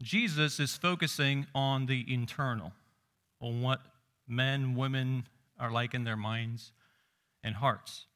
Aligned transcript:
Jesus 0.00 0.60
is 0.60 0.76
focusing 0.76 1.48
on 1.56 1.86
the 1.86 2.04
internal, 2.06 2.72
on 3.40 3.60
what 3.60 3.80
men, 4.28 4.76
women 4.76 5.26
are 5.58 5.72
like 5.72 5.92
in 5.92 6.04
their 6.04 6.16
minds 6.16 6.70
and 7.42 7.56
hearts. 7.56 8.06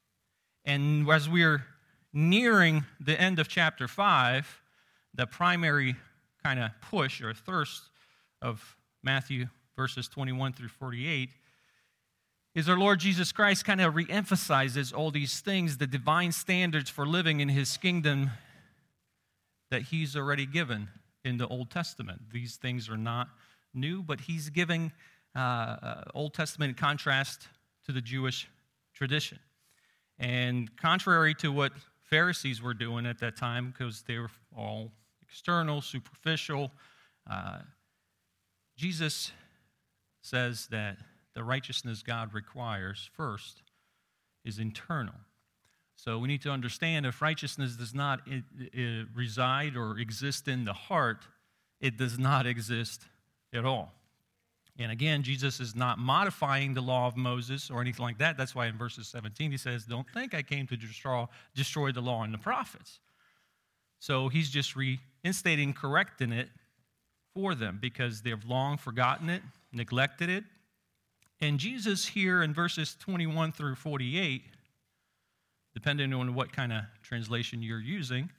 And 0.65 1.11
as 1.11 1.29
we're 1.29 1.65
nearing 2.13 2.85
the 3.01 3.21
end 3.21 3.41
of 3.41 3.49
chapter 3.49 3.89
5, 3.89 4.63
the 5.13 5.27
primary 5.27 5.97
kind 6.43 6.61
of 6.61 6.71
push 6.81 7.21
or 7.21 7.35
thirst 7.35 7.83
of 8.41 8.77
Matthew 9.03 9.47
verses 9.77 10.09
21 10.09 10.53
through 10.53 10.69
48 10.69 11.31
is 12.55 12.69
our 12.69 12.77
Lord 12.77 12.99
Jesus 12.99 13.31
Christ 13.31 13.65
kind 13.65 13.81
of 13.81 13.95
reemphasizes 13.95 14.93
all 14.93 15.11
these 15.13 15.41
things, 15.41 15.79
the 15.79 15.87
divine 15.87 16.33
standards 16.33 16.91
for 16.91 17.07
living 17.07 17.41
in 17.41 17.49
his 17.49 17.77
kingdom 17.77 18.31
that 19.71 19.83
he's 19.83 20.17
already 20.17 20.47
given 20.47 20.89
in 21.25 21.37
the 21.37 21.47
Old 21.47 21.71
Testament. 21.71 22.23
These 22.33 22.57
things 22.57 22.89
are 22.89 22.97
not 22.97 23.29
new, 23.75 24.03
but 24.03 24.23
he's 24.23 24.51
giving 24.51 24.91
uh, 25.37 25.39
uh, 25.39 26.05
Old 26.15 26.35
Testament 26.35 26.71
in 26.71 26.75
contrast 26.75 27.47
to 27.87 27.93
the 27.93 28.01
Jewish 28.01 28.49
tradition. 28.95 29.39
And 30.19 30.75
contrary 30.77 31.35
to 31.37 31.53
what 31.53 31.73
Pharisees 32.03 32.61
were 32.61 32.75
doing 32.75 33.07
at 33.07 33.21
that 33.21 33.37
time, 33.37 33.71
because 33.71 34.03
they 34.03 34.19
were 34.19 34.31
all 34.57 34.91
external, 35.29 35.81
superficial. 35.81 36.71
Uh, 37.29 37.61
Jesus 38.77 39.33
says 40.23 40.69
that 40.71 40.97
the 41.35 41.45
righteousness 41.45 42.03
God 42.03 42.35
requires 42.35 43.11
first 43.13 43.63
is 44.45 44.59
internal. 44.59 45.15
So 45.97 46.19
we 46.19 46.29
need 46.29 46.43
to 46.43 46.51
understand 46.51 47.07
if 47.07 47.21
righteousness 47.21 47.75
does 47.75 47.95
not 47.95 48.21
it, 48.27 48.45
it 48.73 49.09
reside 49.15 49.77
or 49.77 49.99
exist 49.99 50.47
in 50.49 50.65
the 50.65 50.73
heart, 50.73 51.27
it 51.81 51.97
does 51.97 52.19
not 52.19 52.47
exist 52.47 53.03
at 53.53 53.65
all. 53.65 53.93
And 54.79 54.93
again, 54.93 55.25
Jesus 55.25 55.59
is 55.59 55.75
not 55.75 55.99
modifying 55.99 56.73
the 56.73 56.81
law 56.81 57.09
of 57.09 57.17
Moses 57.17 57.69
or 57.69 57.81
anything 57.81 58.05
like 58.05 58.19
that. 58.19 58.37
That's 58.37 58.55
why 58.55 58.67
in 58.67 58.79
verses 58.79 59.09
17 59.09 59.51
he 59.51 59.57
says, 59.57 59.85
Don't 59.85 60.09
think 60.15 60.35
I 60.35 60.43
came 60.43 60.69
to 60.69 60.77
destroy, 60.77 61.27
destroy 61.57 61.91
the 61.91 62.01
law 62.01 62.23
and 62.23 62.33
the 62.33 62.39
prophets. 62.39 63.01
So 63.99 64.29
he's 64.29 64.51
just 64.51 64.77
reinstating, 65.29 65.75
correcting 65.75 66.33
it 66.33 66.49
for 67.35 67.55
them 67.55 67.79
because 67.81 68.23
they've 68.23 68.45
long 68.47 68.79
forgotten 68.79 69.29
it, 69.29 69.43
neglected 69.73 70.31
it. 70.31 70.45
And 71.41 71.59
Jesus 71.59 72.07
here 72.07 72.43
in 72.43 72.55
verses 72.55 72.97
21 72.99 73.53
through 73.53 73.75
48, 73.75 74.43
depending 75.75 76.15
on 76.15 76.35
what 76.35 76.51
kind 76.51 76.73
of 76.73 76.85
translation 77.03 77.63
you're 77.63 77.79
using, 77.79 78.31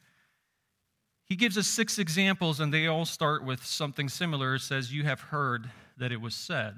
he 1.26 1.36
gives 1.36 1.60
us 1.60 1.68
six 1.68 2.00
examples, 2.00 2.60
and 2.60 2.74
they 2.74 2.88
all 2.88 3.06
start 3.06 3.46
with 3.46 3.64
something 3.64 4.10
similar. 4.10 4.56
It 4.56 4.62
says, 4.62 4.92
You 4.92 5.04
have 5.04 5.22
heard 5.22 5.70
that 5.98 6.12
it 6.12 6.20
was 6.20 6.34
said 6.34 6.74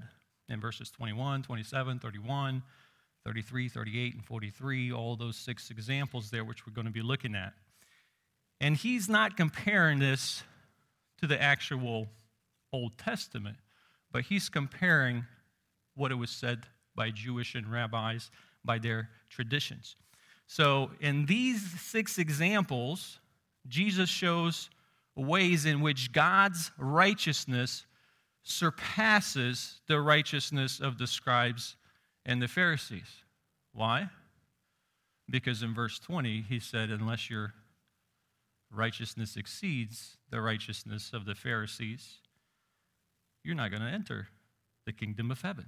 in 0.49 0.59
verses 0.59 0.91
21, 0.91 1.43
27, 1.43 1.99
31, 1.99 2.61
33, 3.23 3.69
38, 3.69 4.13
and 4.15 4.25
43, 4.25 4.91
all 4.91 5.15
those 5.15 5.37
six 5.37 5.71
examples 5.71 6.29
there, 6.31 6.43
which 6.43 6.67
we're 6.67 6.73
going 6.73 6.85
to 6.85 6.91
be 6.91 7.01
looking 7.01 7.33
at. 7.33 7.53
And 8.61 8.77
he's 8.77 9.09
not 9.09 9.35
comparing 9.35 9.97
this 9.97 10.43
to 11.19 11.25
the 11.25 11.41
actual 11.41 12.07
Old 12.71 12.95
Testament, 12.95 13.57
but 14.11 14.25
he's 14.25 14.49
comparing 14.49 15.25
what 15.95 16.11
it 16.11 16.15
was 16.15 16.29
said 16.29 16.67
by 16.95 17.09
Jewish 17.09 17.55
and 17.55 17.71
rabbis 17.71 18.29
by 18.63 18.77
their 18.77 19.09
traditions. 19.31 19.95
So, 20.45 20.91
in 20.99 21.25
these 21.25 21.81
six 21.81 22.19
examples, 22.19 23.19
Jesus 23.67 24.09
shows 24.09 24.69
ways 25.15 25.65
in 25.65 25.81
which 25.81 26.11
God's 26.11 26.71
righteousness 26.77 27.87
surpasses 28.43 29.81
the 29.87 29.99
righteousness 29.99 30.79
of 30.79 30.99
the 30.99 31.07
scribes 31.07 31.77
and 32.27 32.39
the 32.39 32.47
Pharisees. 32.47 33.23
Why? 33.73 34.09
Because 35.29 35.63
in 35.63 35.73
verse 35.73 35.97
20, 35.97 36.41
he 36.47 36.59
said, 36.59 36.91
Unless 36.91 37.29
you're 37.29 37.53
righteousness 38.73 39.35
exceeds 39.35 40.17
the 40.29 40.41
righteousness 40.41 41.11
of 41.13 41.25
the 41.25 41.35
Pharisees, 41.35 42.19
you're 43.43 43.55
not 43.55 43.71
going 43.71 43.81
to 43.81 43.89
enter 43.89 44.27
the 44.85 44.93
kingdom 44.93 45.31
of 45.31 45.41
heaven. 45.41 45.67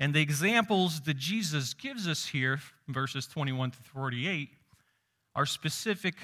And 0.00 0.12
the 0.12 0.20
examples 0.20 1.00
that 1.02 1.16
Jesus 1.16 1.74
gives 1.74 2.08
us 2.08 2.26
here, 2.26 2.60
verses 2.88 3.26
21 3.26 3.72
to 3.72 3.78
48, 3.78 4.48
are 5.34 5.46
specific 5.46 6.14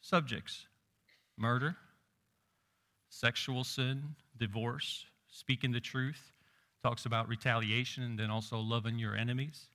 subjects 0.00 0.66
murder, 1.36 1.76
sexual 3.10 3.62
sin, 3.62 4.02
divorce, 4.36 5.06
speaking 5.30 5.70
the 5.70 5.80
truth, 5.80 6.32
talks 6.82 7.06
about 7.06 7.28
retaliation, 7.28 8.02
and 8.02 8.18
then 8.18 8.30
also 8.30 8.58
loving 8.58 8.98
your 8.98 9.14
enemies. 9.14 9.66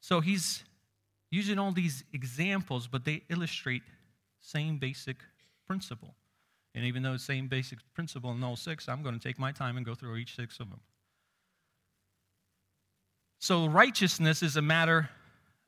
So 0.00 0.20
he's 0.20 0.62
using 1.36 1.58
all 1.58 1.70
these 1.70 2.02
examples, 2.12 2.88
but 2.88 3.04
they 3.04 3.22
illustrate 3.28 3.82
same 4.40 4.78
basic 4.78 5.18
principle. 5.66 6.14
And 6.74 6.84
even 6.84 7.02
though 7.02 7.12
the 7.12 7.18
same 7.18 7.46
basic 7.48 7.78
principle 7.94 8.30
in 8.32 8.42
all 8.42 8.56
six, 8.56 8.88
I'm 8.88 9.02
going 9.02 9.18
to 9.18 9.20
take 9.20 9.38
my 9.38 9.52
time 9.52 9.76
and 9.76 9.84
go 9.84 9.94
through 9.94 10.16
each 10.16 10.34
six 10.34 10.60
of 10.60 10.70
them. 10.70 10.80
So 13.38 13.66
righteousness 13.68 14.42
is 14.42 14.56
a 14.56 14.62
matter 14.62 15.10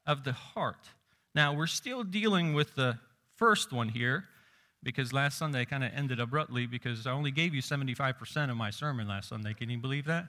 of 0.07 0.25
the 0.25 0.33
heart. 0.33 0.89
Now, 1.35 1.55
we're 1.55 1.67
still 1.67 2.03
dealing 2.03 2.55
with 2.55 2.75
the 2.75 2.99
first 3.37 3.73
one 3.73 3.91
here 3.91 4.25
because 4.83 5.13
last 5.13 5.39
Sunday 5.39 5.65
kind 5.65 5.85
of 5.85 5.93
ended 5.95 6.19
abruptly 6.19 6.67
because 6.67 7.07
I 7.07 7.13
only 7.13 7.31
gave 7.31 7.55
you 7.55 7.61
75% 7.63 8.51
of 8.51 8.57
my 8.57 8.71
sermon 8.71 9.07
last 9.07 9.29
Sunday. 9.29 9.53
Can 9.55 9.69
you 9.71 9.79
believe 9.79 10.07
that? 10.07 10.29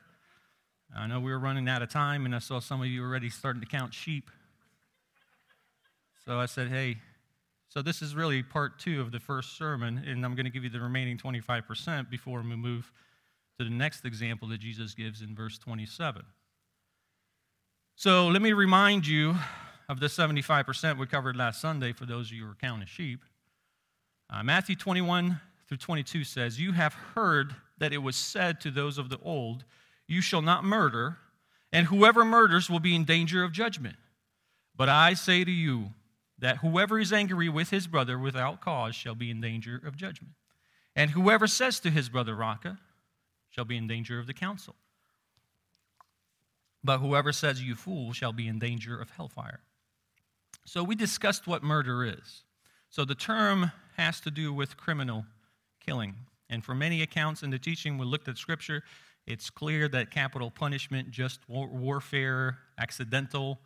I 0.96 1.08
know 1.08 1.20
we 1.20 1.32
were 1.32 1.40
running 1.40 1.70
out 1.70 1.82
of 1.82 1.90
time, 1.90 2.26
and 2.26 2.36
I 2.36 2.40
saw 2.40 2.60
some 2.60 2.82
of 2.82 2.88
you 2.88 3.04
already 3.04 3.30
starting 3.30 3.62
to 3.62 3.68
count 3.68 3.94
sheep. 3.94 4.32
So 6.30 6.40
I 6.40 6.46
said, 6.46 6.68
hey, 6.68 6.98
so 7.70 7.82
this 7.82 8.04
is 8.04 8.14
really 8.14 8.44
part 8.44 8.78
two 8.78 9.02
of 9.02 9.12
the 9.12 9.20
first 9.20 9.58
sermon, 9.58 10.04
and 10.06 10.24
I'm 10.24 10.36
going 10.36 10.46
to 10.46 10.52
give 10.52 10.64
you 10.64 10.70
the 10.70 10.80
remaining 10.80 11.18
25% 11.18 12.08
before 12.08 12.44
we 12.44 12.56
move 12.56 12.92
to 13.58 13.64
the 13.64 13.72
next 13.72 14.06
example 14.06 14.48
that 14.50 14.60
Jesus 14.60 14.94
gives 14.94 15.24
in 15.24 15.36
verse 15.36 15.58
27. 15.58 16.22
So 17.96 18.28
let 18.28 18.44
me 18.44 18.54
remind 18.54 19.08
you 19.08 19.34
of 19.90 20.00
the 20.00 20.06
75% 20.06 21.00
we 21.00 21.08
covered 21.08 21.36
last 21.36 21.62
Sunday 21.62 21.94
for 21.94 22.06
those 22.06 22.28
of 22.28 22.34
you 22.34 22.44
who 22.44 22.52
are 22.52 22.58
counting 22.62 22.86
sheep. 22.86 23.22
Uh, 24.30 24.44
Matthew 24.44 24.76
21 24.76 25.42
through 25.68 25.78
22 25.78 26.24
says, 26.26 26.62
You 26.62 26.74
have 26.74 26.94
heard 26.94 27.56
that 27.80 27.92
it 27.92 28.04
was 28.04 28.16
said 28.16 28.62
to 28.62 28.70
those 28.70 29.00
of 29.00 29.10
the 29.10 29.18
old, 29.24 29.66
You 30.08 30.22
shall 30.22 30.44
not 30.44 30.64
murder, 30.64 31.18
and 31.74 31.88
whoever 31.88 32.24
murders 32.24 32.70
will 32.70 32.80
be 32.80 32.94
in 32.94 33.04
danger 33.04 33.44
of 33.44 33.52
judgment. 33.52 33.96
But 34.76 34.90
I 34.90 35.16
say 35.16 35.44
to 35.44 35.52
you, 35.52 35.90
that 36.40 36.58
whoever 36.58 37.00
is 37.00 37.12
angry 37.12 37.50
with 37.50 37.70
his 37.70 37.88
brother 37.88 38.18
without 38.18 38.62
cause 38.62 38.96
shall 38.96 39.16
be 39.16 39.30
in 39.30 39.42
danger 39.42 39.82
of 39.86 39.96
judgment. 39.96 40.34
And 40.96 41.12
whoever 41.12 41.48
says 41.48 41.80
to 41.82 41.90
his 41.90 42.10
brother, 42.10 42.36
Raca, 42.36 42.80
shall 43.50 43.66
be 43.66 43.78
in 43.78 43.88
danger 43.88 44.20
of 44.20 44.28
the 44.28 44.34
council. 44.34 44.76
But 46.84 47.00
whoever 47.00 47.32
says, 47.32 47.62
You 47.62 47.76
fool, 47.76 48.14
shall 48.14 48.34
be 48.34 48.48
in 48.48 48.60
danger 48.60 49.00
of 49.00 49.10
hellfire. 49.12 49.62
So 50.66 50.84
we 50.84 50.96
discussed 50.96 51.48
what 51.48 51.64
murder 51.64 52.06
is. 52.06 52.44
So 52.90 53.06
the 53.06 53.16
term 53.16 53.72
has 53.98 54.20
to 54.22 54.32
do 54.32 54.54
with 54.54 54.78
criminal 54.78 55.26
killing. 55.86 56.16
And 56.50 56.64
for 56.64 56.74
many 56.74 57.02
accounts 57.02 57.44
in 57.44 57.50
the 57.50 57.60
teaching, 57.60 57.98
we 57.98 58.06
looked 58.06 58.28
at 58.28 58.38
scripture, 58.38 58.84
it's 59.28 59.50
clear 59.50 59.88
that 59.90 60.10
capital 60.10 60.50
punishment, 60.50 61.12
just 61.12 61.42
warfare, 61.48 62.58
accidental, 62.80 63.60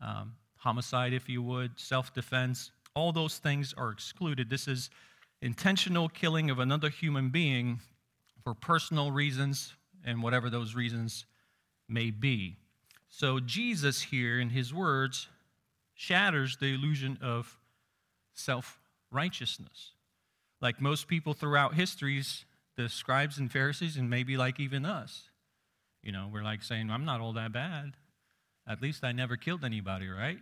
um, 0.00 0.34
homicide, 0.66 1.12
if 1.12 1.28
you 1.28 1.40
would, 1.42 1.78
self 1.78 2.12
defense, 2.12 2.72
all 2.92 3.12
those 3.12 3.38
things 3.38 3.72
are 3.78 3.90
excluded. 3.90 4.50
This 4.50 4.66
is 4.66 4.90
intentional 5.40 6.08
killing 6.08 6.50
of 6.50 6.58
another 6.58 6.90
human 6.90 7.28
being 7.28 7.78
for 8.42 8.52
personal 8.52 9.12
reasons 9.12 9.74
and 10.04 10.24
whatever 10.24 10.50
those 10.50 10.74
reasons 10.74 11.24
may 11.88 12.10
be. 12.10 12.56
So, 13.08 13.38
Jesus 13.38 14.02
here 14.02 14.40
in 14.40 14.50
his 14.50 14.74
words 14.74 15.28
shatters 15.94 16.56
the 16.56 16.74
illusion 16.74 17.16
of 17.22 17.60
self 18.34 18.80
righteousness. 19.12 19.92
Like 20.60 20.80
most 20.80 21.06
people 21.06 21.32
throughout 21.32 21.74
histories, 21.74 22.44
the 22.76 22.88
scribes 22.88 23.38
and 23.38 23.52
Pharisees, 23.52 23.96
and 23.96 24.10
maybe 24.10 24.36
like 24.36 24.58
even 24.58 24.84
us, 24.84 25.30
you 26.02 26.10
know, 26.10 26.28
we're 26.32 26.42
like 26.42 26.64
saying, 26.64 26.90
I'm 26.90 27.04
not 27.04 27.20
all 27.20 27.34
that 27.34 27.52
bad. 27.52 27.92
At 28.68 28.82
least 28.82 29.04
I 29.04 29.12
never 29.12 29.36
killed 29.36 29.64
anybody, 29.64 30.08
right? 30.08 30.38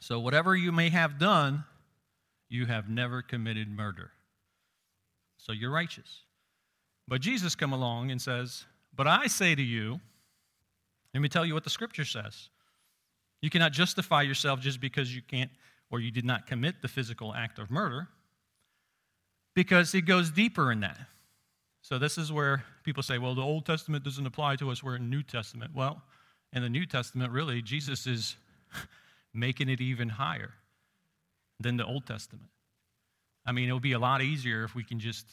So, 0.00 0.20
whatever 0.20 0.54
you 0.54 0.72
may 0.72 0.90
have 0.90 1.18
done, 1.18 1.64
you 2.48 2.66
have 2.66 2.88
never 2.88 3.22
committed 3.22 3.68
murder. 3.68 4.10
So 5.36 5.52
you're 5.52 5.70
righteous. 5.70 6.22
But 7.06 7.20
Jesus 7.20 7.54
come 7.54 7.72
along 7.72 8.10
and 8.10 8.20
says, 8.20 8.66
But 8.94 9.06
I 9.06 9.26
say 9.26 9.54
to 9.54 9.62
you, 9.62 10.00
let 11.14 11.20
me 11.20 11.28
tell 11.28 11.46
you 11.46 11.54
what 11.54 11.64
the 11.64 11.70
scripture 11.70 12.04
says. 12.04 12.48
You 13.40 13.50
cannot 13.50 13.72
justify 13.72 14.22
yourself 14.22 14.60
just 14.60 14.80
because 14.80 15.14
you 15.14 15.22
can't 15.22 15.50
or 15.90 16.00
you 16.00 16.10
did 16.10 16.24
not 16.24 16.46
commit 16.46 16.82
the 16.82 16.88
physical 16.88 17.32
act 17.34 17.58
of 17.58 17.70
murder, 17.70 18.08
because 19.54 19.94
it 19.94 20.02
goes 20.02 20.30
deeper 20.30 20.70
in 20.70 20.80
that. 20.80 20.98
So, 21.80 21.98
this 21.98 22.18
is 22.18 22.30
where 22.30 22.62
people 22.84 23.02
say, 23.02 23.16
well, 23.16 23.34
the 23.34 23.42
Old 23.42 23.64
Testament 23.64 24.04
doesn't 24.04 24.26
apply 24.26 24.56
to 24.56 24.70
us, 24.70 24.82
we're 24.82 24.96
in 24.96 25.02
the 25.02 25.16
New 25.16 25.22
Testament. 25.22 25.72
Well, 25.74 26.02
in 26.52 26.62
the 26.62 26.68
New 26.68 26.84
Testament, 26.84 27.32
really, 27.32 27.62
Jesus 27.62 28.06
is 28.06 28.36
making 29.34 29.68
it 29.68 29.80
even 29.80 30.08
higher 30.08 30.54
than 31.60 31.76
the 31.76 31.84
Old 31.84 32.06
Testament. 32.06 32.48
I 33.46 33.52
mean, 33.52 33.68
it 33.68 33.72
would 33.72 33.82
be 33.82 33.92
a 33.92 33.98
lot 33.98 34.22
easier 34.22 34.64
if 34.64 34.74
we 34.74 34.84
can 34.84 35.00
just 35.00 35.26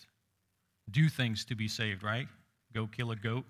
do 0.90 1.10
things 1.10 1.46
to 1.46 1.56
be 1.56 1.68
saved, 1.68 2.04
right? 2.04 2.28
Go 2.74 2.88
kill 2.88 3.12
a 3.12 3.16
goat. 3.16 3.46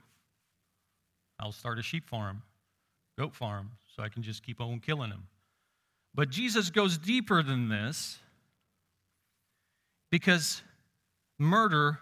I'll 1.40 1.52
start 1.52 1.80
a 1.80 1.82
sheep 1.82 2.08
farm, 2.08 2.42
goat 3.18 3.36
farm, 3.36 3.72
so 3.96 4.04
I 4.04 4.10
can 4.10 4.24
just 4.24 4.44
keep 4.44 4.62
on 4.62 4.80
killing 4.80 5.10
them. 5.10 5.28
But 6.14 6.30
Jesus 6.30 6.70
goes 6.70 6.98
deeper 6.98 7.44
than 7.44 7.68
this 7.68 8.20
because 10.10 10.62
murder 11.38 12.00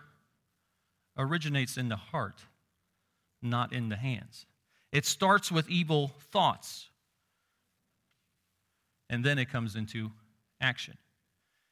originates 1.18 1.78
in 1.78 1.90
the 1.90 1.96
heart, 1.96 2.44
not 3.42 3.74
in 3.74 3.90
the 3.90 3.96
hands. 3.96 4.46
It 4.92 5.06
starts 5.06 5.52
with 5.52 5.68
evil 5.68 6.12
thoughts, 6.32 6.90
and 9.14 9.24
then 9.24 9.38
it 9.38 9.46
comes 9.46 9.76
into 9.76 10.10
action. 10.60 10.98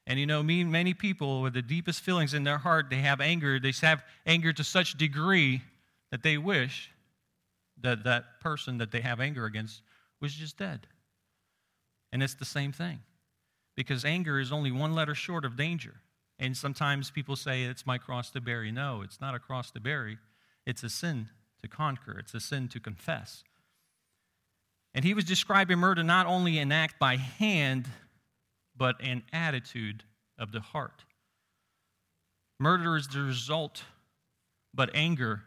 And 0.05 0.19
you 0.19 0.27
know, 0.27 0.43
me, 0.43 0.63
many 0.63 0.93
people 0.93 1.41
with 1.41 1.53
the 1.53 1.63
deepest 1.63 2.01
feelings 2.01 2.35
in 2.35 2.43
their 2.43 2.59
heart, 2.59 2.91
they 2.91 2.97
have 2.97 3.19
anger. 3.19 3.59
They 3.59 3.73
have 3.81 4.03
anger 4.27 4.53
to 4.53 4.63
such 4.63 4.95
degree 4.95 5.63
that 6.11 6.21
they 6.21 6.37
wish 6.37 6.91
that 7.81 8.03
that 8.03 8.39
person 8.41 8.77
that 8.77 8.91
they 8.91 9.01
have 9.01 9.19
anger 9.19 9.45
against 9.45 9.81
was 10.19 10.35
just 10.35 10.55
dead. 10.57 10.85
And 12.13 12.21
it's 12.21 12.35
the 12.35 12.45
same 12.45 12.71
thing. 12.71 12.99
Because 13.75 14.05
anger 14.05 14.39
is 14.39 14.51
only 14.51 14.71
one 14.71 14.93
letter 14.93 15.15
short 15.15 15.43
of 15.43 15.57
danger. 15.57 15.95
And 16.37 16.55
sometimes 16.55 17.09
people 17.09 17.35
say 17.35 17.63
it's 17.63 17.87
my 17.87 17.97
cross 17.97 18.29
to 18.31 18.41
bear. 18.41 18.63
No, 18.71 19.01
it's 19.01 19.19
not 19.19 19.33
a 19.33 19.39
cross 19.39 19.71
to 19.71 19.79
bear. 19.79 20.13
It's 20.67 20.83
a 20.83 20.89
sin 20.89 21.29
to 21.63 21.67
conquer, 21.67 22.19
it's 22.19 22.35
a 22.35 22.39
sin 22.39 22.67
to 22.67 22.79
confess. 22.79 23.43
And 24.93 25.05
he 25.05 25.13
was 25.13 25.25
describing 25.25 25.79
murder 25.79 26.03
not 26.03 26.25
only 26.27 26.57
an 26.57 26.71
act 26.71 26.99
by 26.99 27.17
hand, 27.17 27.87
but 28.75 29.01
an 29.01 29.23
attitude 29.31 30.03
of 30.37 30.51
the 30.51 30.59
heart. 30.59 31.05
Murder 32.59 32.97
is 32.97 33.07
the 33.07 33.21
result, 33.21 33.83
but 34.73 34.89
anger 34.93 35.43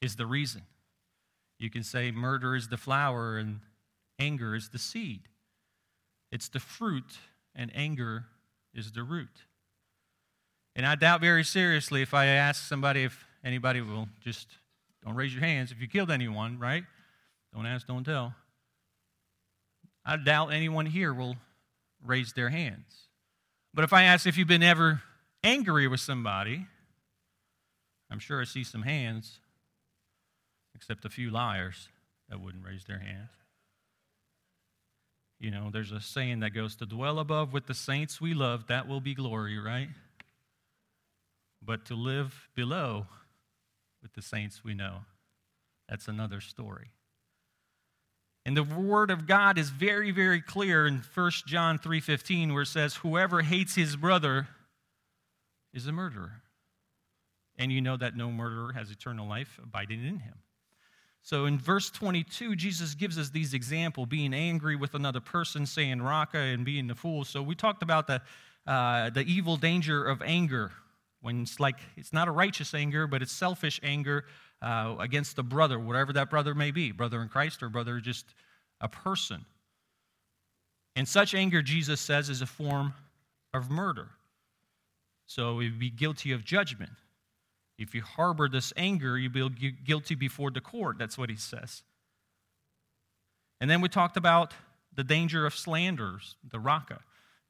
is 0.00 0.16
the 0.16 0.26
reason. 0.26 0.62
You 1.58 1.70
can 1.70 1.82
say 1.82 2.10
murder 2.10 2.54
is 2.54 2.68
the 2.68 2.76
flower 2.76 3.36
and 3.36 3.60
Anger 4.18 4.56
is 4.56 4.70
the 4.70 4.78
seed, 4.78 5.20
it's 6.32 6.48
the 6.48 6.58
fruit, 6.58 7.18
and 7.54 7.70
anger 7.74 8.26
is 8.74 8.92
the 8.92 9.02
root. 9.02 9.44
And 10.74 10.84
I 10.84 10.96
doubt 10.96 11.20
very 11.20 11.44
seriously 11.44 12.02
if 12.02 12.14
I 12.14 12.26
ask 12.26 12.64
somebody 12.64 13.04
if 13.04 13.24
anybody 13.44 13.80
will 13.80 14.08
just 14.20 14.48
don't 15.04 15.14
raise 15.14 15.32
your 15.32 15.42
hands 15.42 15.72
if 15.72 15.80
you 15.80 15.88
killed 15.88 16.10
anyone, 16.10 16.58
right? 16.58 16.84
Don't 17.54 17.66
ask, 17.66 17.86
don't 17.86 18.04
tell. 18.04 18.34
I 20.04 20.16
doubt 20.16 20.52
anyone 20.52 20.86
here 20.86 21.12
will 21.12 21.36
raise 22.04 22.32
their 22.32 22.48
hands. 22.48 23.08
But 23.74 23.84
if 23.84 23.92
I 23.92 24.04
ask 24.04 24.26
if 24.26 24.36
you've 24.36 24.48
been 24.48 24.62
ever 24.62 25.02
angry 25.44 25.86
with 25.86 26.00
somebody, 26.00 26.66
I'm 28.10 28.18
sure 28.18 28.40
I 28.40 28.44
see 28.44 28.64
some 28.64 28.82
hands, 28.82 29.38
except 30.74 31.04
a 31.04 31.10
few 31.10 31.30
liars 31.30 31.88
that 32.28 32.40
wouldn't 32.40 32.64
raise 32.64 32.84
their 32.84 32.98
hands. 32.98 33.30
You 35.38 35.50
know, 35.50 35.70
there's 35.72 35.92
a 35.92 36.00
saying 36.00 36.40
that 36.40 36.50
goes 36.50 36.74
to 36.76 36.86
dwell 36.86 37.18
above 37.18 37.52
with 37.52 37.66
the 37.66 37.74
saints 37.74 38.20
we 38.20 38.34
love, 38.34 38.66
that 38.68 38.88
will 38.88 39.00
be 39.00 39.14
glory, 39.14 39.58
right? 39.58 39.88
But 41.62 41.84
to 41.86 41.94
live 41.94 42.48
below 42.54 43.06
with 44.02 44.14
the 44.14 44.22
saints 44.22 44.64
we 44.64 44.74
know, 44.74 45.00
that's 45.88 46.08
another 46.08 46.40
story. 46.40 46.90
And 48.48 48.56
the 48.56 48.62
word 48.62 49.10
of 49.10 49.26
God 49.26 49.58
is 49.58 49.68
very, 49.68 50.10
very 50.10 50.40
clear 50.40 50.86
in 50.86 51.02
1 51.14 51.30
John 51.46 51.78
3:15, 51.78 52.54
where 52.54 52.62
it 52.62 52.68
says, 52.68 52.94
Whoever 52.94 53.42
hates 53.42 53.74
his 53.74 53.94
brother 53.94 54.48
is 55.74 55.86
a 55.86 55.92
murderer. 55.92 56.40
And 57.58 57.70
you 57.70 57.82
know 57.82 57.98
that 57.98 58.16
no 58.16 58.32
murderer 58.32 58.72
has 58.72 58.90
eternal 58.90 59.28
life 59.28 59.60
abiding 59.62 60.02
in 60.02 60.20
him. 60.20 60.36
So 61.20 61.44
in 61.44 61.58
verse 61.58 61.90
22, 61.90 62.56
Jesus 62.56 62.94
gives 62.94 63.18
us 63.18 63.28
these 63.28 63.52
examples 63.52 64.08
being 64.08 64.32
angry 64.32 64.76
with 64.76 64.94
another 64.94 65.20
person, 65.20 65.66
saying 65.66 66.00
Raca, 66.00 66.38
and 66.38 66.64
being 66.64 66.90
a 66.90 66.94
fool. 66.94 67.26
So 67.26 67.42
we 67.42 67.54
talked 67.54 67.82
about 67.82 68.06
the, 68.06 68.22
uh, 68.66 69.10
the 69.10 69.24
evil 69.24 69.58
danger 69.58 70.02
of 70.02 70.22
anger 70.22 70.72
when 71.20 71.42
it's 71.42 71.60
like 71.60 71.80
it's 71.98 72.14
not 72.14 72.28
a 72.28 72.30
righteous 72.30 72.72
anger, 72.72 73.06
but 73.06 73.20
it's 73.20 73.32
selfish 73.32 73.78
anger 73.82 74.24
uh, 74.62 74.96
against 74.98 75.38
a 75.38 75.42
brother, 75.42 75.78
whatever 75.78 76.12
that 76.14 76.30
brother 76.30 76.54
may 76.54 76.70
be 76.70 76.92
brother 76.92 77.22
in 77.22 77.28
Christ 77.28 77.62
or 77.62 77.68
brother 77.68 78.00
just 78.00 78.26
a 78.80 78.88
person. 78.88 79.44
And 80.96 81.06
such 81.06 81.34
anger, 81.34 81.62
Jesus 81.62 82.00
says, 82.00 82.28
is 82.28 82.42
a 82.42 82.46
form 82.46 82.94
of 83.54 83.70
murder. 83.70 84.08
So 85.26 85.56
we'd 85.56 85.78
be 85.78 85.90
guilty 85.90 86.32
of 86.32 86.44
judgment. 86.44 86.92
If 87.78 87.94
you 87.94 88.02
harbor 88.02 88.48
this 88.48 88.72
anger, 88.76 89.16
you'll 89.16 89.50
be 89.50 89.70
guilty 89.84 90.16
before 90.16 90.50
the 90.50 90.60
court. 90.60 90.98
That's 90.98 91.16
what 91.16 91.30
he 91.30 91.36
says. 91.36 91.82
And 93.60 93.70
then 93.70 93.80
we 93.80 93.88
talked 93.88 94.16
about 94.16 94.54
the 94.94 95.04
danger 95.04 95.46
of 95.46 95.54
slanders, 95.54 96.34
the 96.50 96.58
Raca. 96.58 97.00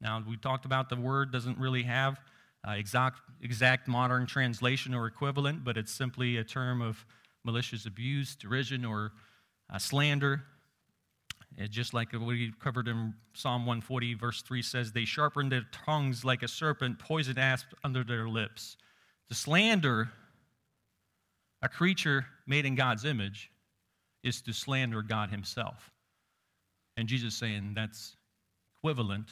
Now, 0.01 0.23
we 0.27 0.37
talked 0.37 0.65
about 0.65 0.89
the 0.89 0.95
word 0.95 1.31
doesn't 1.31 1.57
really 1.57 1.83
have 1.83 2.19
uh, 2.67 2.71
exact, 2.71 3.19
exact 3.41 3.87
modern 3.87 4.25
translation 4.25 4.93
or 4.93 5.07
equivalent, 5.07 5.63
but 5.63 5.77
it's 5.77 5.91
simply 5.91 6.37
a 6.37 6.43
term 6.43 6.81
of 6.81 7.05
malicious 7.45 7.85
abuse, 7.85 8.35
derision, 8.35 8.83
or 8.83 9.13
uh, 9.73 9.77
slander. 9.77 10.43
It, 11.57 11.71
just 11.71 11.93
like 11.93 12.13
what 12.13 12.21
we 12.21 12.53
covered 12.59 12.87
in 12.87 13.13
Psalm 13.33 13.65
140, 13.65 14.13
verse 14.15 14.41
3 14.41 14.61
says, 14.61 14.91
They 14.91 15.05
sharpen 15.05 15.49
their 15.49 15.65
tongues 15.71 16.23
like 16.25 16.43
a 16.43 16.47
serpent, 16.47 16.99
poison 16.99 17.37
asp 17.37 17.67
under 17.83 18.03
their 18.03 18.27
lips. 18.27 18.77
To 19.29 19.35
slander 19.35 20.09
a 21.61 21.69
creature 21.69 22.25
made 22.47 22.65
in 22.65 22.75
God's 22.75 23.05
image 23.05 23.51
is 24.23 24.41
to 24.43 24.53
slander 24.53 25.01
God 25.01 25.29
Himself. 25.29 25.91
And 26.97 27.07
Jesus 27.07 27.35
saying 27.35 27.73
that's 27.75 28.15
equivalent 28.79 29.29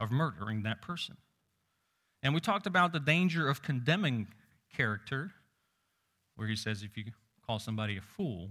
of 0.00 0.10
murdering 0.10 0.62
that 0.62 0.82
person. 0.82 1.16
And 2.24 2.34
we 2.34 2.40
talked 2.40 2.66
about 2.66 2.92
the 2.92 3.00
danger 3.00 3.48
of 3.48 3.62
condemning 3.62 4.26
character, 4.74 5.30
where 6.36 6.48
he 6.48 6.56
says 6.56 6.82
if 6.82 6.96
you 6.96 7.04
call 7.46 7.58
somebody 7.58 7.98
a 7.98 8.00
fool, 8.00 8.48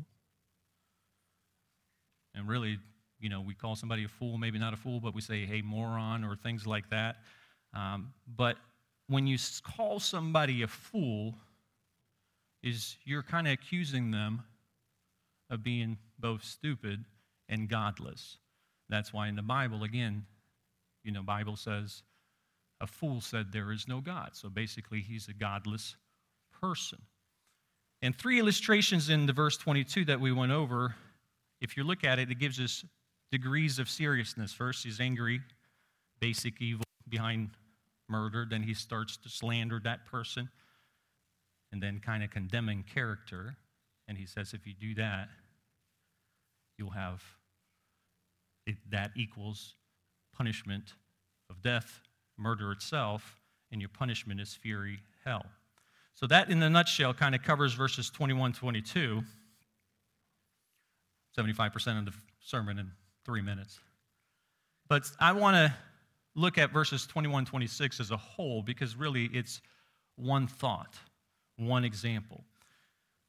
and 2.36 2.48
really, 2.48 2.78
you 3.20 3.30
know, 3.30 3.42
we 3.42 3.56
call 3.56 3.76
somebody 3.76 4.06
a 4.06 4.08
fool, 4.08 4.38
maybe 4.38 4.60
not 4.60 4.74
a 4.74 4.78
fool, 4.78 5.00
but 5.00 5.16
we 5.16 5.22
say, 5.22 5.46
hey, 5.46 5.62
moron, 5.62 6.24
or 6.24 6.36
things 6.36 6.68
like 6.68 6.90
that. 6.92 7.18
Um, 7.74 8.14
but 8.38 8.58
when 9.08 9.26
you 9.26 9.38
call 9.64 10.00
somebody 10.00 10.62
a 10.62 10.68
fool, 10.68 11.34
is 12.62 12.96
you're 13.04 13.24
kind 13.24 13.48
of 13.48 13.54
accusing 13.54 14.12
them 14.12 14.44
of 15.50 15.64
being 15.64 15.98
both 16.18 16.44
stupid 16.44 17.04
and 17.50 17.68
godless. 17.68 18.38
That's 18.88 19.12
why 19.12 19.28
in 19.28 19.36
the 19.36 19.42
Bible, 19.42 19.84
again, 19.84 20.26
you 21.04 21.12
know, 21.12 21.22
Bible 21.22 21.58
says 21.58 22.04
a 22.84 22.88
fool 22.88 23.22
said 23.22 23.52
there 23.52 23.72
is 23.72 23.88
no 23.88 24.02
God. 24.02 24.32
So 24.34 24.50
basically, 24.50 25.00
he's 25.00 25.30
a 25.30 25.34
godless 25.34 25.96
person. 26.62 27.00
And 28.02 28.14
three 28.14 28.40
illustrations 28.40 29.08
in 29.08 29.26
the 29.26 29.32
verse 29.32 29.56
22 29.56 30.04
that 30.06 30.20
we 30.20 30.34
went 30.34 30.52
over, 30.52 30.94
if 31.62 31.78
you 31.78 31.86
look 31.86 32.04
at 32.04 32.20
it, 32.20 32.30
it 32.30 32.40
gives 32.40 32.60
us 32.60 32.84
degrees 33.32 33.80
of 33.80 33.90
seriousness. 33.90 34.52
First, 34.52 34.84
he's 34.84 35.00
angry, 35.00 35.40
basic 36.20 36.62
evil 36.62 36.84
behind 37.08 37.52
murder. 38.10 38.46
Then 38.48 38.62
he 38.62 38.74
starts 38.74 39.16
to 39.16 39.30
slander 39.30 39.80
that 39.86 40.06
person 40.06 40.50
and 41.72 41.82
then 41.82 42.02
kind 42.06 42.22
of 42.22 42.32
condemning 42.32 42.84
character. 42.94 43.56
And 44.10 44.18
he 44.18 44.26
says, 44.26 44.54
if 44.54 44.68
you 44.68 44.74
do 44.74 44.94
that, 44.96 45.30
you'll 46.78 46.90
have 46.90 47.24
it, 48.68 48.76
that 48.92 49.12
equals 49.16 49.76
punishment 50.36 50.96
of 51.50 51.62
death, 51.62 52.02
murder 52.38 52.72
itself, 52.72 53.40
and 53.72 53.82
your 53.82 53.90
punishment 53.90 54.40
is 54.40 54.54
fury, 54.54 55.00
hell. 55.26 55.46
So 56.16 56.28
that, 56.28 56.50
in 56.50 56.62
a 56.62 56.70
nutshell, 56.70 57.14
kind 57.14 57.36
of 57.36 57.42
covers 57.42 57.74
verses 57.74 58.10
21 58.10 58.54
22. 58.54 59.24
75% 61.38 62.00
of 62.00 62.06
the 62.06 62.14
sermon 62.40 62.78
in 62.78 62.92
three 63.26 63.42
minutes. 63.42 63.80
But 64.88 65.10
I 65.20 65.32
want 65.32 65.56
to 65.56 65.74
look 66.36 66.58
at 66.58 66.72
verses 66.72 67.08
21 67.08 67.46
26 67.46 68.00
as 68.00 68.12
a 68.12 68.18
whole 68.18 68.62
because 68.62 68.96
really 68.96 69.26
it's 69.34 69.62
one 70.16 70.48
thought, 70.48 70.96
one 71.58 71.84
example. 71.84 72.44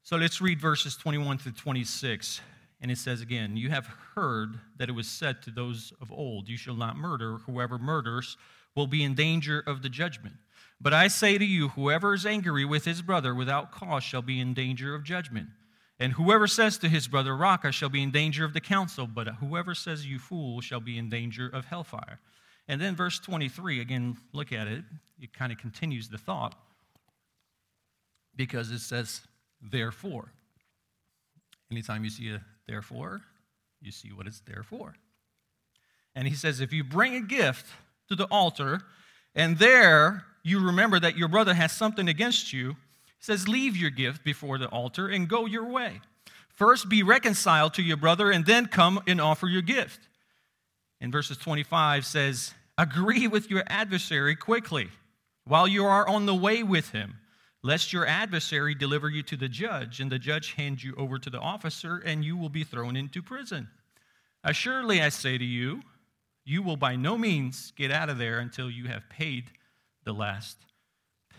So 0.03 0.17
let's 0.17 0.41
read 0.41 0.61
verses 0.61 0.97
21 0.97 1.39
through 1.39 1.53
26. 1.53 2.41
And 2.81 2.91
it 2.91 2.99
says 2.99 3.23
again, 3.23 3.57
You 3.57 3.71
have 3.71 3.89
heard 4.15 4.59
that 4.77 4.91
it 4.91 4.93
was 4.93 5.09
said 5.09 5.41
to 5.43 5.51
those 5.51 5.93
of 6.03 6.13
old, 6.13 6.49
You 6.49 6.59
shall 6.59 6.77
not 6.77 6.97
murder. 6.97 7.39
Whoever 7.47 7.79
murders 7.79 8.37
will 8.75 8.87
be 8.87 9.03
in 9.03 9.15
danger 9.15 9.63
of 9.67 9.83
the 9.83 9.89
judgment. 9.89 10.37
But 10.81 10.93
I 10.93 11.09
say 11.09 11.39
to 11.39 11.45
you, 11.45 11.69
whoever 11.69 12.15
is 12.15 12.27
angry 12.27 12.65
with 12.65 12.85
his 12.85 13.03
brother 13.03 13.35
without 13.35 13.73
cause 13.73 14.03
shall 14.03 14.23
be 14.23 14.41
in 14.41 14.55
danger 14.55 14.95
of 14.95 15.05
judgment. 15.05 15.49
And 15.99 16.13
whoever 16.13 16.47
says 16.47 16.77
to 16.79 16.89
his 16.89 17.07
brother, 17.07 17.37
Raca, 17.37 17.71
shall 17.71 17.89
be 17.89 18.03
in 18.03 18.11
danger 18.11 18.45
of 18.45 18.53
the 18.53 18.61
council. 18.61 19.07
But 19.07 19.29
whoever 19.37 19.75
says, 19.75 20.07
You 20.07 20.19
fool, 20.19 20.61
shall 20.61 20.81
be 20.81 20.99
in 20.99 21.09
danger 21.09 21.49
of 21.49 21.67
hellfire. 21.67 22.19
And 22.67 22.81
then 22.81 22.97
verse 22.97 23.19
23, 23.21 23.81
again, 23.81 24.17
look 24.33 24.53
at 24.53 24.67
it. 24.67 24.85
It 25.21 25.33
kind 25.33 25.53
of 25.53 25.59
continues 25.59 26.09
the 26.09 26.19
thought 26.19 26.57
because 28.35 28.71
it 28.71 28.81
says, 28.81 29.21
Therefore. 29.63 30.33
Anytime 31.71 32.05
you 32.05 32.11
see 32.11 32.31
a 32.31 32.43
therefore, 32.67 33.23
you 33.81 33.93
see 33.93 34.13
what 34.13 34.27
it's 34.27 34.41
there 34.41 34.63
for. 34.63 34.95
And 36.15 36.27
he 36.27 36.35
says, 36.35 36.61
If 36.61 36.73
you 36.73 36.83
bring 36.83 37.15
a 37.15 37.21
gift 37.21 37.67
to 38.09 38.17
the 38.17 38.27
altar, 38.27 38.83
and 39.35 39.59
there 39.59 40.25
you 40.43 40.61
remember 40.61 41.01
that 41.01 41.17
your 41.17 41.29
brother 41.29 41.55
has 41.55 41.73
something 41.73 42.09
against 42.09 42.53
you, 42.53 42.71
he 42.71 43.25
says, 43.25 43.49
Leave 43.49 43.77
your 43.77 43.91
gift 43.91 44.25
before 44.25 44.59
the 44.59 44.69
altar 44.69 45.09
and 45.09 45.29
go 45.29 45.47
your 45.47 45.67
way. 45.67 46.01
First 46.49 46.89
be 46.89 47.03
reconciled 47.03 47.75
to 47.75 47.83
your 47.83 47.97
brother, 47.97 48.31
and 48.31 48.47
then 48.47 48.67
come 48.67 49.03
and 49.07 49.21
offer 49.21 49.47
your 49.47 49.63
gift. 49.63 50.01
And 51.01 51.11
verses 51.11 51.37
25 51.39 52.07
says, 52.07 52.55
Agree 52.79 53.27
with 53.27 53.51
your 53.51 53.65
adversary 53.67 54.37
quickly 54.37 54.89
while 55.45 55.67
you 55.67 55.85
are 55.85 56.07
on 56.09 56.27
the 56.27 56.35
way 56.35 56.63
with 56.63 56.91
him 56.91 57.17
lest 57.65 57.95
your 57.95 58.07
adversary 58.07 58.75
deliver 58.75 59.09
you 59.09 59.23
to 59.23 59.37
the 59.39 59.49
judge, 59.49 59.99
and 59.99 60.13
the 60.13 60.19
judge 60.19 60.53
hand 60.53 60.83
you 60.83 60.95
over 60.97 61.19
to 61.19 61.31
the 61.31 61.41
officer, 61.41 61.97
and 61.97 62.23
you 62.23 62.37
will 62.37 62.51
be 62.51 62.63
thrown 62.63 62.95
into 62.95 63.23
prison. 63.23 63.67
Assuredly, 64.45 65.01
I 65.01 65.09
say 65.09 65.39
to 65.39 65.45
you, 65.45 65.81
you 66.45 66.63
will 66.63 66.77
by 66.77 66.97
no 66.97 67.17
means 67.17 67.73
get 67.77 67.91
out 67.91 68.09
of 68.09 68.19
there 68.19 68.39
until 68.39 68.71
you 68.71 68.87
have 68.87 69.09
paid 69.09 69.45
the 70.05 70.13
last 70.13 70.57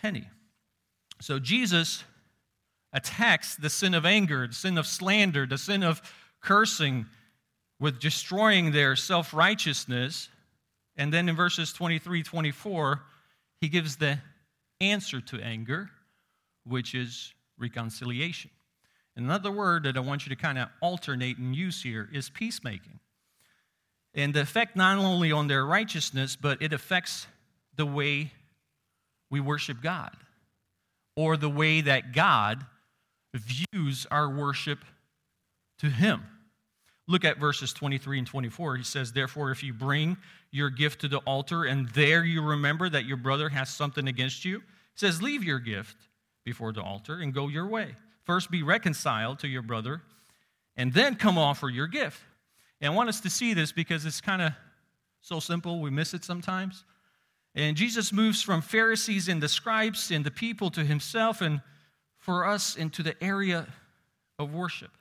penny. 0.01 0.27
So 1.21 1.39
Jesus 1.39 2.03
attacks 2.91 3.55
the 3.55 3.69
sin 3.69 3.93
of 3.93 4.05
anger, 4.05 4.47
the 4.47 4.53
sin 4.53 4.77
of 4.77 4.87
slander, 4.87 5.45
the 5.45 5.57
sin 5.57 5.83
of 5.83 6.01
cursing 6.41 7.05
with 7.79 7.99
destroying 7.99 8.71
their 8.71 8.95
self 8.95 9.33
righteousness. 9.33 10.29
And 10.97 11.13
then 11.13 11.29
in 11.29 11.35
verses 11.35 11.73
23 11.73 12.23
24, 12.23 13.01
he 13.61 13.67
gives 13.67 13.97
the 13.97 14.19
answer 14.81 15.21
to 15.21 15.39
anger 15.41 15.89
which 16.65 16.95
is 16.95 17.33
reconciliation. 17.57 18.51
Another 19.15 19.51
word 19.51 19.83
that 19.83 19.95
I 19.95 20.01
want 20.01 20.25
you 20.25 20.35
to 20.35 20.41
kind 20.41 20.57
of 20.57 20.67
alternate 20.81 21.37
and 21.37 21.55
use 21.55 21.81
here 21.81 22.09
is 22.11 22.29
peacemaking. 22.29 22.99
And 24.15 24.33
the 24.33 24.41
effect 24.41 24.75
not 24.75 24.97
only 24.97 25.31
on 25.31 25.47
their 25.47 25.65
righteousness, 25.65 26.35
but 26.35 26.61
it 26.61 26.71
affects 26.71 27.27
the 27.75 27.85
way 27.85 28.31
we 29.29 29.41
worship 29.41 29.81
God 29.81 30.15
or 31.15 31.35
the 31.35 31.49
way 31.49 31.81
that 31.81 32.13
God 32.13 32.65
views 33.33 34.07
our 34.09 34.29
worship 34.29 34.79
to 35.79 35.89
Him. 35.89 36.23
Look 37.07 37.23
at 37.23 37.37
verses 37.37 37.73
23 37.73 38.19
and 38.19 38.27
24. 38.27 38.77
He 38.77 38.83
says, 38.83 39.11
Therefore, 39.11 39.51
if 39.51 39.63
you 39.63 39.73
bring 39.73 40.17
your 40.49 40.69
gift 40.69 41.01
to 41.01 41.07
the 41.07 41.19
altar 41.19 41.65
and 41.65 41.89
there 41.89 42.23
you 42.23 42.41
remember 42.41 42.89
that 42.89 43.05
your 43.05 43.17
brother 43.17 43.49
has 43.49 43.69
something 43.69 44.07
against 44.07 44.45
you, 44.45 44.59
he 44.59 44.63
says, 44.95 45.21
Leave 45.21 45.43
your 45.43 45.59
gift 45.59 45.97
before 46.45 46.71
the 46.71 46.81
altar 46.81 47.19
and 47.19 47.33
go 47.33 47.47
your 47.47 47.67
way. 47.67 47.95
First, 48.23 48.49
be 48.49 48.63
reconciled 48.63 49.39
to 49.39 49.47
your 49.47 49.61
brother, 49.61 50.01
and 50.75 50.93
then 50.93 51.15
come 51.15 51.37
offer 51.37 51.69
your 51.69 51.87
gift. 51.87 52.21
And 52.81 52.93
I 52.93 52.95
want 52.95 53.09
us 53.09 53.21
to 53.21 53.29
see 53.29 53.53
this 53.53 53.71
because 53.71 54.05
it's 54.05 54.21
kind 54.21 54.41
of 54.41 54.53
so 55.21 55.39
simple, 55.39 55.81
we 55.81 55.89
miss 55.89 56.13
it 56.13 56.23
sometimes. 56.23 56.83
And 57.55 57.75
Jesus 57.77 58.11
moves 58.11 58.41
from 58.41 58.61
Pharisees 58.61 59.29
and 59.29 59.41
the 59.41 59.47
scribes 59.47 60.11
and 60.11 60.25
the 60.25 60.31
people 60.31 60.69
to 60.71 60.83
himself 60.83 61.41
and 61.41 61.61
for 62.17 62.45
us 62.45 62.75
into 62.75 63.01
the 63.01 63.21
area 63.23 63.67
of 64.37 64.53
worship. 64.53 64.91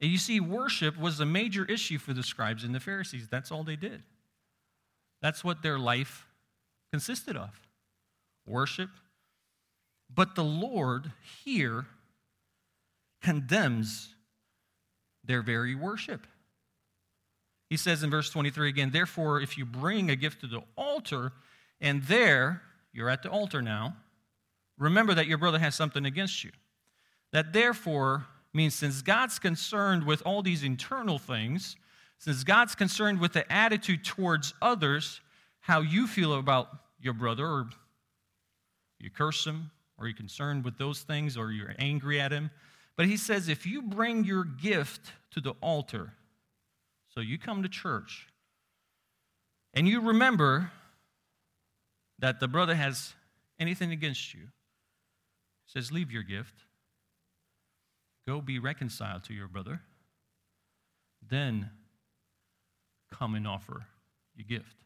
And 0.00 0.10
you 0.10 0.18
see, 0.18 0.40
worship 0.40 0.98
was 0.98 1.20
a 1.20 1.26
major 1.26 1.64
issue 1.64 1.98
for 1.98 2.12
the 2.12 2.22
scribes 2.22 2.64
and 2.64 2.74
the 2.74 2.80
Pharisees. 2.80 3.28
That's 3.30 3.52
all 3.52 3.62
they 3.62 3.76
did. 3.76 4.02
That's 5.20 5.44
what 5.44 5.62
their 5.62 5.78
life 5.78 6.26
consisted 6.92 7.36
of 7.36 7.50
worship 8.46 8.90
but 10.14 10.34
the 10.34 10.44
Lord 10.44 11.12
here 11.44 11.86
condemns 13.22 14.14
their 15.24 15.42
very 15.42 15.74
worship. 15.74 16.26
He 17.68 17.76
says 17.76 18.02
in 18.02 18.10
verse 18.10 18.28
23 18.30 18.68
again, 18.68 18.90
Therefore, 18.90 19.40
if 19.40 19.56
you 19.56 19.64
bring 19.64 20.10
a 20.10 20.16
gift 20.16 20.40
to 20.42 20.46
the 20.46 20.62
altar, 20.76 21.32
and 21.80 22.02
there, 22.02 22.62
you're 22.92 23.08
at 23.08 23.22
the 23.22 23.30
altar 23.30 23.62
now, 23.62 23.96
remember 24.78 25.14
that 25.14 25.26
your 25.26 25.38
brother 25.38 25.58
has 25.58 25.74
something 25.74 26.04
against 26.04 26.44
you. 26.44 26.50
That 27.32 27.52
therefore 27.52 28.26
means 28.52 28.74
since 28.74 29.02
God's 29.02 29.38
concerned 29.38 30.04
with 30.04 30.22
all 30.26 30.42
these 30.42 30.62
internal 30.62 31.18
things, 31.18 31.76
since 32.18 32.44
God's 32.44 32.74
concerned 32.74 33.20
with 33.20 33.32
the 33.32 33.50
attitude 33.50 34.04
towards 34.04 34.54
others, 34.60 35.20
how 35.60 35.80
you 35.80 36.06
feel 36.06 36.34
about 36.34 36.68
your 37.00 37.14
brother, 37.14 37.46
or 37.46 37.68
you 38.98 39.10
curse 39.10 39.46
him, 39.46 39.70
or 39.98 40.06
you're 40.06 40.16
concerned 40.16 40.64
with 40.64 40.78
those 40.78 41.00
things, 41.00 41.36
or 41.36 41.50
you're 41.50 41.74
angry 41.78 42.20
at 42.20 42.32
him. 42.32 42.50
But 42.96 43.06
he 43.06 43.16
says, 43.16 43.48
if 43.48 43.66
you 43.66 43.82
bring 43.82 44.24
your 44.24 44.44
gift 44.44 45.12
to 45.32 45.40
the 45.40 45.54
altar, 45.60 46.12
so 47.08 47.20
you 47.20 47.38
come 47.38 47.62
to 47.62 47.68
church, 47.68 48.28
and 49.74 49.88
you 49.88 50.00
remember 50.00 50.70
that 52.18 52.38
the 52.38 52.48
brother 52.48 52.74
has 52.74 53.14
anything 53.58 53.92
against 53.92 54.34
you, 54.34 54.40
he 54.40 55.72
says, 55.72 55.90
leave 55.90 56.12
your 56.12 56.22
gift, 56.22 56.54
go 58.26 58.40
be 58.40 58.58
reconciled 58.58 59.24
to 59.24 59.34
your 59.34 59.48
brother, 59.48 59.80
then 61.26 61.70
come 63.10 63.34
and 63.34 63.46
offer 63.46 63.86
your 64.36 64.46
gift. 64.46 64.76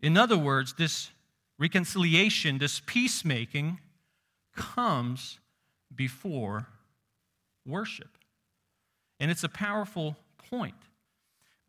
In 0.00 0.16
other 0.16 0.38
words, 0.38 0.74
this 0.74 1.10
reconciliation, 1.58 2.58
this 2.58 2.80
peacemaking, 2.86 3.78
comes 4.54 5.38
before 5.94 6.66
worship. 7.68 8.18
And 9.20 9.30
it's 9.30 9.44
a 9.44 9.48
powerful 9.48 10.16
point 10.50 10.74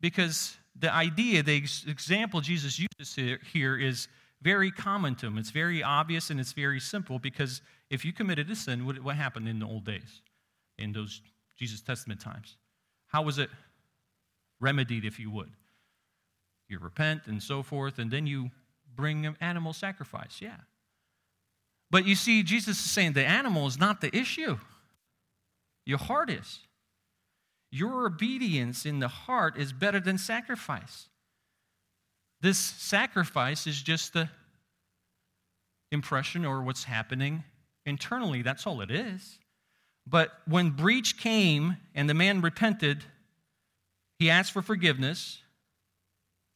because 0.00 0.56
the 0.78 0.92
idea, 0.92 1.42
the 1.42 1.56
example 1.56 2.40
Jesus 2.40 2.78
uses 2.78 3.38
here 3.52 3.76
is 3.76 4.08
very 4.42 4.70
common 4.70 5.14
to 5.16 5.26
him. 5.26 5.36
It's 5.36 5.50
very 5.50 5.82
obvious 5.82 6.30
and 6.30 6.40
it's 6.40 6.52
very 6.52 6.80
simple 6.80 7.18
because 7.18 7.60
if 7.90 8.04
you 8.04 8.12
committed 8.12 8.50
a 8.50 8.56
sin, 8.56 8.86
what 8.86 9.16
happened 9.16 9.48
in 9.48 9.58
the 9.58 9.66
old 9.66 9.84
days, 9.84 10.22
in 10.78 10.92
those 10.92 11.20
Jesus 11.58 11.82
Testament 11.82 12.20
times? 12.20 12.56
How 13.08 13.22
was 13.22 13.38
it 13.38 13.50
remedied, 14.60 15.04
if 15.04 15.18
you 15.18 15.30
would? 15.30 15.50
You 16.68 16.78
repent 16.78 17.22
and 17.26 17.42
so 17.42 17.62
forth, 17.62 17.98
and 17.98 18.10
then 18.10 18.26
you 18.26 18.50
bring 18.94 19.26
an 19.26 19.36
animal 19.40 19.72
sacrifice. 19.72 20.38
Yeah. 20.40 20.56
But 21.90 22.06
you 22.06 22.14
see, 22.14 22.44
Jesus 22.44 22.78
is 22.78 22.90
saying 22.90 23.14
the 23.14 23.26
animal 23.26 23.66
is 23.66 23.78
not 23.78 24.00
the 24.00 24.16
issue, 24.16 24.58
your 25.90 25.98
heart 25.98 26.30
is. 26.30 26.60
Your 27.72 28.06
obedience 28.06 28.86
in 28.86 29.00
the 29.00 29.08
heart 29.08 29.58
is 29.58 29.72
better 29.72 30.00
than 30.00 30.18
sacrifice. 30.18 31.08
This 32.40 32.58
sacrifice 32.58 33.66
is 33.66 33.82
just 33.82 34.12
the 34.12 34.28
impression 35.92 36.46
or 36.46 36.62
what's 36.62 36.84
happening 36.84 37.44
internally. 37.84 38.42
That's 38.42 38.66
all 38.66 38.80
it 38.80 38.90
is. 38.90 39.38
But 40.06 40.30
when 40.46 40.70
breach 40.70 41.18
came 41.18 41.76
and 41.94 42.08
the 42.08 42.14
man 42.14 42.40
repented, 42.40 43.04
he 44.18 44.30
asked 44.30 44.52
for 44.52 44.62
forgiveness 44.62 45.42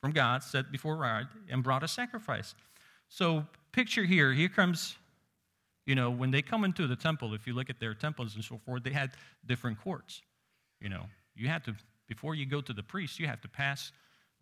from 0.00 0.12
God, 0.12 0.42
set 0.42 0.70
before 0.70 0.96
God, 0.96 1.28
and 1.50 1.62
brought 1.62 1.82
a 1.82 1.88
sacrifice. 1.88 2.54
So 3.08 3.46
picture 3.72 4.04
here, 4.04 4.32
here 4.32 4.48
comes 4.48 4.96
you 5.86 5.94
know, 5.94 6.10
when 6.10 6.30
they 6.30 6.42
come 6.42 6.64
into 6.64 6.86
the 6.86 6.96
temple, 6.96 7.34
if 7.34 7.46
you 7.46 7.54
look 7.54 7.70
at 7.70 7.78
their 7.78 7.94
temples 7.94 8.34
and 8.34 8.44
so 8.44 8.58
forth, 8.64 8.82
they 8.82 8.90
had 8.90 9.10
different 9.46 9.80
courts. 9.80 10.22
You 10.80 10.88
know, 10.88 11.04
you 11.34 11.48
had 11.48 11.64
to, 11.64 11.74
before 12.08 12.34
you 12.34 12.46
go 12.46 12.60
to 12.60 12.72
the 12.72 12.82
priest, 12.82 13.18
you 13.18 13.26
have 13.26 13.40
to 13.42 13.48
pass 13.48 13.92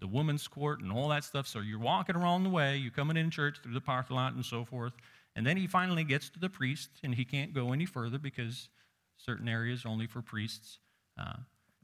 the 0.00 0.06
woman's 0.06 0.48
court 0.48 0.80
and 0.80 0.92
all 0.92 1.08
that 1.08 1.24
stuff. 1.24 1.46
So 1.46 1.60
you're 1.60 1.78
walking 1.78 2.16
around 2.16 2.44
the 2.44 2.50
way, 2.50 2.76
you're 2.76 2.92
coming 2.92 3.16
in 3.16 3.30
church 3.30 3.58
through 3.62 3.74
the 3.74 3.80
parking 3.80 4.16
lot 4.16 4.34
and 4.34 4.44
so 4.44 4.64
forth. 4.64 4.92
And 5.34 5.46
then 5.46 5.56
he 5.56 5.66
finally 5.66 6.04
gets 6.04 6.28
to 6.30 6.38
the 6.38 6.50
priest, 6.50 6.90
and 7.02 7.14
he 7.14 7.24
can't 7.24 7.54
go 7.54 7.72
any 7.72 7.86
further 7.86 8.18
because 8.18 8.68
certain 9.16 9.48
areas 9.48 9.84
are 9.84 9.88
only 9.88 10.06
for 10.06 10.20
priests. 10.20 10.78
Uh, 11.18 11.36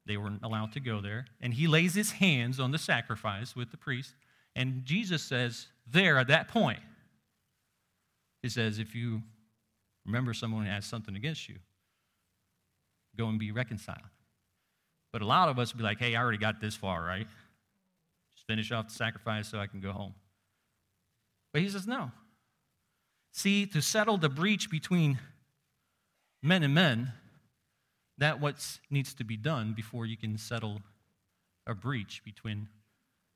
they 0.05 0.17
weren't 0.17 0.43
allowed 0.43 0.73
to 0.73 0.81
go 0.81 1.01
there. 1.01 1.27
And 1.41 1.55
he 1.55 1.67
lays 1.67 1.95
his 1.95 2.11
hands 2.11 2.61
on 2.61 2.73
the 2.73 2.79
sacrifice 2.79 3.57
with 3.57 3.71
the 3.71 3.77
priest, 3.77 4.15
And 4.59 4.85
Jesus 4.85 5.23
says, 5.23 5.69
there 5.87 6.19
at 6.19 6.27
that 6.29 6.49
point, 6.49 6.81
He 8.43 8.49
says, 8.49 8.79
if 8.81 8.95
you 8.95 9.23
remember 10.09 10.33
someone 10.33 10.65
has 10.65 10.87
something 10.87 11.15
against 11.15 11.49
you, 11.49 11.57
go 13.17 13.29
and 13.29 13.39
be 13.39 13.53
reconciled. 13.53 13.99
But 15.13 15.23
a 15.23 15.27
lot 15.27 15.49
of 15.49 15.59
us 15.59 15.73
be 15.73 15.83
like, 15.83 15.99
hey, 15.99 16.17
I 16.17 16.23
already 16.23 16.39
got 16.39 16.61
this 16.61 16.75
far, 16.75 17.03
right? 17.05 17.27
Just 18.35 18.47
finish 18.47 18.73
off 18.73 18.89
the 18.89 18.95
sacrifice 18.95 19.49
so 19.49 19.59
I 19.59 19.67
can 19.67 19.81
go 19.81 19.93
home. 19.93 20.15
But 21.53 21.63
he 21.63 21.69
says, 21.69 21.87
no. 21.87 22.11
See, 23.33 23.67
to 23.67 23.83
settle 23.83 24.17
the 24.17 24.29
breach 24.29 24.71
between 24.71 25.19
men 26.43 26.63
and 26.63 26.75
men, 26.75 27.13
that 28.17 28.41
what 28.41 28.79
needs 28.91 29.15
to 29.15 29.25
be 29.25 29.37
done 29.37 29.75
before 29.75 30.07
you 30.07 30.17
can 30.17 30.39
settle 30.39 30.81
a 31.67 31.75
breach 31.75 32.23
between 32.25 32.69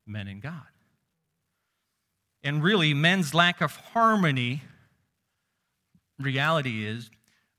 men 0.07 0.27
and 0.27 0.41
God. 0.43 0.67
And 2.43 2.63
really, 2.63 2.93
men's 2.93 3.35
lack 3.35 3.61
of 3.61 3.77
harmony, 3.77 4.63
reality 6.23 6.87
is 6.87 7.11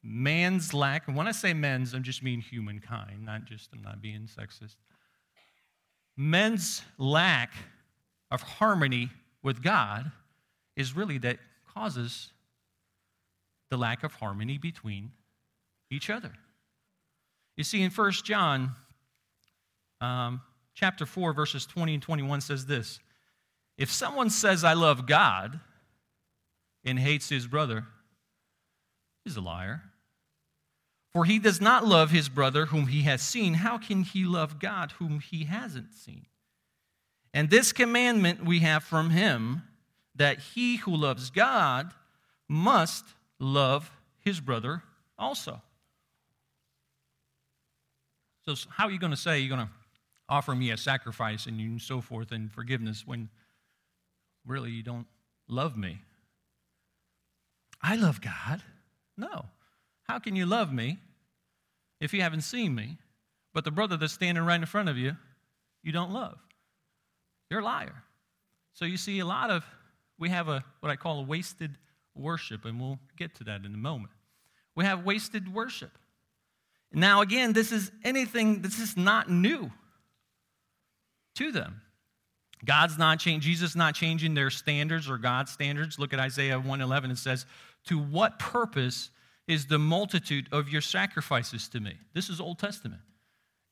man's 0.02 0.74
lack, 0.74 1.08
and 1.08 1.16
when 1.16 1.28
I 1.28 1.32
say 1.32 1.54
men's, 1.54 1.94
I'm 1.94 2.04
just 2.04 2.24
mean 2.24 2.42
humankind, 2.42 3.26
not 3.26 3.46
just, 3.46 3.70
I'm 3.74 3.82
not 3.82 4.02
being 4.02 4.28
sexist. 4.28 4.76
Men's 6.16 6.84
lack 6.98 7.54
of 8.30 8.42
harmony 8.42 9.10
with 9.42 9.62
God 9.62 10.12
is 10.76 10.96
really 10.96 11.18
that 11.20 11.38
causes 11.74 12.32
the 13.70 13.78
lack 13.78 14.04
of 14.04 14.14
harmony 14.14 14.58
between 14.58 15.12
each 15.90 16.10
other. 16.10 16.32
You 17.56 17.64
see, 17.64 17.82
in 17.82 17.92
1 17.92 18.12
John 18.24 18.72
um, 20.02 20.42
chapter 20.74 21.06
4, 21.06 21.34
verses 21.34 21.66
20 21.66 21.96
and 21.96 22.04
21 22.04 22.42
says 22.42 22.66
this 22.66 23.00
If 23.78 23.92
someone 23.92 24.30
says, 24.30 24.64
I 24.64 24.74
love 24.74 25.06
God, 25.08 25.60
and 26.86 27.00
hates 27.00 27.30
his 27.30 27.48
brother, 27.48 27.86
he's 29.24 29.38
a 29.38 29.42
liar. 29.42 29.84
For 31.14 31.26
he 31.26 31.38
does 31.38 31.62
not 31.62 31.86
love 31.86 32.10
his 32.10 32.28
brother 32.28 32.68
whom 32.68 32.88
he 32.88 33.04
has 33.04 33.22
seen. 33.22 33.56
How 33.56 33.78
can 33.78 34.02
he 34.02 34.26
love 34.26 34.60
God 34.60 34.94
whom 34.94 35.20
he 35.20 35.44
hasn't 35.44 35.94
seen? 35.94 36.26
And 37.34 37.50
this 37.50 37.72
commandment 37.72 38.44
we 38.44 38.60
have 38.60 38.84
from 38.84 39.12
him 39.12 39.64
that 40.16 40.40
he 40.40 40.78
who 40.78 40.96
loves 40.96 41.30
God 41.30 41.92
must 42.48 43.06
love 43.40 43.92
his 44.20 44.40
brother 44.40 44.84
also. 45.18 45.62
So, 48.46 48.56
how 48.70 48.88
are 48.88 48.92
you 48.92 49.00
going 49.00 49.12
to 49.12 49.18
say 49.18 49.40
you're 49.40 49.56
going 49.56 49.68
to 49.68 49.74
offer 50.28 50.54
me 50.54 50.72
a 50.72 50.78
sacrifice 50.78 51.46
and 51.46 51.82
so 51.82 52.02
forth 52.02 52.32
and 52.32 52.52
forgiveness 52.52 53.06
when 53.06 53.30
really 54.46 54.72
you 54.72 54.84
don't 54.84 55.08
love 55.48 55.78
me? 55.78 56.02
I 57.82 57.96
love 57.96 58.22
God. 58.22 58.62
No. 59.18 59.46
How 60.04 60.20
can 60.20 60.36
you 60.36 60.46
love 60.46 60.72
me 60.74 60.98
if 62.00 62.14
you 62.14 62.22
haven't 62.22 62.42
seen 62.42 62.76
me, 62.76 62.98
but 63.54 63.64
the 63.64 63.72
brother 63.72 63.98
that's 63.98 64.14
standing 64.14 64.44
right 64.44 64.60
in 64.60 64.66
front 64.66 64.90
of 64.90 64.98
you, 64.98 65.16
you 65.82 65.92
don't 65.92 66.12
love? 66.12 66.38
You're 67.50 67.62
a 67.62 67.64
liar. 67.64 68.04
So 68.74 68.86
you 68.86 68.98
see, 68.98 69.20
a 69.20 69.26
lot 69.26 69.52
of, 69.52 69.64
we 70.18 70.30
have 70.30 70.50
a, 70.50 70.64
what 70.80 70.92
I 70.92 70.96
call 70.96 71.20
a 71.20 71.24
wasted 71.24 71.78
worship, 72.16 72.66
and 72.66 72.80
we'll 72.80 73.00
get 73.18 73.36
to 73.36 73.44
that 73.46 73.64
in 73.64 73.74
a 73.74 73.78
moment. 73.78 74.14
We 74.76 74.86
have 74.86 75.06
wasted 75.06 75.54
worship. 75.54 75.92
Now, 76.92 77.22
again, 77.22 77.54
this 77.54 77.72
is 77.72 77.92
anything, 78.04 78.62
this 78.62 78.80
is 78.80 78.98
not 78.98 79.30
new 79.30 79.72
to 81.36 81.52
them. 81.52 81.83
God's 82.66 82.98
not 82.98 83.20
changing, 83.20 83.42
Jesus 83.42 83.76
not 83.76 83.96
changing 83.96 84.34
their 84.34 84.50
standards 84.50 85.10
or 85.10 85.18
God's 85.18 85.52
standards. 85.52 86.00
Look 86.00 86.14
at 86.14 86.20
Isaiah 86.20 86.58
111. 86.58 87.12
It 87.12 87.18
says, 87.18 87.46
To 87.88 88.00
what 88.00 88.40
purpose 88.40 89.10
is 89.48 89.66
the 89.66 89.80
multitude 89.80 90.48
of 90.52 90.70
your 90.70 90.82
sacrifices 90.82 91.68
to 91.70 91.80
me? 91.80 91.98
This 92.14 92.30
is 92.30 92.40
Old 92.40 92.60
Testament. 92.60 93.02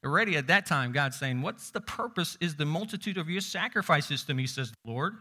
Already 0.04 0.36
at 0.36 0.48
that 0.48 0.66
time, 0.66 0.92
God's 0.92 1.18
saying, 1.18 1.42
What's 1.42 1.70
the 1.70 1.82
purpose 1.82 2.38
is 2.42 2.56
the 2.56 2.66
multitude 2.66 3.18
of 3.18 3.30
your 3.30 3.42
sacrifices 3.42 4.24
to 4.24 4.34
me, 4.34 4.48
says 4.48 4.72
the 4.72 4.92
Lord. 4.92 5.14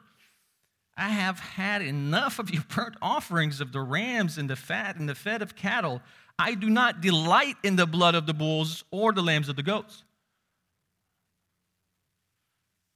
I 0.97 1.09
have 1.09 1.39
had 1.39 1.83
enough 1.83 2.39
of 2.39 2.51
your 2.51 2.65
burnt 2.75 2.97
offerings 3.01 3.61
of 3.61 3.73
the 3.73 3.81
rams 3.81 4.37
and 4.37 4.51
the 4.51 4.57
fat 4.57 4.97
and 4.97 5.09
the 5.09 5.15
fed 5.15 5.43
of 5.43 5.55
cattle. 5.55 6.03
I 6.39 6.55
do 6.55 6.69
not 6.69 7.01
delight 7.01 7.57
in 7.63 7.77
the 7.77 7.87
blood 7.87 8.15
of 8.15 8.27
the 8.27 8.35
bulls 8.35 8.85
or 8.91 9.13
the 9.13 9.23
lambs 9.23 9.49
of 9.49 9.57
the 9.57 9.63
goats. 9.63 10.05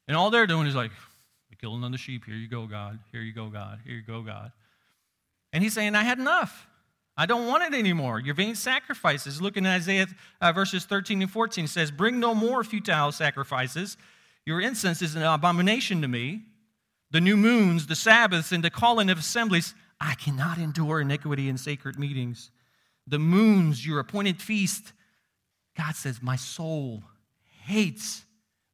And 0.07 0.17
all 0.17 0.31
they're 0.31 0.47
doing 0.47 0.67
is 0.67 0.75
like, 0.75 0.91
you're 1.51 1.59
killing 1.61 1.85
on 1.85 1.93
the 1.93 1.99
sheep. 1.99 2.25
Here 2.25 2.35
you 2.35 2.49
go, 2.49 2.67
God. 2.67 2.99
Here 3.13 3.23
you 3.23 3.33
go, 3.33 3.49
God. 3.49 3.81
Here 3.85 3.95
you 3.95 4.03
go, 4.03 4.23
God. 4.23 4.53
And 5.53 5.63
he's 5.63 5.73
saying, 5.73 5.95
I 5.95 6.03
had 6.03 6.19
enough. 6.19 6.67
I 7.17 7.27
don't 7.27 7.47
want 7.47 7.63
it 7.63 7.79
anymore. 7.79 8.19
Your 8.19 8.35
vain 8.35 8.57
sacrifices. 8.57 9.41
Look 9.41 9.57
in 9.57 9.67
Isaiah 9.67 10.09
uh, 10.41 10.53
verses 10.53 10.85
13 10.85 11.23
and 11.23 11.31
14. 11.31 11.65
It 11.67 11.69
says, 11.69 11.91
Bring 11.91 12.19
no 12.19 12.35
more 12.35 12.65
futile 12.65 13.13
sacrifices. 13.13 13.97
Your 14.45 14.61
incense 14.61 15.01
is 15.01 15.15
an 15.15 15.23
abomination 15.23 16.03
to 16.03 16.09
me. 16.09 16.43
The 17.13 17.21
new 17.21 17.37
moons, 17.37 17.87
the 17.87 17.95
Sabbaths, 17.95 18.51
and 18.51 18.65
the 18.65 18.71
calling 18.71 19.11
of 19.11 19.19
assemblies. 19.19 19.75
I 20.01 20.15
cannot 20.17 20.59
endure 20.59 21.01
iniquity 21.01 21.49
in 21.49 21.57
sacred 21.57 21.99
meetings. 21.99 22.51
The 23.07 23.21
moons, 23.21 23.87
your 23.87 24.01
appointed 24.01 24.43
feast. 24.43 24.93
God 25.77 25.95
says, 25.95 26.21
My 26.21 26.37
soul 26.37 27.05
hates. 27.63 28.25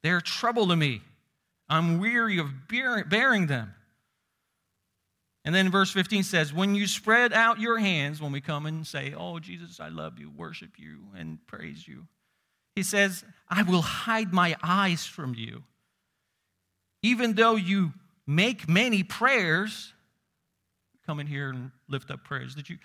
They're 0.02 0.22
trouble 0.22 0.66
to 0.68 0.76
me. 0.76 1.02
I'm 1.70 2.00
weary 2.00 2.38
of 2.38 2.50
bearing 2.68 3.46
them. 3.46 3.72
And 5.44 5.54
then 5.54 5.70
verse 5.70 5.90
15 5.90 6.24
says, 6.24 6.52
When 6.52 6.74
you 6.74 6.86
spread 6.86 7.32
out 7.32 7.60
your 7.60 7.78
hands, 7.78 8.20
when 8.20 8.32
we 8.32 8.40
come 8.40 8.66
and 8.66 8.86
say, 8.86 9.14
Oh, 9.16 9.38
Jesus, 9.38 9.80
I 9.80 9.88
love 9.88 10.18
you, 10.18 10.30
worship 10.36 10.70
you, 10.76 10.98
and 11.16 11.38
praise 11.46 11.86
you, 11.88 12.06
he 12.74 12.82
says, 12.82 13.24
I 13.48 13.62
will 13.62 13.82
hide 13.82 14.32
my 14.32 14.56
eyes 14.62 15.06
from 15.06 15.34
you. 15.34 15.62
Even 17.02 17.34
though 17.34 17.56
you 17.56 17.92
make 18.26 18.68
many 18.68 19.02
prayers, 19.02 19.92
come 21.06 21.20
in 21.20 21.26
here 21.26 21.50
and 21.50 21.70
lift 21.88 22.10
up 22.10 22.24
prayers. 22.24 22.54
Did 22.54 22.68
you 22.68 22.78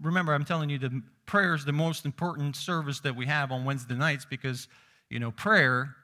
remember? 0.00 0.32
I'm 0.32 0.44
telling 0.44 0.70
you, 0.70 0.78
the 0.78 1.02
prayer 1.26 1.54
is 1.54 1.64
the 1.64 1.72
most 1.72 2.04
important 2.06 2.56
service 2.56 3.00
that 3.00 3.14
we 3.14 3.26
have 3.26 3.52
on 3.52 3.64
Wednesday 3.64 3.94
nights 3.94 4.24
because, 4.24 4.68
you 5.10 5.18
know, 5.18 5.30
prayer 5.30 5.94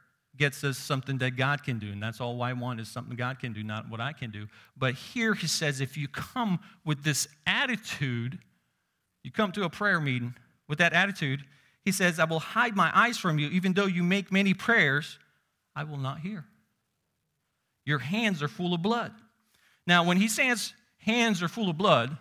gets 0.40 0.64
us 0.64 0.78
something 0.78 1.18
that 1.18 1.36
God 1.36 1.62
can 1.62 1.78
do. 1.78 1.92
And 1.92 2.02
that's 2.02 2.18
all 2.18 2.42
I 2.42 2.54
want 2.54 2.80
is 2.80 2.88
something 2.88 3.14
God 3.14 3.38
can 3.38 3.52
do, 3.52 3.62
not 3.62 3.90
what 3.90 4.00
I 4.00 4.14
can 4.14 4.30
do. 4.30 4.46
But 4.74 4.94
here 4.94 5.34
he 5.34 5.46
says 5.46 5.82
if 5.82 5.98
you 5.98 6.08
come 6.08 6.60
with 6.82 7.04
this 7.04 7.28
attitude, 7.46 8.38
you 9.22 9.30
come 9.30 9.52
to 9.52 9.64
a 9.64 9.68
prayer 9.68 10.00
meeting 10.00 10.34
with 10.66 10.78
that 10.78 10.94
attitude, 10.94 11.44
he 11.84 11.92
says, 11.92 12.18
I 12.18 12.24
will 12.24 12.40
hide 12.40 12.74
my 12.74 12.90
eyes 12.94 13.18
from 13.18 13.38
you, 13.38 13.48
even 13.48 13.74
though 13.74 13.84
you 13.84 14.02
make 14.02 14.32
many 14.32 14.54
prayers, 14.54 15.18
I 15.76 15.84
will 15.84 15.98
not 15.98 16.20
hear. 16.20 16.46
Your 17.84 17.98
hands 17.98 18.42
are 18.42 18.48
full 18.48 18.72
of 18.72 18.80
blood. 18.80 19.12
Now, 19.86 20.04
when 20.04 20.16
he 20.16 20.28
says 20.28 20.72
hands 21.00 21.42
are 21.42 21.48
full 21.48 21.68
of 21.68 21.76
blood, 21.76 22.16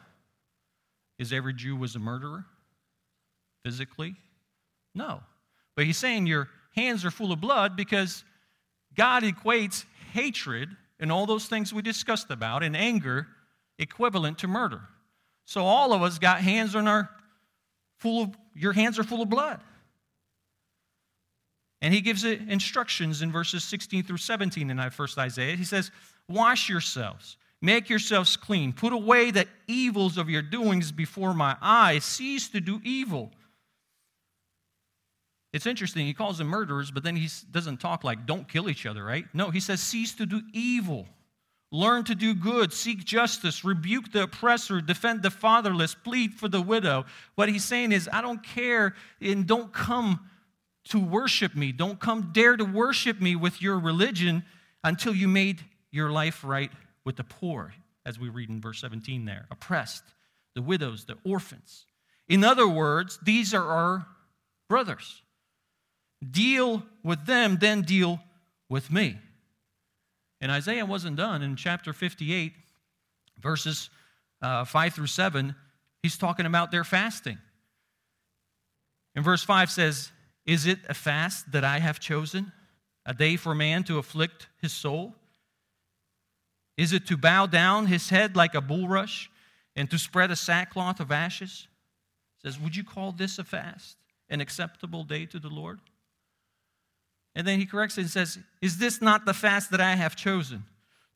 is 1.18 1.32
every 1.32 1.54
Jew 1.54 1.78
was 1.78 1.96
a 1.96 2.00
murderer? 2.00 2.44
Physically? 3.64 4.16
No. 4.94 5.22
But 5.78 5.86
he's 5.86 5.98
saying 5.98 6.28
your 6.28 6.50
hands 6.80 7.04
are 7.06 7.12
full 7.12 7.32
of 7.32 7.42
blood 7.42 7.76
because 7.76 8.24
God 8.96 9.24
equates 9.24 9.86
hatred 10.14 10.70
and 11.00 11.12
all 11.12 11.26
those 11.26 11.46
things 11.46 11.74
we 11.74 11.82
discussed 11.82 12.32
about 12.32 12.64
and 12.64 12.76
anger 12.76 13.28
equivalent 13.78 14.40
to 14.40 14.48
murder. 14.48 14.82
So 15.46 15.64
all 15.64 15.94
of 15.94 16.02
us 16.02 16.20
got 16.20 16.42
hands 16.42 16.76
on 16.76 16.88
our 16.88 17.10
full 17.98 18.24
of 18.24 18.30
your 18.56 18.74
hands 18.74 19.00
are 19.00 19.04
full 19.04 19.22
of 19.22 19.30
blood. 19.30 19.60
And 21.82 21.94
he 21.94 22.02
gives 22.02 22.26
it 22.26 22.42
instructions 22.50 23.22
in 23.22 23.32
verses 23.32 23.64
16 23.64 24.04
through 24.04 24.18
17 24.18 24.70
in 24.70 24.90
first 24.92 25.18
Isaiah. 25.18 25.56
He 25.56 25.64
says, 25.64 25.92
Wash 26.28 26.68
yourselves, 26.68 27.38
make 27.62 27.90
yourselves 27.90 28.36
clean, 28.36 28.74
put 28.74 28.92
away 28.92 29.32
the 29.32 29.48
evils 29.68 30.18
of 30.18 30.30
your 30.30 30.42
doings 30.42 30.92
before 30.92 31.34
my 31.34 31.56
eyes, 31.62 32.04
cease 32.04 32.50
to 32.50 32.60
do 32.60 32.82
evil. 32.84 33.32
It's 35.52 35.66
interesting. 35.66 36.06
He 36.06 36.14
calls 36.14 36.38
them 36.38 36.48
murderers, 36.48 36.92
but 36.92 37.04
then 37.04 37.16
he 37.16 37.28
doesn't 37.52 37.78
talk 37.78 38.04
like 38.04 38.26
don't 38.26 38.48
kill 38.48 38.70
each 38.70 38.86
other, 38.86 39.04
right? 39.04 39.26
No, 39.34 39.50
he 39.50 39.60
says 39.60 39.82
cease 39.82 40.14
to 40.16 40.26
do 40.26 40.42
evil. 40.54 41.08
Learn 41.72 42.04
to 42.06 42.16
do 42.16 42.34
good, 42.34 42.74
seek 42.74 43.06
justice, 43.06 43.64
rebuke 43.64 44.12
the 44.12 44.24
oppressor, 44.24 44.82
defend 44.82 45.22
the 45.22 45.30
fatherless, 45.30 45.94
plead 45.94 46.34
for 46.34 46.48
the 46.48 46.62
widow. 46.62 47.06
What 47.36 47.50
he's 47.50 47.64
saying 47.64 47.92
is, 47.92 48.10
I 48.12 48.22
don't 48.22 48.44
care 48.44 48.96
and 49.22 49.46
don't 49.46 49.72
come 49.72 50.28
to 50.86 51.00
worship 51.00 51.56
me. 51.56 51.72
Don't 51.72 52.00
come 52.00 52.32
dare 52.34 52.58
to 52.58 52.66
worship 52.66 53.22
me 53.22 53.36
with 53.36 53.62
your 53.62 53.80
religion 53.80 54.44
until 54.84 55.14
you 55.14 55.28
made 55.28 55.64
your 55.92 56.10
life 56.12 56.44
right 56.44 56.72
with 57.06 57.18
the 57.18 57.24
poor, 57.24 57.74
as 58.06 58.20
we 58.20 58.30
read 58.30 58.50
in 58.50 58.62
verse 58.62 58.82
17 58.82 59.26
there, 59.26 59.46
oppressed, 59.52 60.04
the 60.56 60.62
widows, 60.64 61.06
the 61.06 61.18
orphans. 61.24 61.86
In 62.28 62.44
other 62.44 62.68
words, 62.68 63.20
these 63.22 63.54
are 63.54 63.68
our 63.68 64.08
brothers. 64.68 65.22
Deal 66.28 66.84
with 67.04 67.26
them, 67.26 67.58
then 67.60 67.82
deal 67.82 68.20
with 68.68 68.92
me. 68.92 69.18
And 70.42 70.52
Isaiah 70.52 70.86
wasn't 70.86 71.18
done. 71.18 71.42
In 71.42 71.56
chapter 71.56 71.94
58, 71.94 72.54
verses 73.40 73.90
uh, 74.42 74.66
5 74.66 74.94
through 74.94 75.08
7, 75.08 75.56
he's 76.02 76.18
talking 76.18 76.46
about 76.46 76.72
their 76.72 76.84
fasting. 76.84 77.38
And 79.16 79.24
verse 79.26 79.44
5 79.44 79.72
says, 79.72 80.12
Is 80.46 80.66
it 80.66 80.80
a 80.88 80.94
fast 80.94 81.52
that 81.52 81.64
I 81.64 81.80
have 81.80 82.00
chosen, 82.00 82.52
a 83.06 83.14
day 83.14 83.36
for 83.36 83.56
man 83.56 83.84
to 83.86 83.98
afflict 83.98 84.48
his 84.62 84.72
soul? 84.72 85.16
Is 86.78 86.94
it 86.94 87.08
to 87.08 87.18
bow 87.18 87.46
down 87.46 87.88
his 87.88 88.10
head 88.10 88.38
like 88.38 88.56
a 88.56 88.62
bulrush 88.62 89.28
and 89.76 89.90
to 89.92 89.98
spread 89.98 90.32
a 90.32 90.36
sackcloth 90.36 91.02
of 91.02 91.12
ashes? 91.12 91.68
It 92.38 92.48
says, 92.48 92.60
Would 92.60 92.76
you 92.76 92.86
call 92.86 93.12
this 93.12 93.40
a 93.40 93.44
fast, 93.44 93.98
an 94.30 94.40
acceptable 94.40 95.04
day 95.04 95.26
to 95.26 95.40
the 95.40 95.50
Lord? 95.50 95.80
And 97.40 97.48
then 97.48 97.58
he 97.58 97.66
corrects 97.66 97.98
it 97.98 98.02
and 98.02 98.10
says, 98.10 98.38
Is 98.62 98.80
this 98.80 99.02
not 99.02 99.24
the 99.24 99.34
fast 99.34 99.72
that 99.72 99.80
I 99.80 99.96
have 99.96 100.18
chosen? 100.18 100.66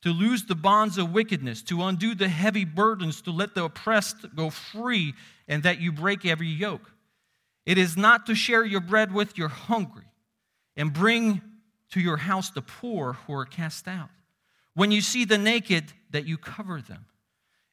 To 0.03 0.13
loose 0.13 0.43
the 0.43 0.55
bonds 0.55 0.97
of 0.97 1.11
wickedness, 1.11 1.61
to 1.63 1.83
undo 1.83 2.15
the 2.15 2.29
heavy 2.29 2.63
burdens, 2.63 3.21
to 3.23 3.31
let 3.31 3.55
the 3.55 3.65
oppressed 3.65 4.33
go 4.33 4.49
free, 4.49 5.15
and 5.49 5.63
that 5.63 5.81
you 5.81 5.91
break 5.91 6.25
every 6.25 6.47
yoke. 6.47 6.93
It 7.65 7.77
is 7.77 7.97
not 7.97 8.25
to 8.27 8.35
share 8.35 8.63
your 8.63 8.79
bread 8.79 9.13
with 9.13 9.37
your 9.37 9.49
hungry, 9.49 10.05
and 10.77 10.93
bring 10.93 11.41
to 11.91 11.99
your 11.99 12.15
house 12.15 12.51
the 12.51 12.61
poor 12.61 13.17
who 13.27 13.33
are 13.33 13.43
cast 13.43 13.89
out. 13.89 14.09
When 14.75 14.91
you 14.91 15.01
see 15.01 15.25
the 15.25 15.37
naked, 15.37 15.91
that 16.11 16.25
you 16.25 16.37
cover 16.37 16.79
them, 16.79 17.03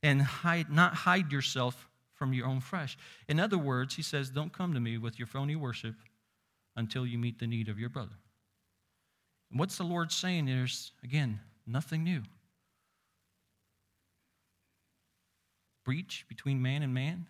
and 0.03 0.23
hide, 0.23 0.73
not 0.73 0.95
hide 0.95 1.31
yourself 1.31 1.89
from 2.17 2.33
your 2.33 2.49
own 2.49 2.59
flesh. 2.59 2.99
In 3.29 3.39
other 3.39 3.59
words, 3.59 3.95
he 3.95 4.03
says, 4.03 4.29
Don't 4.29 4.53
come 4.53 4.75
to 4.75 4.81
me 4.81 4.99
with 4.99 5.21
your 5.21 5.29
phony 5.29 5.55
worship 5.55 5.95
until 6.75 7.07
you 7.07 7.17
meet 7.17 7.39
the 7.39 7.47
need 7.47 7.69
of 7.69 7.79
your 7.79 7.91
brother. 7.91 8.17
And 9.51 9.59
what's 9.59 9.77
the 9.77 9.85
Lord 9.85 10.13
saying? 10.13 10.47
There's, 10.47 10.93
again, 11.03 11.41
nothing 11.67 12.05
new. 12.05 12.23
Breach 15.85 16.25
between 16.29 16.63
man 16.63 16.83
and 16.83 16.95
man 16.95 17.27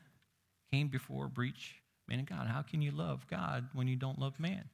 came 0.70 0.88
before 0.88 1.28
breach 1.28 1.76
man 2.08 2.18
and 2.18 2.28
God. 2.28 2.46
How 2.46 2.62
can 2.62 2.82
you 2.82 2.90
love 2.90 3.26
God 3.28 3.68
when 3.72 3.88
you 3.88 3.96
don't 3.96 4.18
love 4.18 4.38
man? 4.38 4.64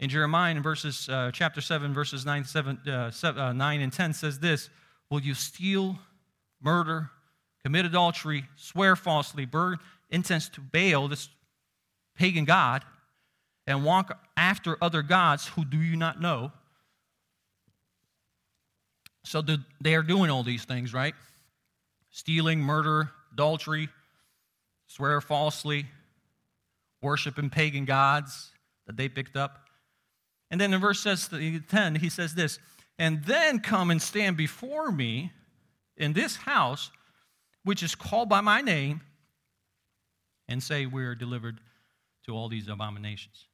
In 0.00 0.08
Jeremiah, 0.08 0.52
in 0.52 0.62
verses, 0.62 1.08
uh, 1.08 1.30
chapter 1.32 1.60
7, 1.60 1.92
verses 1.92 2.24
9, 2.24 2.44
seven, 2.44 2.78
uh, 2.88 3.10
seven, 3.10 3.40
uh, 3.40 3.52
9 3.52 3.80
and 3.80 3.92
10 3.92 4.14
says 4.14 4.38
this 4.38 4.70
Will 5.10 5.20
you 5.20 5.34
steal, 5.34 5.98
murder, 6.62 7.10
commit 7.64 7.84
adultery, 7.84 8.44
swear 8.56 8.96
falsely, 8.96 9.44
burn 9.44 9.78
incense 10.10 10.48
to 10.50 10.60
Baal, 10.60 11.08
this 11.08 11.28
pagan 12.16 12.44
god, 12.44 12.84
and 13.68 13.84
walk 13.84 14.18
after 14.36 14.78
other 14.82 15.02
gods 15.02 15.46
who 15.48 15.64
do 15.64 15.76
you 15.76 15.94
not 15.94 16.20
know? 16.20 16.50
So 19.24 19.42
they 19.80 19.94
are 19.94 20.02
doing 20.02 20.30
all 20.30 20.42
these 20.42 20.64
things, 20.64 20.94
right? 20.94 21.14
Stealing, 22.10 22.60
murder, 22.60 23.10
adultery, 23.30 23.90
swear 24.86 25.20
falsely, 25.20 25.84
worshiping 27.02 27.50
pagan 27.50 27.84
gods 27.84 28.50
that 28.86 28.96
they 28.96 29.06
picked 29.06 29.36
up. 29.36 29.66
And 30.50 30.58
then 30.58 30.72
in 30.72 30.80
verse 30.80 31.04
10, 31.04 31.94
he 31.96 32.08
says 32.08 32.34
this, 32.34 32.58
and 32.98 33.22
then 33.24 33.60
come 33.60 33.90
and 33.90 34.00
stand 34.00 34.38
before 34.38 34.90
me 34.90 35.30
in 35.98 36.14
this 36.14 36.36
house, 36.36 36.90
which 37.64 37.82
is 37.82 37.94
called 37.94 38.30
by 38.30 38.40
my 38.40 38.62
name, 38.62 39.02
and 40.48 40.62
say, 40.62 40.86
We 40.86 41.04
are 41.04 41.14
delivered 41.14 41.60
to 42.24 42.34
all 42.34 42.48
these 42.48 42.66
abominations. 42.66 43.44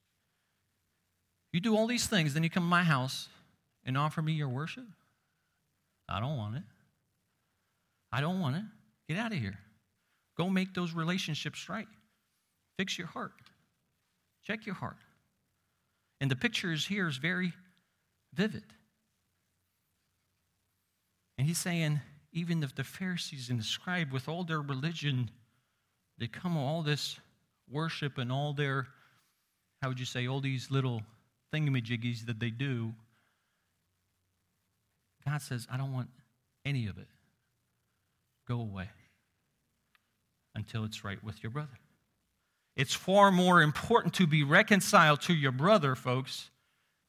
You 1.54 1.60
do 1.60 1.76
all 1.76 1.86
these 1.86 2.08
things, 2.08 2.34
then 2.34 2.42
you 2.42 2.50
come 2.50 2.64
to 2.64 2.68
my 2.68 2.82
house 2.82 3.28
and 3.84 3.96
offer 3.96 4.20
me 4.20 4.32
your 4.32 4.48
worship? 4.48 4.86
I 6.08 6.18
don't 6.18 6.36
want 6.36 6.56
it. 6.56 6.64
I 8.10 8.20
don't 8.20 8.40
want 8.40 8.56
it. 8.56 8.64
Get 9.08 9.18
out 9.18 9.30
of 9.30 9.38
here. 9.38 9.56
Go 10.36 10.50
make 10.50 10.74
those 10.74 10.94
relationships 10.94 11.68
right. 11.68 11.86
Fix 12.76 12.98
your 12.98 13.06
heart. 13.06 13.30
Check 14.44 14.66
your 14.66 14.74
heart. 14.74 14.96
And 16.20 16.28
the 16.28 16.34
picture 16.34 16.72
is 16.72 16.86
here 16.86 17.06
is 17.06 17.18
very 17.18 17.52
vivid. 18.32 18.64
And 21.38 21.46
he's 21.46 21.58
saying, 21.58 22.00
even 22.32 22.64
if 22.64 22.74
the 22.74 22.82
Pharisees 22.82 23.48
and 23.48 23.60
the 23.60 23.64
scribe, 23.64 24.10
with 24.10 24.28
all 24.28 24.42
their 24.42 24.60
religion, 24.60 25.30
they 26.18 26.26
come 26.26 26.56
all 26.56 26.82
this 26.82 27.20
worship 27.70 28.18
and 28.18 28.32
all 28.32 28.54
their, 28.54 28.88
how 29.80 29.88
would 29.88 30.00
you 30.00 30.06
say, 30.06 30.26
all 30.26 30.40
these 30.40 30.68
little 30.68 31.04
thingamajiggies 31.54 32.26
that 32.26 32.40
they 32.40 32.50
do, 32.50 32.92
God 35.26 35.40
says, 35.40 35.66
I 35.70 35.76
don't 35.76 35.92
want 35.92 36.08
any 36.64 36.86
of 36.86 36.98
it. 36.98 37.06
Go 38.46 38.60
away 38.60 38.90
until 40.54 40.84
it's 40.84 41.04
right 41.04 41.22
with 41.22 41.42
your 41.42 41.50
brother. 41.50 41.78
It's 42.76 42.94
far 42.94 43.30
more 43.30 43.62
important 43.62 44.14
to 44.14 44.26
be 44.26 44.42
reconciled 44.42 45.20
to 45.22 45.34
your 45.34 45.52
brother, 45.52 45.94
folks, 45.94 46.50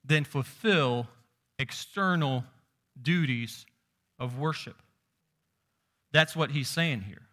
than 0.04 0.24
fulfill 0.24 1.08
external 1.58 2.44
duties 3.02 3.66
of 4.20 4.38
worship. 4.38 4.76
That's 6.12 6.36
what 6.36 6.52
he's 6.52 6.70
saying 6.70 7.02
here. 7.02 7.24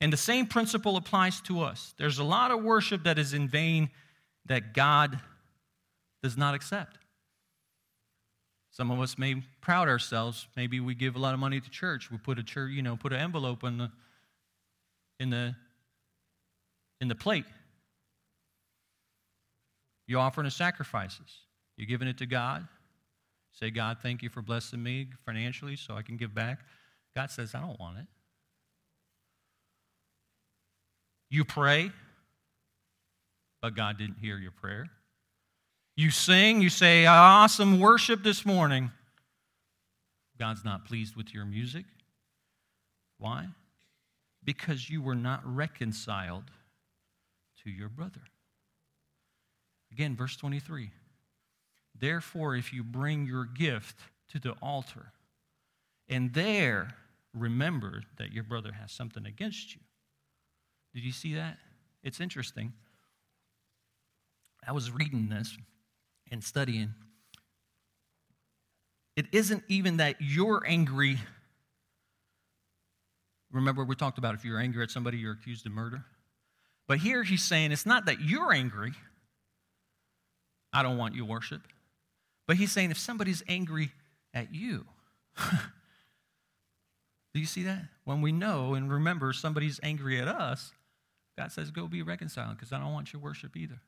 And 0.00 0.12
the 0.12 0.18
same 0.18 0.46
principle 0.46 0.96
applies 0.96 1.40
to 1.42 1.62
us. 1.62 1.94
There's 1.98 2.18
a 2.18 2.24
lot 2.24 2.50
of 2.50 2.62
worship 2.62 3.04
that 3.04 3.18
is 3.18 3.32
in 3.32 3.48
vain 3.48 3.90
that 4.46 4.74
God 4.74 5.18
does 6.22 6.36
not 6.36 6.54
accept. 6.54 6.98
Some 8.70 8.90
of 8.90 9.00
us 9.00 9.18
may 9.18 9.42
proud 9.60 9.88
ourselves. 9.88 10.46
Maybe 10.56 10.78
we 10.80 10.94
give 10.94 11.16
a 11.16 11.18
lot 11.18 11.34
of 11.34 11.40
money 11.40 11.60
to 11.60 11.70
church. 11.70 12.10
We 12.10 12.18
put 12.18 12.38
a 12.38 12.42
church, 12.42 12.72
you 12.72 12.82
know, 12.82 12.96
put 12.96 13.12
an 13.12 13.20
envelope 13.20 13.64
in 13.64 13.78
the 13.78 13.90
in 15.18 15.30
the 15.30 15.54
in 17.00 17.08
the 17.08 17.14
plate. 17.14 17.46
You're 20.06 20.20
offering 20.20 20.46
the 20.46 20.50
sacrifices. 20.50 21.40
You're 21.76 21.86
giving 21.86 22.08
it 22.08 22.18
to 22.18 22.26
God. 22.26 22.66
Say, 23.52 23.70
God, 23.70 23.98
thank 24.02 24.22
you 24.22 24.28
for 24.28 24.42
blessing 24.42 24.82
me 24.82 25.08
financially 25.26 25.76
so 25.76 25.94
I 25.94 26.02
can 26.02 26.16
give 26.16 26.34
back. 26.34 26.60
God 27.16 27.30
says, 27.30 27.54
I 27.54 27.60
don't 27.60 27.78
want 27.78 27.98
it. 27.98 28.06
You 31.30 31.44
pray, 31.44 31.90
but 33.60 33.74
God 33.74 33.98
didn't 33.98 34.18
hear 34.18 34.38
your 34.38 34.52
prayer. 34.52 34.86
You 35.98 36.12
sing, 36.12 36.62
you 36.62 36.68
say, 36.68 37.06
awesome 37.06 37.80
worship 37.80 38.22
this 38.22 38.46
morning. 38.46 38.92
God's 40.38 40.64
not 40.64 40.84
pleased 40.84 41.16
with 41.16 41.34
your 41.34 41.44
music. 41.44 41.86
Why? 43.18 43.48
Because 44.44 44.88
you 44.88 45.02
were 45.02 45.16
not 45.16 45.40
reconciled 45.44 46.44
to 47.64 47.70
your 47.70 47.88
brother. 47.88 48.20
Again, 49.90 50.14
verse 50.14 50.36
23. 50.36 50.92
Therefore, 51.98 52.54
if 52.54 52.72
you 52.72 52.84
bring 52.84 53.26
your 53.26 53.44
gift 53.44 53.98
to 54.28 54.38
the 54.38 54.52
altar, 54.62 55.10
and 56.08 56.32
there 56.32 56.94
remember 57.34 58.04
that 58.18 58.30
your 58.30 58.44
brother 58.44 58.70
has 58.70 58.92
something 58.92 59.26
against 59.26 59.74
you. 59.74 59.80
Did 60.94 61.02
you 61.02 61.10
see 61.10 61.34
that? 61.34 61.58
It's 62.04 62.20
interesting. 62.20 62.72
I 64.64 64.70
was 64.70 64.92
reading 64.92 65.28
this 65.28 65.58
and 66.30 66.42
studying. 66.42 66.94
It 69.16 69.26
isn't 69.32 69.64
even 69.68 69.96
that 69.96 70.16
you're 70.20 70.64
angry. 70.66 71.18
Remember, 73.50 73.84
we 73.84 73.96
talked 73.96 74.18
about 74.18 74.34
if 74.34 74.44
you're 74.44 74.60
angry 74.60 74.82
at 74.82 74.90
somebody, 74.90 75.18
you're 75.18 75.32
accused 75.32 75.66
of 75.66 75.72
murder. 75.72 76.04
But 76.86 76.98
here 76.98 77.22
he's 77.22 77.42
saying 77.42 77.72
it's 77.72 77.86
not 77.86 78.06
that 78.06 78.20
you're 78.20 78.52
angry. 78.52 78.92
I 80.72 80.82
don't 80.82 80.98
want 80.98 81.14
your 81.14 81.26
worship. 81.26 81.62
But 82.46 82.56
he's 82.56 82.72
saying 82.72 82.90
if 82.90 82.98
somebody's 82.98 83.42
angry 83.48 83.92
at 84.32 84.54
you, 84.54 84.86
do 87.34 87.40
you 87.40 87.46
see 87.46 87.64
that? 87.64 87.82
When 88.04 88.22
we 88.22 88.32
know 88.32 88.74
and 88.74 88.90
remember 88.90 89.32
somebody's 89.32 89.80
angry 89.82 90.20
at 90.20 90.28
us, 90.28 90.72
God 91.36 91.52
says, 91.52 91.70
go 91.70 91.86
be 91.86 92.02
reconciled 92.02 92.56
because 92.56 92.72
I 92.72 92.78
don't 92.78 92.92
want 92.92 93.12
your 93.12 93.20
worship 93.22 93.56
either. 93.56 93.80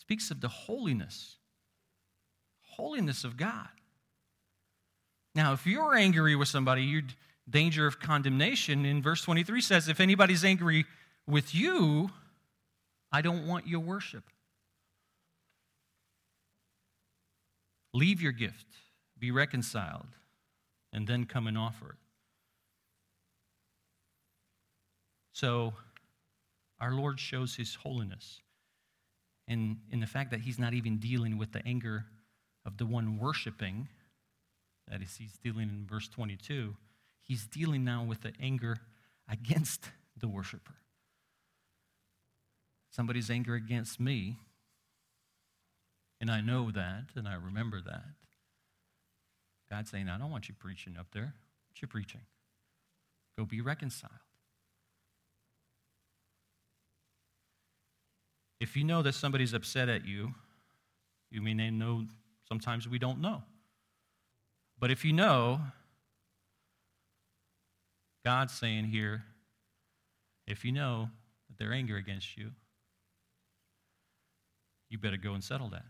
Speaks 0.00 0.30
of 0.30 0.40
the 0.40 0.48
holiness, 0.48 1.36
holiness 2.62 3.22
of 3.22 3.36
God. 3.36 3.68
Now, 5.34 5.52
if 5.52 5.66
you're 5.66 5.94
angry 5.94 6.34
with 6.34 6.48
somebody, 6.48 6.82
you're 6.82 7.02
danger 7.48 7.86
of 7.86 8.00
condemnation. 8.00 8.84
In 8.84 9.02
verse 9.02 9.22
23 9.22 9.60
says, 9.60 9.88
if 9.88 10.00
anybody's 10.00 10.44
angry 10.44 10.86
with 11.26 11.54
you, 11.54 12.10
I 13.12 13.20
don't 13.20 13.46
want 13.46 13.66
your 13.66 13.80
worship. 13.80 14.24
Leave 17.92 18.22
your 18.22 18.32
gift, 18.32 18.66
be 19.18 19.30
reconciled, 19.30 20.06
and 20.92 21.06
then 21.06 21.24
come 21.24 21.46
and 21.46 21.58
offer 21.58 21.90
it. 21.90 21.98
So, 25.32 25.74
our 26.80 26.92
Lord 26.92 27.18
shows 27.18 27.56
his 27.56 27.74
holiness 27.74 28.40
in, 29.50 29.78
in 29.90 29.98
the 29.98 30.06
fact 30.06 30.30
that 30.30 30.40
he's 30.42 30.60
not 30.60 30.74
even 30.74 30.98
dealing 30.98 31.36
with 31.36 31.50
the 31.50 31.66
anger 31.66 32.04
of 32.64 32.78
the 32.78 32.86
one 32.86 33.18
worshiping, 33.18 33.88
that 34.88 35.02
is, 35.02 35.16
he's 35.16 35.38
dealing 35.42 35.68
in 35.68 35.86
verse 35.90 36.08
22, 36.08 36.76
he's 37.20 37.46
dealing 37.46 37.84
now 37.84 38.04
with 38.04 38.20
the 38.20 38.32
anger 38.40 38.76
against 39.28 39.90
the 40.16 40.28
worshiper. 40.28 40.74
Somebody's 42.90 43.28
anger 43.28 43.56
against 43.56 43.98
me, 43.98 44.36
and 46.20 46.30
I 46.30 46.40
know 46.40 46.70
that, 46.70 47.06
and 47.16 47.26
I 47.26 47.34
remember 47.34 47.80
that. 47.84 48.04
God's 49.68 49.90
saying, 49.90 50.08
I 50.08 50.16
don't 50.16 50.30
want 50.30 50.48
you 50.48 50.54
preaching 50.56 50.96
up 50.96 51.08
there. 51.12 51.34
What 51.68 51.82
you 51.82 51.88
preaching? 51.88 52.22
Go 53.36 53.44
be 53.44 53.60
reconciled. 53.60 54.12
If 58.60 58.76
you 58.76 58.84
know 58.84 59.02
that 59.02 59.14
somebody's 59.14 59.54
upset 59.54 59.88
at 59.88 60.06
you, 60.06 60.34
you 61.30 61.40
may 61.40 61.54
know 61.54 62.04
sometimes 62.46 62.86
we 62.86 62.98
don't 62.98 63.20
know. 63.20 63.42
But 64.78 64.90
if 64.90 65.04
you 65.04 65.12
know, 65.12 65.60
God's 68.24 68.52
saying 68.52 68.84
here, 68.84 69.24
if 70.46 70.64
you 70.64 70.72
know 70.72 71.08
that 71.48 71.58
they're 71.58 71.72
angry 71.72 71.98
against 71.98 72.36
you, 72.36 72.50
you 74.90 74.98
better 74.98 75.16
go 75.16 75.34
and 75.34 75.42
settle 75.42 75.68
that. 75.70 75.84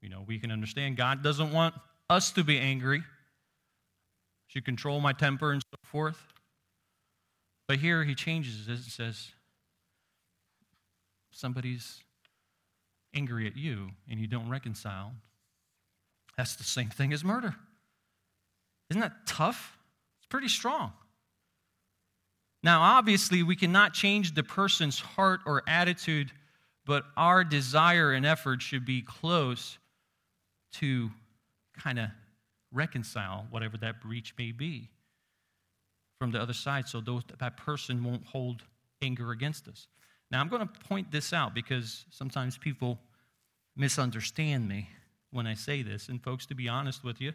You 0.00 0.08
know, 0.08 0.24
we 0.26 0.38
can 0.38 0.50
understand 0.50 0.96
God 0.96 1.22
doesn't 1.22 1.52
want 1.52 1.74
us 2.08 2.30
to 2.32 2.44
be 2.44 2.58
angry, 2.58 3.02
Should 4.46 4.64
control 4.64 5.00
my 5.00 5.12
temper 5.12 5.52
and 5.52 5.62
so 5.62 5.78
forth. 5.84 6.32
But 7.66 7.78
here 7.78 8.04
he 8.04 8.14
changes 8.14 8.66
it 8.66 8.72
and 8.72 8.84
says, 8.84 9.32
somebody's 11.38 12.02
angry 13.14 13.46
at 13.46 13.56
you 13.56 13.90
and 14.10 14.18
you 14.18 14.26
don't 14.26 14.48
reconcile, 14.48 15.12
that's 16.36 16.56
the 16.56 16.64
same 16.64 16.88
thing 16.88 17.12
as 17.12 17.24
murder. 17.24 17.54
Isn't 18.90 19.00
that 19.00 19.26
tough? 19.26 19.78
It's 20.18 20.26
pretty 20.26 20.48
strong. 20.48 20.92
Now, 22.62 22.82
obviously, 22.82 23.42
we 23.42 23.54
cannot 23.54 23.92
change 23.92 24.34
the 24.34 24.42
person's 24.42 24.98
heart 24.98 25.40
or 25.46 25.62
attitude, 25.68 26.32
but 26.84 27.04
our 27.16 27.44
desire 27.44 28.12
and 28.12 28.26
effort 28.26 28.60
should 28.60 28.84
be 28.84 29.02
close 29.02 29.78
to 30.72 31.10
kind 31.78 32.00
of 32.00 32.08
reconcile 32.72 33.46
whatever 33.50 33.76
that 33.78 34.00
breach 34.00 34.34
may 34.36 34.50
be 34.50 34.90
from 36.18 36.32
the 36.32 36.40
other 36.40 36.52
side 36.52 36.88
so 36.88 37.00
those, 37.00 37.22
that 37.38 37.56
person 37.56 38.02
won't 38.02 38.24
hold 38.26 38.62
anger 39.00 39.30
against 39.30 39.68
us. 39.68 39.86
Now, 40.30 40.40
I'm 40.40 40.48
going 40.48 40.66
to 40.66 40.80
point 40.88 41.10
this 41.10 41.32
out 41.32 41.54
because 41.54 42.04
sometimes 42.10 42.58
people 42.58 42.98
misunderstand 43.76 44.68
me 44.68 44.88
when 45.30 45.46
I 45.46 45.54
say 45.54 45.82
this. 45.82 46.08
And, 46.08 46.22
folks, 46.22 46.46
to 46.46 46.54
be 46.54 46.68
honest 46.68 47.02
with 47.02 47.20
you, 47.20 47.32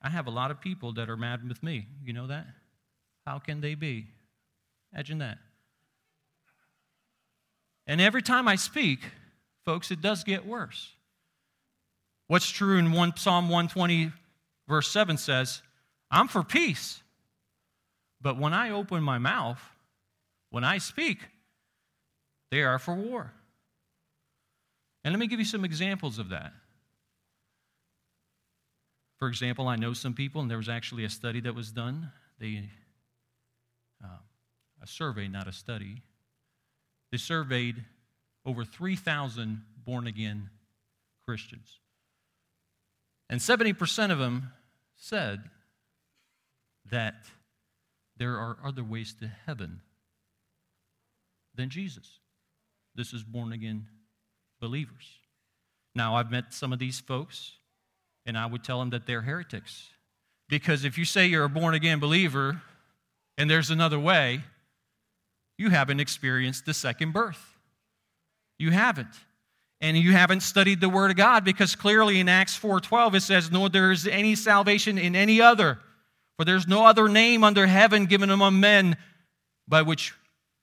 I 0.00 0.10
have 0.10 0.26
a 0.26 0.30
lot 0.30 0.50
of 0.50 0.60
people 0.60 0.92
that 0.94 1.08
are 1.08 1.16
mad 1.16 1.48
with 1.48 1.62
me. 1.62 1.86
You 2.04 2.12
know 2.12 2.26
that? 2.28 2.46
How 3.26 3.38
can 3.38 3.60
they 3.60 3.74
be? 3.74 4.06
Imagine 4.92 5.18
that. 5.18 5.38
And 7.86 8.00
every 8.00 8.22
time 8.22 8.46
I 8.46 8.56
speak, 8.56 9.00
folks, 9.64 9.90
it 9.90 10.00
does 10.00 10.24
get 10.24 10.46
worse. 10.46 10.90
What's 12.28 12.48
true 12.48 12.78
in 12.78 12.92
one, 12.92 13.16
Psalm 13.16 13.48
120, 13.48 14.12
verse 14.68 14.88
7 14.88 15.18
says, 15.18 15.62
I'm 16.10 16.28
for 16.28 16.42
peace. 16.42 17.02
But 18.20 18.38
when 18.38 18.54
I 18.54 18.70
open 18.70 19.02
my 19.02 19.18
mouth, 19.18 19.60
when 20.50 20.64
I 20.64 20.78
speak, 20.78 21.18
they 22.54 22.62
are 22.62 22.78
for 22.78 22.94
war. 22.94 23.32
And 25.02 25.12
let 25.12 25.18
me 25.18 25.26
give 25.26 25.40
you 25.40 25.44
some 25.44 25.64
examples 25.64 26.20
of 26.20 26.28
that. 26.28 26.52
For 29.18 29.26
example, 29.26 29.66
I 29.66 29.74
know 29.74 29.92
some 29.92 30.14
people, 30.14 30.40
and 30.40 30.48
there 30.48 30.58
was 30.58 30.68
actually 30.68 31.04
a 31.04 31.10
study 31.10 31.40
that 31.40 31.56
was 31.56 31.72
done. 31.72 32.12
They, 32.38 32.70
uh, 34.04 34.18
a 34.80 34.86
survey, 34.86 35.26
not 35.26 35.48
a 35.48 35.52
study. 35.52 36.02
They 37.10 37.18
surveyed 37.18 37.82
over 38.46 38.64
3,000 38.64 39.60
born 39.84 40.06
again 40.06 40.48
Christians. 41.24 41.80
And 43.28 43.40
70% 43.40 44.12
of 44.12 44.20
them 44.20 44.52
said 44.94 45.42
that 46.88 47.16
there 48.16 48.36
are 48.36 48.58
other 48.64 48.84
ways 48.84 49.12
to 49.14 49.26
heaven 49.44 49.80
than 51.56 51.68
Jesus. 51.68 52.20
This 52.94 53.12
is 53.12 53.22
born 53.22 53.52
again 53.52 53.86
believers. 54.60 55.18
Now, 55.94 56.16
I've 56.16 56.30
met 56.30 56.52
some 56.52 56.72
of 56.72 56.78
these 56.78 57.00
folks, 57.00 57.52
and 58.26 58.36
I 58.36 58.46
would 58.46 58.64
tell 58.64 58.78
them 58.78 58.90
that 58.90 59.06
they're 59.06 59.22
heretics. 59.22 59.90
Because 60.48 60.84
if 60.84 60.98
you 60.98 61.04
say 61.04 61.26
you're 61.26 61.44
a 61.44 61.48
born 61.48 61.74
again 61.74 62.00
believer 62.00 62.60
and 63.38 63.50
there's 63.50 63.70
another 63.70 63.98
way, 63.98 64.40
you 65.58 65.70
haven't 65.70 66.00
experienced 66.00 66.66
the 66.66 66.74
second 66.74 67.12
birth. 67.12 67.56
You 68.58 68.70
haven't. 68.70 69.14
And 69.80 69.96
you 69.96 70.12
haven't 70.12 70.40
studied 70.40 70.80
the 70.80 70.88
word 70.88 71.10
of 71.10 71.16
God 71.16 71.44
because 71.44 71.76
clearly 71.76 72.20
in 72.20 72.28
Acts 72.28 72.58
4:12 72.58 73.14
it 73.14 73.20
says 73.20 73.50
no 73.50 73.68
there 73.68 73.92
is 73.92 74.06
any 74.06 74.34
salvation 74.34 74.98
in 74.98 75.14
any 75.14 75.40
other 75.40 75.78
for 76.36 76.44
there's 76.44 76.66
no 76.66 76.86
other 76.86 77.08
name 77.08 77.44
under 77.44 77.66
heaven 77.66 78.06
given 78.06 78.30
among 78.30 78.58
men 78.60 78.96
by 79.68 79.82
which 79.82 80.14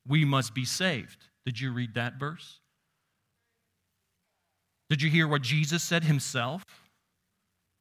we 0.08 0.26
must 0.26 0.54
be 0.54 0.66
saved. 0.66 1.28
Did 1.46 1.60
you 1.60 1.72
read 1.72 1.96
that 1.96 2.20
verse? 2.20 2.60
Did 4.90 5.02
you 5.02 5.10
hear 5.10 5.28
what 5.28 5.42
Jesus 5.42 5.82
said 5.82 6.04
himself? 6.04 6.64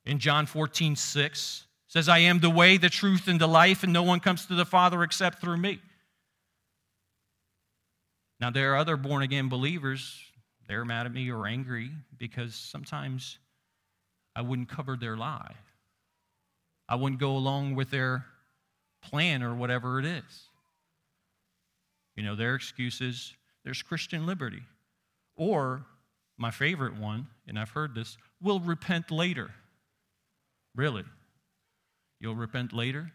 In 0.07 0.19
John 0.19 0.47
14, 0.47 0.97
6 0.97 1.67
says, 1.89 2.09
I 2.09 2.19
am 2.19 2.39
the 2.39 2.49
way, 2.51 2.77
the 2.77 2.89
truth, 2.89 3.29
and 3.29 3.41
the 3.41 3.49
life, 3.49 3.83
and 3.83 3.93
no 3.93 4.03
one 4.03 4.21
comes 4.21 4.47
to 4.47 4.55
the 4.55 4.65
Father 4.65 5.03
except 5.03 5.41
through 5.41 5.57
me. 5.57 5.81
Now, 8.39 8.51
there 8.51 8.73
are 8.73 8.77
other 8.79 8.97
born 8.97 9.23
again 9.23 9.49
believers, 9.49 10.19
they're 10.69 10.85
mad 10.85 11.07
at 11.07 11.13
me 11.13 11.31
or 11.31 11.49
angry 11.49 11.91
because 12.17 12.55
sometimes 12.55 13.39
I 14.37 14.43
wouldn't 14.43 14.69
cover 14.69 14.97
their 14.97 15.17
lie. 15.17 15.55
I 16.89 16.95
wouldn't 16.95 17.21
go 17.21 17.37
along 17.37 17.75
with 17.75 17.91
their 17.91 18.25
plan 19.03 19.43
or 19.43 19.55
whatever 19.55 19.99
it 19.99 20.07
is. 20.07 20.45
You 22.15 22.23
know, 22.23 22.37
their 22.37 22.55
excuses 22.55 23.35
there's 23.65 23.83
Christian 23.83 24.27
liberty. 24.27 24.63
Or, 25.37 25.85
my 26.39 26.51
favorite 26.51 26.97
one, 26.97 27.27
and 27.47 27.59
I've 27.59 27.71
heard 27.71 27.95
this, 27.95 28.17
we'll 28.41 28.61
repent 28.61 29.11
later. 29.11 29.51
Really? 30.75 31.05
You'll 32.21 32.35
repent 32.35 32.73
later? 32.73 33.13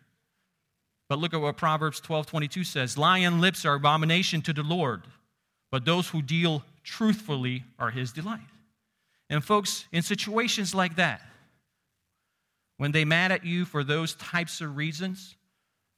But 1.07 1.19
look 1.19 1.33
at 1.33 1.41
what 1.41 1.57
Proverbs 1.57 1.99
12 1.99 2.25
22 2.25 2.63
says 2.63 2.97
Lion 2.97 3.39
lips 3.39 3.65
are 3.65 3.75
abomination 3.75 4.41
to 4.43 4.53
the 4.53 4.63
Lord, 4.63 5.03
but 5.71 5.85
those 5.85 6.09
who 6.09 6.21
deal 6.21 6.63
truthfully 6.83 7.63
are 7.77 7.91
his 7.91 8.11
delight. 8.11 8.39
And, 9.29 9.43
folks, 9.43 9.85
in 9.91 10.01
situations 10.01 10.75
like 10.75 10.95
that, 10.97 11.21
when 12.77 12.91
they 12.91 13.05
mad 13.05 13.31
at 13.31 13.45
you 13.45 13.65
for 13.65 13.83
those 13.83 14.15
types 14.15 14.61
of 14.61 14.75
reasons, 14.75 15.35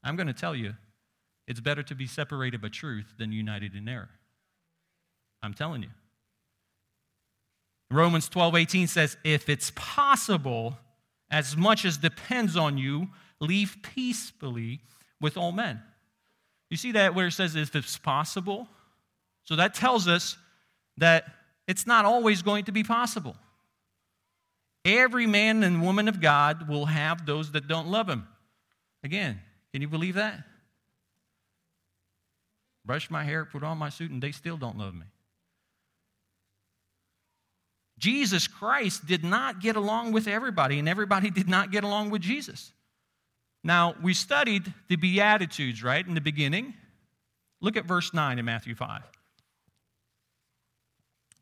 I'm 0.04 0.16
going 0.16 0.28
to 0.28 0.34
tell 0.34 0.56
you, 0.56 0.76
it's 1.48 1.60
better 1.60 1.84
to 1.84 1.96
be 1.96 2.08
separated 2.08 2.62
by 2.62 2.70
truth 2.70 3.14
than 3.18 3.32
united 3.32 3.76
in 3.76 3.88
error. 3.88 4.10
I'm 5.41 5.54
telling 5.54 5.84
you. 5.84 5.89
Romans 7.89 8.28
12, 8.30 8.56
18 8.56 8.88
says, 8.88 9.17
If 9.23 9.50
it's 9.50 9.71
possible, 9.76 10.78
as 11.32 11.56
much 11.56 11.86
as 11.86 11.97
depends 11.97 12.56
on 12.56 12.78
you, 12.78 13.08
leave 13.39 13.78
peacefully 13.82 14.82
with 15.21 15.38
all 15.38 15.52
men. 15.52 15.82
You 16.69 16.78
see 16.78 16.91
that 16.93 17.15
where 17.15 17.28
it 17.28 17.32
says, 17.32 17.56
if 17.56 17.76
it's 17.76 17.97
possible? 17.97 18.67
So 19.43 19.56
that 19.56 19.73
tells 19.73 20.08
us 20.08 20.38
that 20.97 21.26
it's 21.67 21.88
not 21.88 22.06
always 22.06 22.41
going 22.41 22.65
to 22.65 22.71
be 22.71 22.84
possible. 22.84 23.36
Every 24.84 25.28
man 25.28 25.63
and 25.63 25.82
woman 25.82 26.08
of 26.08 26.21
God 26.21 26.67
will 26.67 26.86
have 26.86 27.26
those 27.26 27.52
that 27.52 27.67
don't 27.67 27.88
love 27.88 28.10
him. 28.10 28.28
Again, 29.04 29.39
can 29.71 29.82
you 29.82 29.88
believe 29.88 30.15
that? 30.15 30.43
Brush 32.86 33.10
my 33.10 33.23
hair, 33.23 33.43
put 33.43 33.63
on 33.63 33.78
my 33.78 33.89
suit, 33.89 34.12
and 34.12 34.21
they 34.21 34.32
still 34.32 34.58
don't 34.58 34.78
love 34.78 34.93
me. 34.93 35.06
Jesus 37.98 38.48
Christ 38.48 39.06
did 39.08 39.24
not 39.24 39.60
get 39.60 39.76
along 39.76 40.12
with 40.12 40.28
everybody, 40.28 40.80
and 40.80 40.88
everybody 40.88 41.30
did 41.32 41.48
not 41.48 41.72
get 41.72 41.84
along 41.84 42.10
with 42.10 42.22
Jesus. 42.22 42.72
Now, 43.64 43.96
we 44.02 44.14
studied 44.14 44.72
the 44.88 44.96
Beatitudes, 44.96 45.84
right, 45.84 46.06
in 46.06 46.14
the 46.14 46.22
beginning. 46.22 46.74
Look 47.60 47.76
at 47.76 47.86
verse 47.86 48.14
9 48.14 48.40
in 48.40 48.46
Matthew 48.46 48.76
5. 48.76 49.02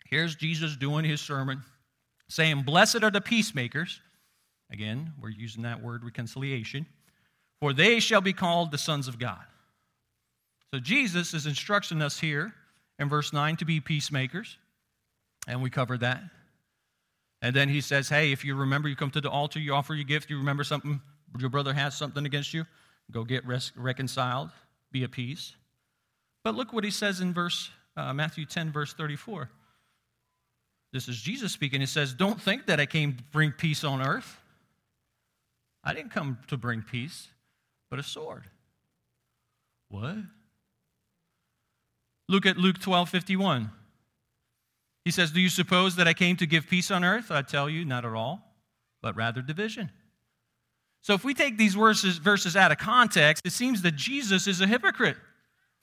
Here's 0.06 0.36
Jesus 0.36 0.78
doing 0.78 1.04
his 1.04 1.20
sermon, 1.20 1.64
saying, 2.30 2.62
Blessed 2.62 3.04
are 3.04 3.12
the 3.12 3.22
peacemakers. 3.22 4.02
Again, 4.72 5.14
we're 5.22 5.30
using 5.30 5.64
that 5.64 5.84
word 5.84 6.04
reconciliation. 6.04 6.86
For 7.60 7.74
they 7.74 8.00
shall 8.00 8.22
be 8.22 8.34
called 8.34 8.72
the 8.72 8.78
sons 8.78 9.08
of 9.08 9.20
God. 9.20 9.44
So 10.74 10.80
Jesus 10.80 11.34
is 11.34 11.46
instructing 11.46 12.02
us 12.02 12.20
here 12.20 12.54
in 13.00 13.10
verse 13.10 13.34
9 13.34 13.58
to 13.58 13.66
be 13.66 13.80
peacemakers, 13.80 14.58
and 15.48 15.62
we 15.62 15.70
covered 15.70 16.02
that. 16.02 16.22
And 17.46 17.56
then 17.56 17.70
he 17.70 17.80
says, 17.80 18.10
Hey, 18.10 18.32
if 18.32 18.44
you 18.44 18.56
remember, 18.56 18.90
you 18.90 18.96
come 18.96 19.12
to 19.12 19.22
the 19.22 19.30
altar, 19.30 19.60
you 19.60 19.76
offer 19.76 19.94
your 19.94 20.04
gift, 20.04 20.32
you 20.32 20.40
remember 20.40 20.64
something, 20.64 21.00
your 21.38 21.52
brother 21.52 21.76
has 21.76 21.96
something 21.96 22.26
against 22.26 22.56
you, 22.56 22.66
go 23.12 23.24
get 23.24 23.46
res- 23.46 23.72
reconciled, 23.76 24.50
be 24.92 25.04
at 25.04 25.12
peace. 25.12 25.56
But 26.44 26.56
look 26.56 26.74
what 26.74 26.84
he 26.84 26.90
says 26.90 27.22
in 27.22 27.36
verse 27.36 27.70
uh, 27.96 28.14
Matthew 28.14 28.46
10, 28.46 28.72
verse 28.72 28.94
34. 28.94 29.52
This 30.92 31.08
is 31.08 31.22
Jesus 31.22 31.52
speaking. 31.52 31.82
He 31.82 31.86
says, 31.86 32.16
Don't 32.16 32.42
think 32.42 32.66
that 32.66 32.80
I 32.80 32.88
came 32.88 33.14
to 33.14 33.24
bring 33.32 33.52
peace 33.52 33.84
on 33.84 34.02
earth. 34.02 34.40
I 35.84 35.94
didn't 35.94 36.14
come 36.14 36.40
to 36.48 36.58
bring 36.58 36.82
peace, 36.82 37.28
but 37.92 38.00
a 38.00 38.04
sword. 38.04 38.46
What? 39.90 40.16
Look 42.28 42.48
at 42.48 42.58
Luke 42.58 42.80
12, 42.80 43.08
51. 43.08 43.70
He 45.06 45.12
says, 45.12 45.32
Do 45.32 45.40
you 45.40 45.50
suppose 45.50 45.96
that 45.96 46.08
I 46.08 46.14
came 46.14 46.36
to 46.38 46.48
give 46.48 46.68
peace 46.68 46.92
on 46.92 47.04
earth? 47.04 47.32
I 47.32 47.44
tell 47.44 47.70
you, 47.70 47.86
not 47.86 48.04
at 48.04 48.14
all, 48.14 48.42
but 49.02 49.16
rather 49.16 49.42
division. 49.42 49.92
So 51.02 51.14
if 51.14 51.24
we 51.24 51.36
take 51.36 51.58
these 51.58 51.76
verses, 51.76 52.18
verses 52.18 52.56
out 52.56 52.72
of 52.72 52.80
context, 52.80 53.46
it 53.46 53.54
seems 53.54 53.84
that 53.84 53.96
Jesus 53.96 54.48
is 54.48 54.60
a 54.60 54.68
hypocrite. 54.68 55.18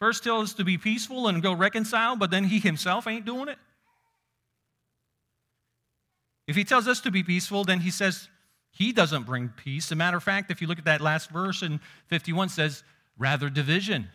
First 0.00 0.24
tells 0.24 0.50
us 0.50 0.54
to 0.54 0.64
be 0.64 0.76
peaceful 0.76 1.28
and 1.28 1.40
go 1.40 1.52
reconcile, 1.52 2.16
but 2.16 2.32
then 2.32 2.42
he 2.42 2.58
himself 2.58 3.06
ain't 3.06 3.24
doing 3.24 3.48
it. 3.48 3.58
If 6.48 6.56
he 6.56 6.64
tells 6.64 6.88
us 6.88 7.00
to 7.02 7.12
be 7.12 7.22
peaceful, 7.22 7.62
then 7.62 7.78
he 7.78 7.92
says 7.92 8.28
he 8.72 8.92
doesn't 8.92 9.22
bring 9.22 9.50
peace. 9.50 9.86
As 9.86 9.92
a 9.92 9.96
matter 9.96 10.16
of 10.16 10.24
fact, 10.24 10.50
if 10.50 10.60
you 10.60 10.66
look 10.66 10.78
at 10.78 10.86
that 10.86 11.00
last 11.00 11.30
verse 11.30 11.62
in 11.62 11.78
51 12.08 12.48
says, 12.48 12.82
rather 13.16 13.48
division. 13.48 14.08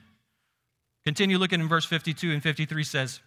Continue 1.06 1.38
looking 1.38 1.62
in 1.62 1.70
verse 1.70 1.86
52 1.86 2.34
and 2.34 2.44
53 2.44 2.84
says, 2.84 3.22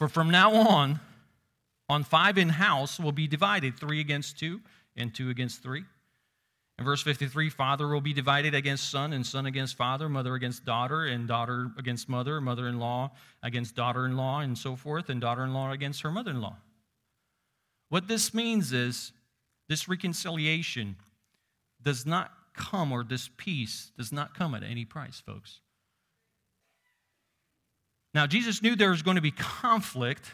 For 0.00 0.08
from 0.08 0.30
now 0.30 0.54
on, 0.54 0.98
on 1.90 2.04
five 2.04 2.38
in 2.38 2.48
house 2.48 2.98
will 2.98 3.12
be 3.12 3.26
divided, 3.26 3.78
three 3.78 4.00
against 4.00 4.38
two, 4.38 4.62
and 4.96 5.14
two 5.14 5.28
against 5.28 5.62
three. 5.62 5.84
In 6.78 6.86
verse 6.86 7.02
53, 7.02 7.50
father 7.50 7.86
will 7.86 8.00
be 8.00 8.14
divided 8.14 8.54
against 8.54 8.88
son, 8.88 9.12
and 9.12 9.26
son 9.26 9.44
against 9.44 9.76
father, 9.76 10.08
mother 10.08 10.34
against 10.34 10.64
daughter, 10.64 11.04
and 11.04 11.28
daughter 11.28 11.70
against 11.76 12.08
mother, 12.08 12.40
mother 12.40 12.66
in 12.66 12.78
law 12.78 13.10
against 13.42 13.76
daughter 13.76 14.06
in 14.06 14.16
law, 14.16 14.40
and 14.40 14.56
so 14.56 14.74
forth, 14.74 15.10
and 15.10 15.20
daughter 15.20 15.44
in 15.44 15.52
law 15.52 15.70
against 15.70 16.00
her 16.00 16.10
mother 16.10 16.30
in 16.30 16.40
law. 16.40 16.56
What 17.90 18.08
this 18.08 18.32
means 18.32 18.72
is 18.72 19.12
this 19.68 19.86
reconciliation 19.86 20.96
does 21.82 22.06
not 22.06 22.32
come, 22.54 22.90
or 22.90 23.04
this 23.04 23.28
peace 23.36 23.92
does 23.98 24.12
not 24.12 24.34
come 24.34 24.54
at 24.54 24.62
any 24.62 24.86
price, 24.86 25.20
folks. 25.20 25.60
Now, 28.12 28.26
Jesus 28.26 28.62
knew 28.62 28.74
there 28.74 28.90
was 28.90 29.02
going 29.02 29.16
to 29.16 29.20
be 29.20 29.30
conflict 29.30 30.30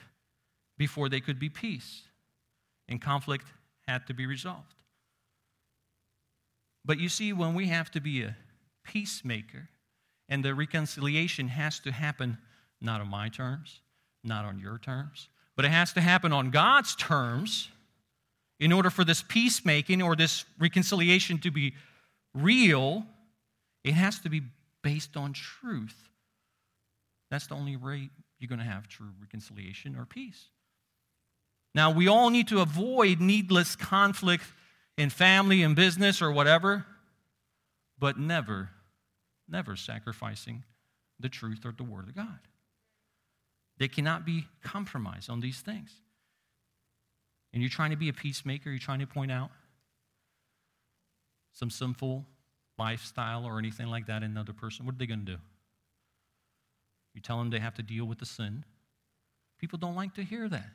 before 0.79 1.09
they 1.09 1.21
could 1.21 1.39
be 1.39 1.49
peace, 1.49 2.03
and 2.89 3.01
conflict 3.01 3.47
had 3.87 4.07
to 4.07 4.15
be 4.15 4.27
resolved. 4.27 4.75
But 6.85 6.99
you 6.99 7.09
see, 7.09 7.33
when 7.33 7.55
we 7.55 7.67
have 7.67 7.91
to 7.93 8.01
be 8.01 8.23
a 8.23 8.37
peacemaker, 8.85 9.69
and 10.29 10.45
the 10.45 10.55
reconciliation 10.55 11.49
has 11.49 11.81
to 11.81 11.93
happen 11.93 12.39
not 12.81 13.01
on 13.01 13.09
my 13.09 13.29
terms, 13.29 13.81
not 14.25 14.45
on 14.45 14.59
your 14.59 14.79
terms, 14.79 15.29
but 15.55 15.65
it 15.65 15.71
has 15.71 15.93
to 15.95 16.01
happen 16.01 16.33
on 16.33 16.51
God's 16.51 16.95
terms 16.97 17.69
in 18.59 18.73
order 18.73 18.91
for 18.91 19.05
this 19.05 19.23
peacemaking 19.23 20.03
or 20.03 20.17
this 20.17 20.45
reconciliation 20.59 21.39
to 21.39 21.51
be 21.51 21.75
real, 22.35 23.05
it 23.85 23.95
has 23.95 24.19
to 24.21 24.29
be 24.29 24.43
based 24.83 25.17
on 25.17 25.33
truth. 25.33 26.06
That's 27.31 27.47
the 27.47 27.55
only 27.55 27.77
way 27.77 28.11
you're 28.39 28.49
going 28.49 28.59
to 28.59 28.65
have 28.65 28.89
true 28.89 29.11
reconciliation 29.21 29.97
or 29.97 30.05
peace. 30.05 30.49
Now, 31.75 31.91
we 31.91 32.09
all 32.09 32.31
need 32.31 32.49
to 32.49 32.61
avoid 32.61 33.21
needless 33.21 33.77
conflict 33.77 34.45
in 34.97 35.11
family 35.11 35.63
and 35.63 35.77
business 35.77 36.23
or 36.23 36.33
whatever, 36.33 36.87
but 37.99 38.19
never, 38.19 38.71
never 39.49 39.77
sacrificing 39.77 40.65
the 41.21 41.29
truth 41.29 41.67
or 41.67 41.73
the 41.73 41.85
Word 41.85 42.09
of 42.09 42.15
God. 42.15 42.39
They 43.79 43.89
cannot 43.89 44.25
be 44.25 44.47
compromised 44.63 45.29
on 45.29 45.41
these 45.41 45.61
things 45.61 45.91
and 47.57 47.63
you're 47.63 47.71
trying 47.71 47.91
to 47.91 47.97
be 47.97 48.11
a 48.11 48.13
peacemaker, 48.13 48.69
you're 48.69 48.79
trying 48.79 48.99
to 48.99 49.07
point 49.07 49.33
out 49.33 49.51
some 51.55 51.71
sinful 51.71 52.27
lifestyle 52.79 53.47
or 53.47 53.59
anything 53.59 53.87
like 53.87 54.09
that 54.09 54.23
in 54.23 54.31
another 54.31 54.53
person, 54.53 54.85
what 54.85 54.95
are 54.95 54.99
they 54.99 55.07
going 55.07 55.25
to 55.25 55.33
do? 55.33 55.39
You 57.17 57.23
tell 57.23 57.39
them 57.39 57.49
they 57.49 57.59
have 57.59 57.75
to 57.77 57.83
deal 57.83 58.05
with 58.05 58.19
the 58.19 58.27
sin. 58.27 58.63
People 59.59 59.79
don't 59.79 59.97
like 59.97 60.15
to 60.17 60.23
hear 60.23 60.51
that. 60.51 60.69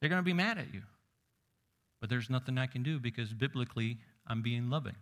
They're 0.00 0.10
going 0.10 0.18
to 0.18 0.24
be 0.24 0.32
mad 0.32 0.58
at 0.58 0.74
you. 0.74 0.82
But 2.00 2.10
there's 2.10 2.28
nothing 2.28 2.58
I 2.58 2.66
can 2.66 2.82
do 2.82 2.98
because 2.98 3.32
biblically 3.32 3.98
I'm 4.26 4.42
being 4.42 4.70
loving. 4.70 4.96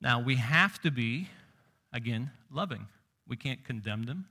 Now, 0.00 0.20
we 0.20 0.36
have 0.36 0.80
to 0.80 0.90
be, 0.90 1.28
again, 1.92 2.30
loving. 2.50 2.86
We 3.26 3.36
can't 3.36 3.62
condemn 3.62 4.04
them 4.04 4.26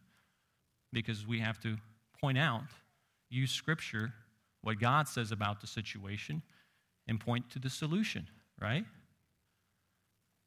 because 0.92 1.28
we 1.28 1.40
have 1.40 1.60
to 1.62 1.78
point 2.20 2.40
out, 2.40 2.64
use 3.30 3.52
scripture 3.52 4.12
what 4.62 4.80
God 4.80 5.08
says 5.08 5.32
about 5.32 5.62
the 5.62 5.68
situation 5.68 6.42
and 7.08 7.20
point 7.20 7.52
to 7.52 7.60
the 7.60 7.70
solution, 7.70 8.28
right? 8.60 8.86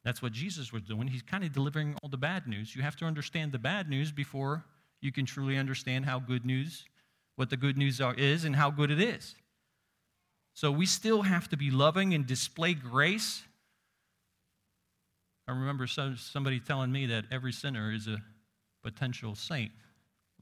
That's 0.05 0.23
what 0.23 0.33
Jesus 0.33 0.73
was 0.73 0.83
doing. 0.83 1.09
He's 1.09 1.23
kind 1.23 1.45
of 1.45 1.53
delivering 1.53 1.97
all 2.03 2.09
the 2.09 2.17
bad 2.17 2.47
news. 2.47 2.75
You 2.75 2.83
have 2.83 2.97
to 2.97 3.05
understand 3.05 3.53
the 3.53 3.59
bad 3.59 3.89
news 3.89 4.11
before 4.11 4.65
you 5.03 5.13
can 5.13 5.27
truly 5.27 5.57
understand 5.57 6.07
how 6.07 6.19
good 6.19 6.45
news, 6.45 6.85
what 7.37 7.51
the 7.51 7.57
good 7.57 7.77
news 7.77 8.01
are, 8.01 8.15
is, 8.15 8.45
and 8.45 8.57
how 8.57 8.71
good 8.71 8.91
it 8.91 9.01
is. 9.01 9.35
So 10.55 10.71
we 10.71 10.87
still 10.87 11.23
have 11.23 11.49
to 11.51 11.57
be 11.57 11.71
loving 11.71 12.15
and 12.15 12.27
display 12.27 12.75
grace. 12.75 13.43
I 15.47 15.53
remember 15.53 15.87
somebody 15.87 16.61
telling 16.61 16.93
me 16.93 17.07
that 17.07 17.25
every 17.31 17.53
sinner 17.53 17.93
is 17.93 18.07
a 18.07 18.23
potential 18.83 19.35
saint, 19.35 19.73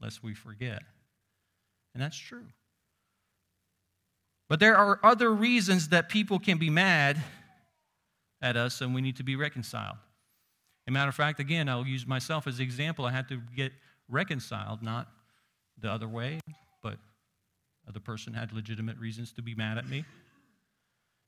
lest 0.01 0.23
we 0.23 0.33
forget. 0.33 0.83
And 1.93 2.03
that's 2.03 2.17
true. 2.17 2.45
But 4.47 4.59
there 4.59 4.75
are 4.75 4.99
other 5.03 5.33
reasons 5.33 5.89
that 5.89 6.09
people 6.09 6.39
can 6.39 6.57
be 6.57 6.69
mad 6.69 7.21
at 8.41 8.57
us 8.57 8.81
and 8.81 8.93
we 8.93 9.01
need 9.01 9.17
to 9.17 9.23
be 9.23 9.35
reconciled. 9.35 9.97
As 10.87 10.91
a 10.91 10.91
matter 10.91 11.09
of 11.09 11.15
fact, 11.15 11.39
again, 11.39 11.69
I'll 11.69 11.85
use 11.85 12.07
myself 12.07 12.47
as 12.47 12.59
an 12.59 12.63
example. 12.63 13.05
I 13.05 13.11
had 13.11 13.27
to 13.29 13.41
get 13.55 13.71
reconciled, 14.07 14.81
not 14.81 15.07
the 15.79 15.91
other 15.91 16.07
way, 16.07 16.39
but 16.81 16.97
the 17.93 17.99
person 17.99 18.33
had 18.33 18.51
legitimate 18.53 18.97
reasons 18.97 19.31
to 19.33 19.41
be 19.41 19.55
mad 19.55 19.77
at 19.77 19.87
me. 19.87 20.05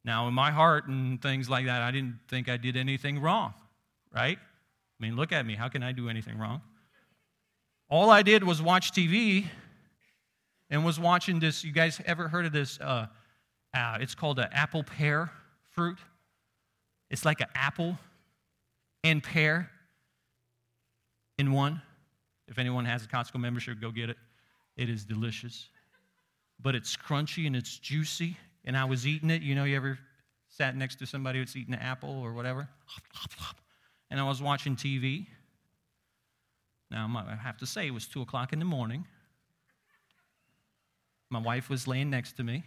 Now, 0.04 0.28
in 0.28 0.34
my 0.34 0.52
heart 0.52 0.88
and 0.88 1.22
things 1.22 1.50
like 1.50 1.66
that, 1.66 1.82
I 1.82 1.92
didn't 1.92 2.20
think 2.28 2.50
I 2.50 2.58
did 2.58 2.76
anything 2.76 3.20
wrong, 3.20 3.54
right? 4.14 4.38
I 4.40 5.04
mean, 5.06 5.16
look 5.16 5.32
at 5.32 5.46
me. 5.46 5.56
How 5.56 5.70
can 5.70 5.84
I 5.84 5.92
do 5.92 6.10
anything 6.10 6.38
wrong? 6.38 6.62
All 7.90 8.10
I 8.10 8.24
did 8.24 8.44
was 8.44 8.62
watch 8.62 8.92
TV 8.94 9.46
and 10.70 10.84
was 10.84 11.00
watching 11.00 11.40
this. 11.40 11.64
You 11.64 11.72
guys 11.72 12.02
ever 12.06 12.28
heard 12.28 12.46
of 12.46 12.54
this? 12.54 12.80
Uh, 12.80 13.08
uh, 13.74 13.98
it's 14.00 14.16
called 14.16 14.40
an 14.40 14.48
apple 14.52 14.84
pear 14.84 15.32
fruit. 15.72 16.00
It's 17.12 17.26
like 17.26 17.42
an 17.42 17.50
apple 17.54 18.00
and 19.04 19.22
pear 19.22 19.70
in 21.38 21.52
one. 21.52 21.82
If 22.48 22.58
anyone 22.58 22.86
has 22.86 23.04
a 23.04 23.08
Costco 23.08 23.40
membership, 23.40 23.80
go 23.80 23.92
get 23.92 24.10
it. 24.10 24.18
It 24.78 24.90
is 24.90 25.06
delicious. 25.06 25.68
But 26.60 26.74
it's 26.74 26.96
crunchy 26.96 27.46
and 27.46 27.56
it's 27.56 27.78
juicy. 27.78 28.38
And 28.66 28.78
I 28.78 28.86
was 28.86 29.06
eating 29.06 29.30
it. 29.30 29.42
You 29.42 29.56
know, 29.56 29.66
you 29.66 29.76
ever 29.76 30.00
sat 30.48 30.76
next 30.76 30.96
to 31.00 31.06
somebody 31.06 31.40
that's 31.40 31.56
eating 31.56 31.74
an 31.74 31.82
apple 31.82 32.22
or 32.22 32.34
whatever? 32.34 32.70
And 34.10 34.20
I 34.20 34.24
was 34.24 34.42
watching 34.42 34.76
TV. 34.76 35.28
Now, 36.90 37.10
I 37.30 37.36
have 37.36 37.58
to 37.58 37.66
say, 37.66 37.88
it 37.88 37.94
was 37.94 38.08
2 38.08 38.22
o'clock 38.22 38.54
in 38.54 38.60
the 38.60 38.66
morning. 38.66 39.06
My 41.30 41.40
wife 41.40 41.70
was 41.70 41.88
laying 41.88 42.10
next 42.10 42.38
to 42.38 42.44
me, 42.44 42.64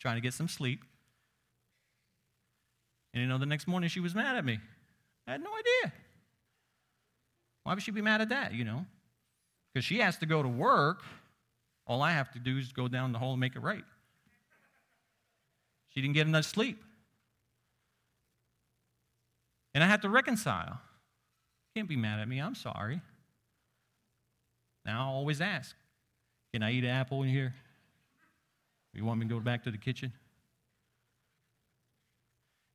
trying 0.00 0.16
to 0.16 0.22
get 0.22 0.34
some 0.34 0.48
sleep. 0.48 0.80
And 3.14 3.22
you 3.22 3.28
know, 3.28 3.38
the 3.38 3.46
next 3.46 3.68
morning 3.68 3.88
she 3.88 4.00
was 4.00 4.14
mad 4.14 4.36
at 4.36 4.44
me. 4.44 4.58
I 5.26 5.32
had 5.32 5.42
no 5.42 5.50
idea. 5.50 5.92
Why 7.62 7.72
would 7.72 7.82
she 7.82 7.92
be 7.92 8.02
mad 8.02 8.20
at 8.20 8.28
that, 8.28 8.52
you 8.52 8.64
know? 8.64 8.84
Because 9.72 9.84
she 9.84 9.98
has 10.00 10.18
to 10.18 10.26
go 10.26 10.42
to 10.42 10.48
work. 10.48 11.02
All 11.86 12.02
I 12.02 12.10
have 12.10 12.30
to 12.32 12.38
do 12.38 12.58
is 12.58 12.72
go 12.72 12.88
down 12.88 13.12
the 13.12 13.18
hall 13.18 13.32
and 13.32 13.40
make 13.40 13.54
it 13.56 13.60
right. 13.60 13.84
She 15.88 16.02
didn't 16.02 16.14
get 16.14 16.26
enough 16.26 16.44
sleep. 16.44 16.82
And 19.74 19.82
I 19.82 19.86
had 19.86 20.02
to 20.02 20.08
reconcile. 20.08 20.80
Can't 21.74 21.88
be 21.88 21.96
mad 21.96 22.20
at 22.20 22.28
me. 22.28 22.40
I'm 22.40 22.54
sorry. 22.54 23.00
Now 24.84 25.10
I 25.10 25.12
always 25.12 25.40
ask, 25.40 25.74
can 26.52 26.62
I 26.62 26.72
eat 26.72 26.84
an 26.84 26.90
apple 26.90 27.22
in 27.22 27.28
here? 27.28 27.54
You 28.92 29.04
want 29.04 29.20
me 29.20 29.26
to 29.26 29.34
go 29.34 29.40
back 29.40 29.64
to 29.64 29.70
the 29.70 29.78
kitchen? 29.78 30.12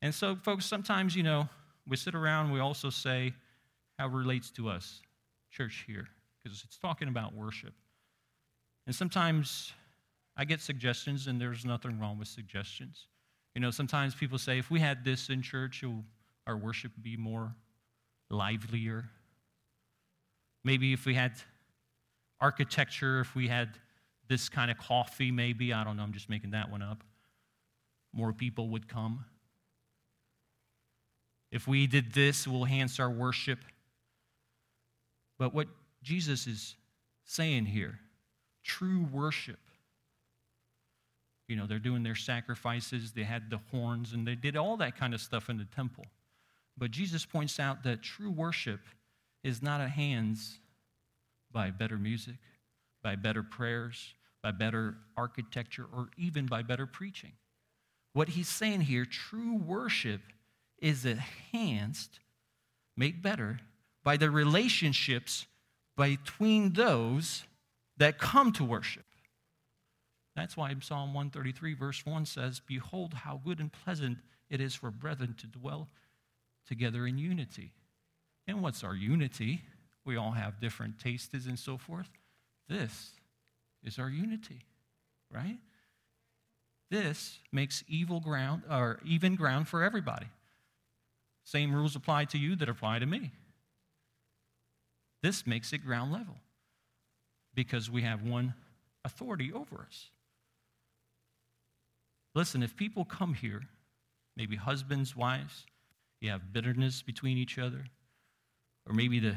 And 0.01 0.13
so, 0.15 0.35
folks, 0.35 0.65
sometimes, 0.65 1.15
you 1.15 1.23
know, 1.23 1.49
we 1.87 1.97
sit 1.97 2.15
around, 2.15 2.51
we 2.51 2.59
also 2.59 2.89
say 2.89 3.33
how 3.97 4.07
it 4.07 4.11
relates 4.11 4.49
to 4.51 4.69
us, 4.69 5.01
church 5.51 5.83
here, 5.87 6.07
because 6.41 6.63
it's 6.63 6.77
talking 6.77 7.07
about 7.07 7.33
worship. 7.33 7.73
And 8.85 8.95
sometimes 8.95 9.73
I 10.37 10.45
get 10.45 10.61
suggestions, 10.61 11.27
and 11.27 11.39
there's 11.39 11.65
nothing 11.65 11.99
wrong 11.99 12.17
with 12.17 12.29
suggestions. 12.29 13.07
You 13.55 13.61
know, 13.61 13.71
sometimes 13.71 14.15
people 14.15 14.37
say, 14.37 14.57
if 14.57 14.71
we 14.71 14.79
had 14.79 15.03
this 15.03 15.29
in 15.29 15.41
church, 15.41 15.83
our 16.47 16.55
worship 16.55 16.93
would 16.95 17.03
be 17.03 17.17
more 17.17 17.53
livelier. 18.29 19.09
Maybe 20.63 20.93
if 20.93 21.05
we 21.05 21.13
had 21.13 21.33
architecture, 22.39 23.19
if 23.19 23.35
we 23.35 23.47
had 23.47 23.77
this 24.29 24.47
kind 24.47 24.71
of 24.71 24.77
coffee, 24.77 25.31
maybe, 25.31 25.73
I 25.73 25.83
don't 25.83 25.97
know, 25.97 26.03
I'm 26.03 26.13
just 26.13 26.29
making 26.29 26.51
that 26.51 26.71
one 26.71 26.81
up, 26.81 27.03
more 28.13 28.31
people 28.31 28.69
would 28.69 28.87
come. 28.87 29.25
If 31.51 31.67
we 31.67 31.87
did 31.87 32.13
this, 32.13 32.47
we'll 32.47 32.63
enhance 32.63 32.99
our 32.99 33.09
worship. 33.09 33.59
But 35.37 35.53
what 35.53 35.67
Jesus 36.03 36.47
is 36.47 36.75
saying 37.25 37.65
here, 37.65 37.99
true 38.63 39.07
worship, 39.11 39.59
you 41.47 41.55
know, 41.55 41.65
they're 41.65 41.79
doing 41.79 42.03
their 42.03 42.15
sacrifices, 42.15 43.11
they 43.13 43.23
had 43.23 43.49
the 43.49 43.59
horns, 43.71 44.13
and 44.13 44.27
they 44.27 44.35
did 44.35 44.55
all 44.55 44.77
that 44.77 44.95
kind 44.95 45.13
of 45.13 45.21
stuff 45.21 45.49
in 45.49 45.57
the 45.57 45.65
temple. 45.65 46.05
But 46.77 46.91
Jesus 46.91 47.25
points 47.25 47.59
out 47.59 47.83
that 47.83 48.03
true 48.03 48.29
worship 48.29 48.81
is 49.43 49.63
not 49.63 49.81
a 49.81 49.87
hands 49.87 50.59
by 51.51 51.71
better 51.71 51.97
music, 51.97 52.35
by 53.01 53.15
better 53.15 53.41
prayers, 53.41 54.13
by 54.43 54.51
better 54.51 54.95
architecture, 55.17 55.85
or 55.95 56.09
even 56.17 56.45
by 56.45 56.61
better 56.61 56.85
preaching. 56.85 57.31
What 58.13 58.29
he's 58.29 58.47
saying 58.47 58.81
here, 58.81 59.05
true 59.05 59.55
worship 59.55 60.21
is 60.81 61.05
enhanced, 61.05 62.19
made 62.95 63.21
better 63.21 63.59
by 64.03 64.17
the 64.17 64.31
relationships 64.31 65.45
between 65.97 66.73
those 66.73 67.43
that 67.97 68.17
come 68.17 68.51
to 68.53 68.63
worship. 68.63 69.05
That's 70.35 70.55
why 70.55 70.73
Psalm 70.79 71.13
133, 71.13 71.73
verse 71.73 72.05
1 72.05 72.25
says, 72.25 72.61
Behold, 72.65 73.13
how 73.13 73.41
good 73.43 73.59
and 73.59 73.71
pleasant 73.71 74.19
it 74.49 74.61
is 74.61 74.73
for 74.73 74.89
brethren 74.89 75.35
to 75.39 75.47
dwell 75.47 75.89
together 76.65 77.05
in 77.05 77.17
unity. 77.17 77.73
And 78.47 78.61
what's 78.61 78.83
our 78.83 78.95
unity? 78.95 79.61
We 80.05 80.15
all 80.15 80.31
have 80.31 80.61
different 80.61 80.99
tastes 80.99 81.45
and 81.45 81.59
so 81.59 81.77
forth. 81.77 82.09
This 82.69 83.11
is 83.83 83.99
our 83.99 84.09
unity, 84.09 84.61
right? 85.31 85.57
This 86.89 87.39
makes 87.51 87.83
evil 87.87 88.19
ground 88.19 88.63
or 88.69 88.99
even 89.05 89.35
ground 89.35 89.67
for 89.67 89.83
everybody. 89.83 90.27
Same 91.49 91.73
rules 91.73 91.95
apply 91.95 92.25
to 92.25 92.37
you 92.37 92.55
that 92.57 92.69
apply 92.69 92.99
to 92.99 93.07
me. 93.07 93.31
This 95.23 95.47
makes 95.47 95.73
it 95.73 95.79
ground 95.79 96.11
level 96.11 96.35
because 97.55 97.89
we 97.89 98.03
have 98.03 98.21
one 98.21 98.53
authority 99.03 99.51
over 99.51 99.83
us. 99.87 100.11
Listen, 102.35 102.61
if 102.61 102.75
people 102.75 103.03
come 103.03 103.33
here, 103.33 103.63
maybe 104.37 104.57
husbands, 104.57 105.15
wives, 105.15 105.65
you 106.21 106.29
have 106.29 106.53
bitterness 106.53 107.01
between 107.01 107.39
each 107.39 107.57
other, 107.57 107.83
or 108.87 108.93
maybe 108.93 109.17
the 109.17 109.35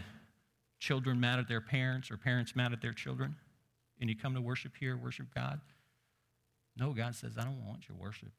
children 0.81 1.19
mad 1.19 1.39
at 1.39 1.49
their 1.49 1.63
parents 1.63 2.11
or 2.11 2.19
parents 2.19 2.55
mad 2.55 2.75
at 2.75 2.83
their 2.83 2.93
children, 2.93 3.37
and 4.03 4.11
you 4.11 4.17
come 4.17 4.35
to 4.35 4.43
worship 4.43 4.73
here, 4.79 4.99
worship 4.99 5.35
God. 5.35 5.63
No, 6.77 6.93
God 6.93 7.15
says, 7.15 7.39
I 7.39 7.45
don't 7.45 7.67
want 7.67 7.89
your 7.89 7.97
worship. 7.97 8.33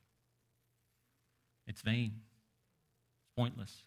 It's 1.65 1.81
vain, 1.81 2.21
pointless. 3.35 3.83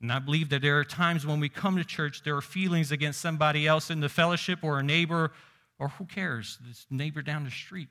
And 0.00 0.12
I 0.12 0.20
believe 0.20 0.50
that 0.50 0.62
there 0.62 0.78
are 0.78 0.84
times 0.84 1.26
when 1.26 1.40
we 1.40 1.48
come 1.48 1.76
to 1.76 1.84
church, 1.84 2.22
there 2.24 2.36
are 2.36 2.40
feelings 2.40 2.92
against 2.92 3.20
somebody 3.20 3.66
else 3.66 3.90
in 3.90 4.00
the 4.00 4.08
fellowship 4.08 4.60
or 4.62 4.78
a 4.78 4.82
neighbor, 4.82 5.32
or 5.78 5.88
who 5.88 6.04
cares, 6.04 6.58
this 6.66 6.86
neighbor 6.90 7.22
down 7.22 7.44
the 7.44 7.50
street. 7.50 7.88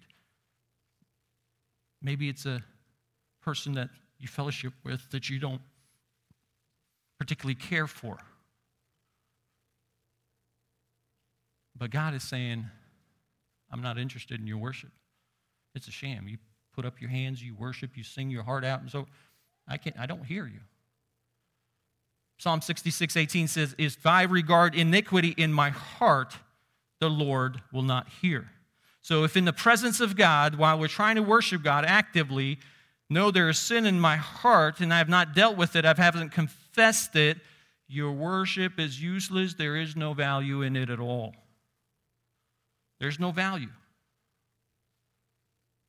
Maybe 2.02 2.30
it's 2.30 2.46
a 2.46 2.64
person 3.42 3.74
that 3.74 3.90
you 4.20 4.28
fellowship 4.28 4.74
with 4.84 5.10
that 5.12 5.30
you 5.30 5.40
don't 5.40 5.62
particularly 7.20 7.56
care 7.56 7.88
for. 7.88 8.18
But 11.76 11.92
God 11.92 12.14
is 12.14 12.24
saying, 12.24 12.66
I'm 13.72 13.82
not 13.82 13.98
interested 13.98 14.40
in 14.40 14.48
your 14.48 14.58
worship. 14.58 14.92
It's 15.76 15.88
a 15.88 15.92
sham. 15.92 16.28
You 16.28 16.38
put 16.78 16.86
up 16.86 17.02
your 17.02 17.10
hands, 17.10 17.44
you 17.44 17.56
worship, 17.56 17.98
you 17.98 18.04
sing 18.04 18.30
your 18.30 18.44
heart 18.44 18.64
out, 18.64 18.82
and 18.82 18.92
so 18.92 19.08
I 19.68 19.78
can't 19.78 19.98
I 20.00 20.06
don't 20.06 20.24
hear 20.24 20.46
you. 20.46 20.60
Psalm 22.38 22.62
66, 22.62 23.18
18 23.18 23.48
says, 23.48 23.76
If 23.80 24.06
I 24.06 24.22
regard 24.22 24.76
iniquity 24.76 25.34
in 25.38 25.52
my 25.52 25.72
heart, 25.72 26.38
the 27.00 27.10
Lord 27.10 27.62
will 27.74 27.82
not 27.82 28.08
hear. 28.22 28.52
So 29.02 29.24
if 29.24 29.36
in 29.36 29.46
the 29.46 29.54
presence 29.54 30.00
of 30.00 30.16
God, 30.16 30.56
while 30.56 30.78
we're 30.78 30.88
trying 30.88 31.16
to 31.16 31.24
worship 31.24 31.64
God 31.64 31.84
actively, 31.84 32.60
no, 33.10 33.32
there 33.32 33.50
is 33.50 33.58
sin 33.58 33.88
in 33.88 34.00
my 34.00 34.18
heart 34.18 34.80
and 34.80 34.94
I 34.94 35.00
have 35.00 35.10
not 35.10 35.34
dealt 35.34 35.58
with 35.58 35.76
it, 35.76 35.84
I 35.84 35.96
haven't 35.98 36.30
confessed 36.30 37.16
it, 37.16 37.40
your 37.88 38.12
worship 38.12 38.80
is 38.80 39.02
useless. 39.02 39.56
There 39.56 39.78
is 39.78 39.96
no 39.96 40.14
value 40.14 40.62
in 40.62 40.76
it 40.76 40.92
at 40.92 41.00
all. 41.00 41.34
There's 43.00 43.20
no 43.20 43.32
value. 43.32 43.70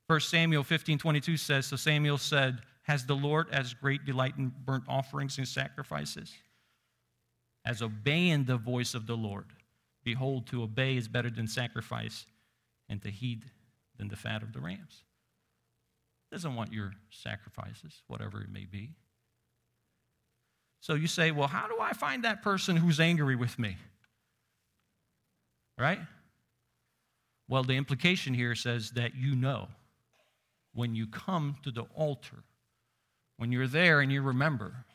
1 0.09 0.19
Samuel 0.21 0.63
15 0.63 0.97
22 0.97 1.37
says, 1.37 1.67
So 1.67 1.75
Samuel 1.75 2.17
said, 2.17 2.61
Has 2.81 3.05
the 3.05 3.13
Lord 3.13 3.47
as 3.51 3.75
great 3.75 4.05
delight 4.05 4.33
in 4.39 4.51
burnt 4.65 4.85
offerings 4.87 5.37
and 5.37 5.47
sacrifices? 5.47 6.33
As 7.63 7.83
obeying 7.83 8.45
the 8.45 8.57
voice 8.57 8.95
of 8.95 9.05
the 9.05 9.15
Lord. 9.15 9.45
Behold, 10.03 10.47
to 10.47 10.63
obey 10.63 10.97
is 10.97 11.07
better 11.07 11.29
than 11.29 11.47
sacrifice, 11.47 12.25
and 12.87 12.99
to 13.03 13.11
heed 13.11 13.45
than 13.97 14.07
the 14.07 14.15
fat 14.15 14.41
of 14.41 14.51
the 14.51 14.59
rams. 14.59 15.03
Doesn't 16.31 16.55
want 16.55 16.73
your 16.73 16.93
sacrifices, 17.11 18.01
whatever 18.07 18.41
it 18.41 18.51
may 18.51 18.65
be. 18.65 18.95
So 20.79 20.95
you 20.95 21.05
say, 21.05 21.29
Well, 21.29 21.49
how 21.49 21.67
do 21.67 21.75
I 21.79 21.93
find 21.93 22.23
that 22.23 22.41
person 22.41 22.77
who's 22.77 22.99
angry 22.99 23.35
with 23.35 23.59
me? 23.59 23.77
Right? 25.77 25.99
Well, 27.47 27.63
the 27.63 27.73
implication 27.73 28.33
here 28.33 28.55
says 28.55 28.89
that 28.91 29.13
you 29.13 29.35
know 29.35 29.67
when 30.73 30.95
you 30.95 31.07
come 31.07 31.57
to 31.63 31.71
the 31.71 31.83
altar, 31.95 32.43
when 33.37 33.51
you're 33.51 33.67
there 33.67 34.01
and 34.01 34.11
you 34.11 34.21
remember. 34.21 34.85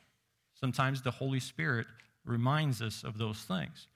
Sometimes 0.54 1.02
the 1.02 1.10
Holy 1.10 1.40
Spirit 1.40 1.86
reminds 2.24 2.80
us 2.80 3.02
of 3.04 3.18
those 3.18 3.38
things. 3.38 3.88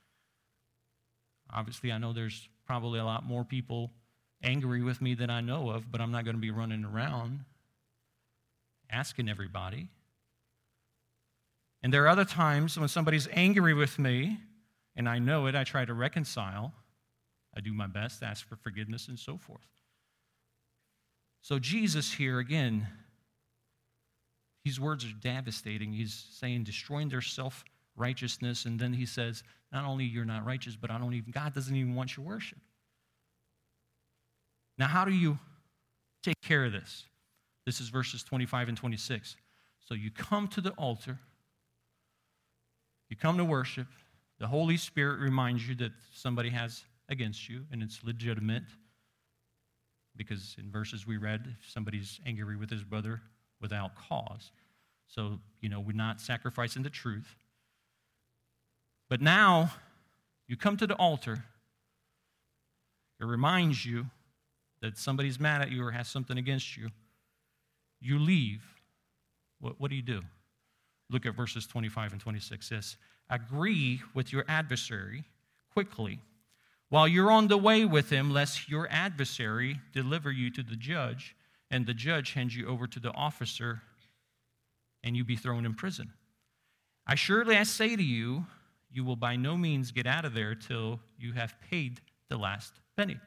Obviously, 1.52 1.92
I 1.92 1.98
know 1.98 2.12
there's 2.12 2.48
probably 2.66 2.98
a 2.98 3.04
lot 3.04 3.24
more 3.24 3.44
people 3.44 3.92
angry 4.42 4.82
with 4.82 5.00
me 5.00 5.14
than 5.14 5.30
I 5.30 5.40
know 5.40 5.70
of, 5.70 5.90
but 5.90 6.00
I'm 6.00 6.12
not 6.12 6.24
going 6.24 6.36
to 6.36 6.40
be 6.40 6.50
running 6.50 6.84
around 6.84 7.44
asking 8.90 9.28
everybody. 9.28 9.88
And 11.82 11.92
there 11.92 12.04
are 12.04 12.08
other 12.08 12.24
times 12.24 12.78
when 12.78 12.88
somebody's 12.88 13.28
angry 13.32 13.74
with 13.74 13.98
me, 13.98 14.38
and 14.96 15.08
I 15.08 15.18
know 15.18 15.46
it, 15.46 15.54
I 15.54 15.64
try 15.64 15.84
to 15.84 15.94
reconcile. 15.94 16.72
I 17.56 17.60
do 17.60 17.72
my 17.72 17.86
best, 17.86 18.22
ask 18.22 18.46
for 18.46 18.56
forgiveness, 18.56 19.08
and 19.08 19.18
so 19.18 19.36
forth. 19.36 19.60
So, 21.40 21.58
Jesus 21.58 22.12
here, 22.12 22.38
again, 22.38 22.86
these 24.64 24.80
words 24.80 25.04
are 25.04 25.14
devastating. 25.20 25.92
He's 25.92 26.26
saying, 26.32 26.64
destroying 26.64 27.08
their 27.08 27.22
self 27.22 27.64
righteousness. 27.96 28.64
And 28.64 28.78
then 28.78 28.92
he 28.92 29.06
says, 29.06 29.42
not 29.72 29.84
only 29.84 30.04
you're 30.04 30.24
not 30.24 30.46
righteous, 30.46 30.76
but 30.76 30.90
I 30.90 30.98
don't 30.98 31.14
even, 31.14 31.30
God 31.30 31.54
doesn't 31.54 31.74
even 31.74 31.94
want 31.94 32.16
your 32.16 32.24
worship. 32.24 32.58
Now, 34.78 34.86
how 34.86 35.04
do 35.04 35.12
you 35.12 35.38
take 36.22 36.40
care 36.42 36.64
of 36.64 36.72
this? 36.72 37.04
This 37.66 37.80
is 37.80 37.88
verses 37.88 38.22
25 38.22 38.68
and 38.68 38.76
26. 38.76 39.36
So 39.80 39.94
you 39.94 40.10
come 40.10 40.48
to 40.48 40.60
the 40.60 40.70
altar, 40.70 41.18
you 43.08 43.16
come 43.16 43.36
to 43.38 43.44
worship, 43.44 43.88
the 44.38 44.46
Holy 44.46 44.76
Spirit 44.76 45.18
reminds 45.18 45.68
you 45.68 45.74
that 45.76 45.92
somebody 46.14 46.50
has 46.50 46.84
against 47.08 47.48
you, 47.48 47.64
and 47.72 47.82
it's 47.82 48.00
legitimate. 48.04 48.62
Because 50.18 50.56
in 50.58 50.70
verses 50.70 51.06
we 51.06 51.16
read, 51.16 51.56
if 51.58 51.70
somebody's 51.70 52.20
angry 52.26 52.56
with 52.56 52.68
his 52.68 52.84
brother 52.84 53.22
without 53.60 53.94
cause. 53.94 54.50
So, 55.06 55.38
you 55.62 55.70
know, 55.70 55.80
we're 55.80 55.96
not 55.96 56.20
sacrificing 56.20 56.82
the 56.82 56.90
truth. 56.90 57.36
But 59.08 59.22
now 59.22 59.72
you 60.46 60.56
come 60.56 60.76
to 60.76 60.86
the 60.86 60.94
altar, 60.96 61.44
it 63.20 63.24
reminds 63.24 63.86
you 63.86 64.06
that 64.82 64.98
somebody's 64.98 65.40
mad 65.40 65.62
at 65.62 65.70
you 65.70 65.84
or 65.84 65.92
has 65.92 66.08
something 66.08 66.36
against 66.36 66.76
you. 66.76 66.90
You 68.00 68.18
leave. 68.18 68.62
What, 69.60 69.80
what 69.80 69.90
do 69.90 69.96
you 69.96 70.02
do? 70.02 70.20
Look 71.10 71.26
at 71.26 71.34
verses 71.34 71.66
25 71.66 72.12
and 72.12 72.20
26. 72.20 72.64
It 72.64 72.68
says, 72.68 72.96
Agree 73.30 74.02
with 74.14 74.32
your 74.32 74.44
adversary 74.48 75.24
quickly 75.72 76.20
while 76.88 77.06
you're 77.06 77.30
on 77.30 77.48
the 77.48 77.58
way 77.58 77.84
with 77.84 78.10
him, 78.10 78.30
lest 78.30 78.68
your 78.68 78.88
adversary 78.90 79.80
deliver 79.92 80.30
you 80.32 80.50
to 80.50 80.62
the 80.62 80.76
judge, 80.76 81.36
and 81.70 81.86
the 81.86 81.94
judge 81.94 82.32
hands 82.32 82.56
you 82.56 82.66
over 82.66 82.86
to 82.86 82.98
the 83.00 83.12
officer, 83.12 83.82
and 85.04 85.16
you 85.16 85.24
be 85.24 85.36
thrown 85.36 85.66
in 85.66 85.74
prison. 85.74 86.12
I 87.06 87.14
surely 87.14 87.56
I 87.56 87.64
say 87.64 87.94
to 87.94 88.02
you, 88.02 88.46
you 88.90 89.04
will 89.04 89.16
by 89.16 89.36
no 89.36 89.56
means 89.56 89.92
get 89.92 90.06
out 90.06 90.24
of 90.24 90.34
there 90.34 90.54
till 90.54 91.00
you 91.18 91.32
have 91.32 91.54
paid 91.70 92.00
the 92.28 92.38
last 92.38 92.72
penny. 92.96 93.18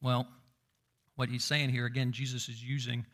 Well, 0.00 0.26
what 1.14 1.28
he's 1.28 1.44
saying 1.44 1.70
here, 1.70 1.86
again, 1.86 2.10
Jesus 2.10 2.48
is 2.48 2.62
using 2.62 3.06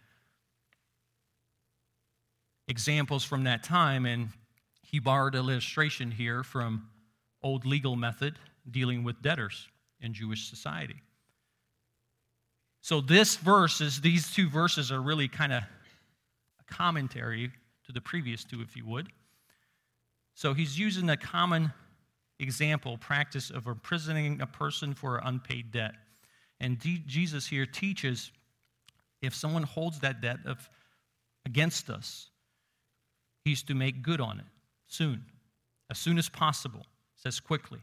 examples 2.66 3.24
from 3.24 3.44
that 3.44 3.62
time, 3.62 4.06
and 4.06 4.30
he 4.82 4.98
borrowed 4.98 5.34
an 5.34 5.40
illustration 5.40 6.10
here 6.10 6.42
from 6.42 6.88
old 7.42 7.64
legal 7.64 7.96
method 7.96 8.38
dealing 8.70 9.04
with 9.04 9.22
debtors 9.22 9.68
in 10.00 10.12
Jewish 10.12 10.48
society. 10.48 11.02
So 12.80 13.00
this 13.00 13.36
verse 13.36 13.80
is 13.80 14.00
these 14.00 14.32
two 14.32 14.48
verses 14.48 14.92
are 14.92 15.00
really 15.00 15.28
kind 15.28 15.52
of 15.52 15.62
a 15.62 16.74
commentary 16.74 17.50
to 17.86 17.92
the 17.92 18.00
previous 18.00 18.44
two, 18.44 18.60
if 18.62 18.76
you 18.76 18.86
would. 18.86 19.08
So 20.34 20.54
he's 20.54 20.78
using 20.78 21.10
a 21.10 21.16
common 21.16 21.72
example, 22.38 22.96
practice 22.98 23.50
of 23.50 23.66
imprisoning 23.66 24.40
a 24.40 24.46
person 24.46 24.94
for 24.94 25.18
an 25.18 25.26
unpaid 25.26 25.72
debt. 25.72 25.94
And 26.60 26.78
D- 26.78 27.02
Jesus 27.06 27.46
here 27.46 27.66
teaches 27.66 28.30
if 29.20 29.34
someone 29.34 29.64
holds 29.64 29.98
that 30.00 30.20
debt 30.20 30.38
of, 30.46 30.68
against 31.44 31.90
us, 31.90 32.30
he's 33.44 33.62
to 33.64 33.74
make 33.74 34.02
good 34.02 34.20
on 34.20 34.38
it 34.38 34.46
soon, 34.86 35.24
as 35.90 35.98
soon 35.98 36.18
as 36.18 36.28
possible, 36.28 36.86
says 37.18 37.40
quickly. 37.40 37.80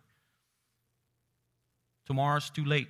Tomorrow's 2.07 2.49
too 2.49 2.65
late. 2.65 2.87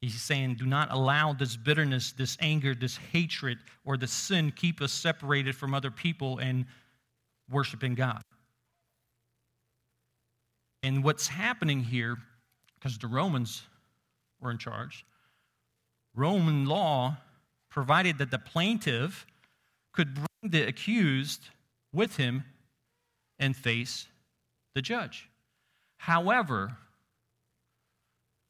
He's 0.00 0.20
saying, 0.20 0.56
do 0.56 0.66
not 0.66 0.92
allow 0.92 1.32
this 1.32 1.56
bitterness, 1.56 2.12
this 2.12 2.36
anger, 2.40 2.74
this 2.74 2.96
hatred, 2.96 3.58
or 3.84 3.96
the 3.96 4.06
sin 4.06 4.52
keep 4.54 4.82
us 4.82 4.92
separated 4.92 5.56
from 5.56 5.72
other 5.72 5.90
people 5.90 6.38
and 6.38 6.66
worshiping 7.50 7.94
God. 7.94 8.20
And 10.82 11.02
what's 11.02 11.26
happening 11.26 11.80
here, 11.80 12.18
because 12.74 12.98
the 12.98 13.06
Romans 13.06 13.62
were 14.40 14.50
in 14.50 14.58
charge, 14.58 15.06
Roman 16.14 16.66
law 16.66 17.16
provided 17.70 18.18
that 18.18 18.30
the 18.30 18.38
plaintiff 18.38 19.26
could 19.92 20.14
bring 20.14 20.50
the 20.50 20.68
accused 20.68 21.48
with 21.94 22.16
him 22.16 22.44
and 23.38 23.56
face 23.56 24.06
the 24.74 24.82
judge. 24.82 25.28
However, 25.98 26.76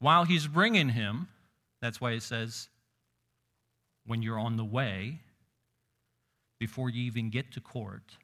while 0.00 0.24
he's 0.24 0.46
bringing 0.46 0.90
him, 0.90 1.28
that's 1.80 2.00
why 2.00 2.12
it 2.12 2.22
says, 2.22 2.68
when 4.06 4.22
you're 4.22 4.38
on 4.38 4.56
the 4.56 4.64
way, 4.64 5.20
before 6.58 6.90
you 6.90 7.02
even 7.04 7.30
get 7.30 7.52
to 7.52 7.60
court, 7.60 8.16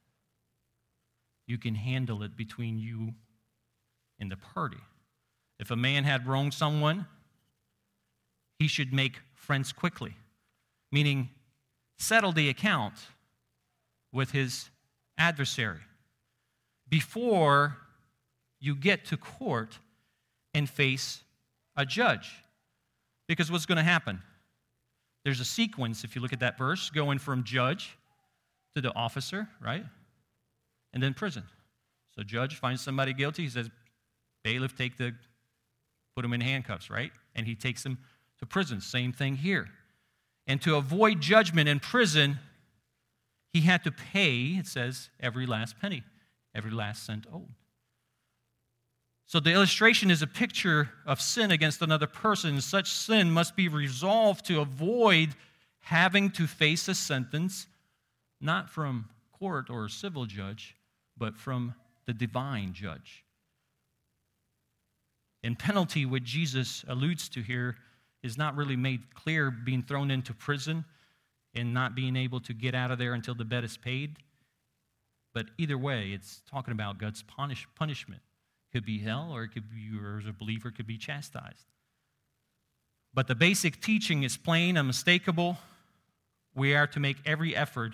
you 1.47 1.59
can 1.59 1.75
handle 1.75 2.23
it 2.23 2.37
between 2.37 2.79
you 2.79 3.13
and 4.19 4.31
the 4.31 4.37
party. 4.37 4.79
If 5.59 5.71
a 5.71 5.77
man 5.77 6.05
had 6.05 6.27
wronged 6.27 6.55
someone, 6.55 7.07
he 8.59 8.67
should 8.67 8.93
make 8.93 9.21
friends 9.35 9.73
quickly, 9.73 10.17
meaning 10.93 11.31
settle 11.99 12.33
the 12.33 12.49
account 12.49 12.95
with 14.13 14.31
his 14.31 14.71
adversary 15.19 15.81
before 16.89 17.77
you 18.61 18.77
get 18.77 19.07
to 19.07 19.17
court 19.17 19.79
and 20.55 20.69
face 20.69 21.23
a 21.77 21.87
judge. 21.87 22.31
Because 23.27 23.51
what's 23.51 23.67
going 23.67 23.77
to 23.77 23.83
happen? 23.83 24.21
There's 25.25 25.41
a 25.41 25.45
sequence, 25.45 26.05
if 26.05 26.15
you 26.15 26.23
look 26.23 26.33
at 26.33 26.41
that 26.41 26.59
verse, 26.59 26.91
going 26.91 27.19
from 27.19 27.45
judge 27.45 27.97
to 28.75 28.81
the 28.81 28.95
officer, 28.95 29.49
right? 29.63 29.85
And 30.93 31.03
then 31.03 31.15
prison. 31.15 31.45
So 32.17 32.23
judge 32.23 32.57
finds 32.57 32.83
somebody 32.83 33.13
guilty. 33.13 33.45
He 33.45 33.49
says, 33.49 33.71
bailiff, 34.43 34.77
take 34.77 34.97
the, 34.97 35.15
put 36.17 36.25
him 36.25 36.33
in 36.33 36.41
handcuffs, 36.41 36.91
right? 36.91 37.13
And 37.35 37.47
he 37.47 37.55
takes 37.55 37.85
him 37.85 37.99
to 38.39 38.47
prison. 38.47 38.81
Same 38.81 39.13
thing 39.13 39.37
here. 39.37 39.69
And 40.47 40.61
to 40.63 40.77
avoid 40.77 41.21
judgment 41.21 41.69
in 41.69 41.79
prison, 41.79 42.39
he 43.53 43.61
had 43.61 43.85
to 43.85 43.93
pay, 43.93 44.57
it 44.59 44.67
says, 44.67 45.11
every 45.21 45.47
last 45.47 45.79
penny, 45.81 46.03
every 46.55 46.71
last 46.71 47.05
cent 47.05 47.27
owed. 47.33 47.55
So 49.31 49.39
the 49.39 49.53
illustration 49.53 50.11
is 50.11 50.22
a 50.22 50.26
picture 50.26 50.91
of 51.07 51.20
sin 51.20 51.53
against 51.53 51.83
another 51.83 52.09
person. 52.09 52.61
Such 52.61 52.91
sin 52.91 53.31
must 53.31 53.55
be 53.55 53.68
resolved 53.68 54.45
to 54.47 54.61
avoid 54.61 55.37
having 55.83 56.31
to 56.31 56.49
face 56.49 56.89
a 56.89 56.97
sentence 56.97 57.68
not 58.41 58.68
from 58.68 59.09
court 59.39 59.70
or 59.70 59.89
civil 59.89 60.26
judge, 60.26 60.74
but 61.16 61.37
from 61.37 61.74
the 62.07 62.12
divine 62.12 62.72
judge. 62.72 63.24
And 65.45 65.57
penalty, 65.57 66.05
what 66.05 66.24
Jesus 66.24 66.85
alludes 66.89 67.28
to 67.28 67.41
here, 67.41 67.76
is 68.24 68.37
not 68.37 68.57
really 68.57 68.74
made 68.74 69.14
clear 69.14 69.53
being 69.53 69.85
thrown 69.85 70.11
into 70.11 70.35
prison 70.35 70.85
and 71.55 71.72
not 71.72 71.95
being 71.95 72.16
able 72.16 72.41
to 72.41 72.53
get 72.53 72.74
out 72.74 72.91
of 72.91 72.99
there 72.99 73.14
until 73.14 73.37
the 73.37 73.45
debt 73.45 73.62
is 73.62 73.76
paid. 73.76 74.16
But 75.33 75.47
either 75.57 75.78
way, 75.78 76.11
it's 76.14 76.43
talking 76.51 76.72
about 76.72 76.99
God's 76.99 77.22
punish, 77.22 77.68
punishment 77.76 78.22
could 78.73 78.85
be 78.85 78.99
hell, 79.01 79.31
or 79.33 79.45
it 79.45 79.49
could 79.49 79.68
be, 79.71 79.91
or 79.99 80.18
as 80.18 80.27
a 80.27 80.33
believer, 80.33 80.71
could 80.71 80.87
be 80.87 80.99
chastised. 80.99 81.66
But 83.12 83.27
the 83.27 83.35
basic 83.35 83.81
teaching 83.81 84.23
is 84.23 84.37
plain, 84.37 84.77
unmistakable. 84.77 85.59
We 86.55 86.75
are 86.75 86.87
to 86.89 87.01
make 87.01 87.16
every 87.27 87.57
effort. 87.57 87.93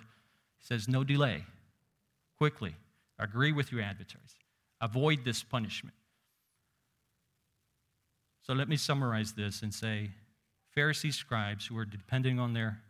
He 0.58 0.66
says, 0.66 0.88
no 0.88 1.04
delay. 1.04 1.44
Quickly. 2.38 2.74
Agree 3.18 3.52
with 3.52 3.72
your 3.72 3.80
adversaries. 3.80 4.34
Avoid 4.80 5.24
this 5.24 5.42
punishment. 5.42 5.96
So 8.42 8.52
let 8.52 8.68
me 8.68 8.76
summarize 8.76 9.32
this 9.32 9.62
and 9.62 9.72
say 9.72 10.10
Pharisees, 10.74 11.16
scribes 11.16 11.66
who 11.66 11.78
are 11.78 11.86
depending 11.86 12.38
on 12.38 12.52
their 12.52 12.80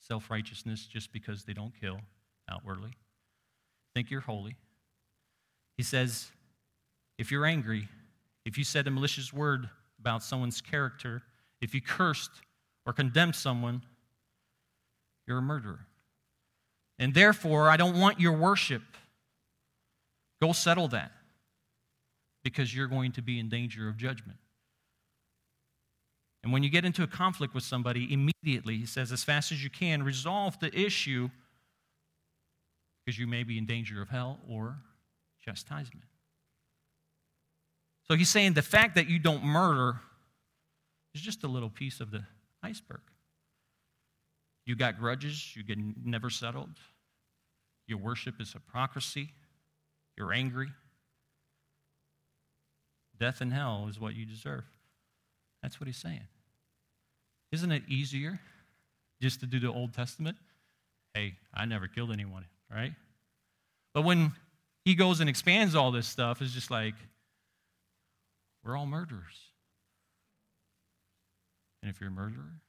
self 0.00 0.28
righteousness 0.30 0.86
just 0.86 1.12
because 1.12 1.44
they 1.44 1.52
don't 1.52 1.72
kill 1.80 2.00
outwardly, 2.50 2.90
think 3.94 4.10
you're 4.10 4.20
holy. 4.20 4.56
He 5.76 5.84
says, 5.84 6.30
if 7.22 7.30
you're 7.30 7.46
angry, 7.46 7.88
if 8.44 8.58
you 8.58 8.64
said 8.64 8.88
a 8.88 8.90
malicious 8.90 9.32
word 9.32 9.70
about 10.00 10.24
someone's 10.24 10.60
character, 10.60 11.22
if 11.60 11.72
you 11.72 11.80
cursed 11.80 12.32
or 12.84 12.92
condemned 12.92 13.36
someone, 13.36 13.80
you're 15.28 15.38
a 15.38 15.42
murderer. 15.42 15.86
And 16.98 17.14
therefore, 17.14 17.70
I 17.70 17.76
don't 17.76 17.96
want 17.96 18.18
your 18.18 18.32
worship. 18.32 18.82
Go 20.40 20.52
settle 20.52 20.88
that 20.88 21.12
because 22.42 22.74
you're 22.74 22.88
going 22.88 23.12
to 23.12 23.22
be 23.22 23.38
in 23.38 23.48
danger 23.48 23.88
of 23.88 23.96
judgment. 23.96 24.38
And 26.42 26.52
when 26.52 26.64
you 26.64 26.70
get 26.70 26.84
into 26.84 27.04
a 27.04 27.06
conflict 27.06 27.54
with 27.54 27.62
somebody, 27.62 28.12
immediately, 28.12 28.78
he 28.78 28.86
says, 28.86 29.12
as 29.12 29.22
fast 29.22 29.52
as 29.52 29.62
you 29.62 29.70
can, 29.70 30.02
resolve 30.02 30.58
the 30.58 30.76
issue 30.76 31.30
because 33.06 33.16
you 33.16 33.28
may 33.28 33.44
be 33.44 33.58
in 33.58 33.64
danger 33.64 34.02
of 34.02 34.08
hell 34.08 34.40
or 34.48 34.78
chastisement. 35.44 36.06
So 38.08 38.16
he's 38.16 38.28
saying 38.28 38.54
the 38.54 38.62
fact 38.62 38.94
that 38.96 39.08
you 39.08 39.18
don't 39.18 39.44
murder 39.44 40.00
is 41.14 41.20
just 41.20 41.44
a 41.44 41.48
little 41.48 41.70
piece 41.70 42.00
of 42.00 42.10
the 42.10 42.24
iceberg. 42.62 43.00
You 44.66 44.76
got 44.76 44.98
grudges, 44.98 45.54
you 45.56 45.62
get 45.62 45.78
never 46.04 46.30
settled. 46.30 46.78
Your 47.86 47.98
worship 47.98 48.40
is 48.40 48.52
hypocrisy. 48.52 49.30
You're 50.16 50.32
angry. 50.32 50.68
Death 53.18 53.40
and 53.40 53.52
hell 53.52 53.86
is 53.88 54.00
what 54.00 54.14
you 54.14 54.24
deserve. 54.24 54.64
That's 55.62 55.80
what 55.80 55.86
he's 55.86 55.96
saying. 55.96 56.26
Isn't 57.52 57.72
it 57.72 57.82
easier 57.88 58.40
just 59.20 59.40
to 59.40 59.46
do 59.46 59.60
the 59.60 59.68
Old 59.68 59.92
Testament? 59.92 60.36
Hey, 61.14 61.34
I 61.54 61.66
never 61.66 61.86
killed 61.86 62.10
anyone, 62.10 62.46
right? 62.70 62.92
But 63.94 64.02
when 64.02 64.32
he 64.84 64.94
goes 64.94 65.20
and 65.20 65.28
expands 65.28 65.74
all 65.74 65.92
this 65.92 66.06
stuff, 66.06 66.40
it's 66.40 66.52
just 66.52 66.70
like, 66.70 66.94
we're 68.64 68.76
all 68.76 68.86
murderers. 68.86 69.50
And 71.82 71.90
if 71.90 72.00
you're 72.00 72.10
a 72.10 72.12
murderer, 72.12 72.60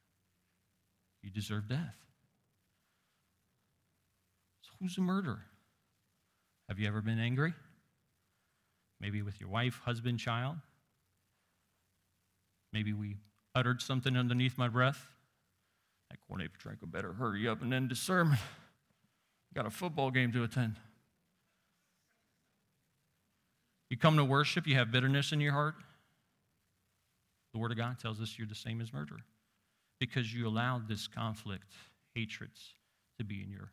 you 1.22 1.30
deserve 1.30 1.68
death. 1.68 1.96
So, 4.62 4.72
who's 4.80 4.98
a 4.98 5.02
murderer? 5.02 5.46
Have 6.68 6.80
you 6.80 6.88
ever 6.88 7.02
been 7.02 7.20
angry? 7.20 7.54
Maybe 9.00 9.22
with 9.22 9.40
your 9.40 9.50
wife, 9.50 9.82
husband, 9.86 10.20
child? 10.20 10.56
Maybe 12.72 12.94
we 12.94 13.18
uttered 13.54 13.82
something 13.82 14.18
underneath 14.18 14.58
my 14.58 14.68
breath. 14.68 15.06
That 16.10 16.18
Cornet 16.28 16.52
Petrenko 16.54 16.92
better 16.92 17.14
hurry 17.14 17.48
up 17.48 17.62
and 17.62 17.74
end 17.74 17.90
the 17.90 17.96
sermon. 17.96 18.40
Got 19.54 19.68
a 19.68 19.70
football 19.70 20.10
game 20.10 20.32
to 20.32 20.44
attend. 20.44 20.78
You 23.94 23.98
come 23.98 24.18
to 24.18 24.26
worship, 24.26 24.66
you 24.66 24.74
have 24.78 24.92
bitterness 24.92 25.34
in 25.34 25.40
your 25.40 25.52
heart. 25.52 25.76
The 27.54 27.60
Word 27.60 27.70
of 27.70 27.78
God 27.78 28.00
tells 28.00 28.20
us 28.20 28.40
you're 28.40 28.48
the 28.48 28.56
same 28.56 28.82
as 28.82 28.92
murder 28.92 29.18
because 30.00 30.34
you 30.34 30.48
allowed 30.48 30.88
this 30.88 31.08
conflict, 31.08 31.72
hatreds, 32.16 32.74
to 33.20 33.24
be 33.24 33.44
in 33.44 33.52
your 33.52 33.70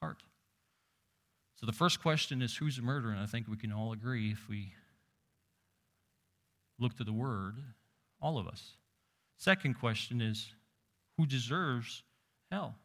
heart. 0.00 0.22
So 1.56 1.66
the 1.66 1.72
first 1.72 2.00
question 2.00 2.40
is 2.40 2.54
who's 2.54 2.78
a 2.78 2.82
murderer? 2.82 3.10
And 3.10 3.18
I 3.18 3.26
think 3.26 3.48
we 3.48 3.56
can 3.56 3.72
all 3.72 3.90
agree 3.90 4.30
if 4.30 4.48
we 4.48 4.72
look 6.78 6.96
to 6.98 7.02
the 7.02 7.12
Word, 7.12 7.56
all 8.22 8.38
of 8.38 8.46
us. 8.46 8.74
Second 9.36 9.80
question 9.80 10.20
is 10.20 10.52
who 11.18 11.26
deserves 11.26 12.04
hell? 12.52 12.76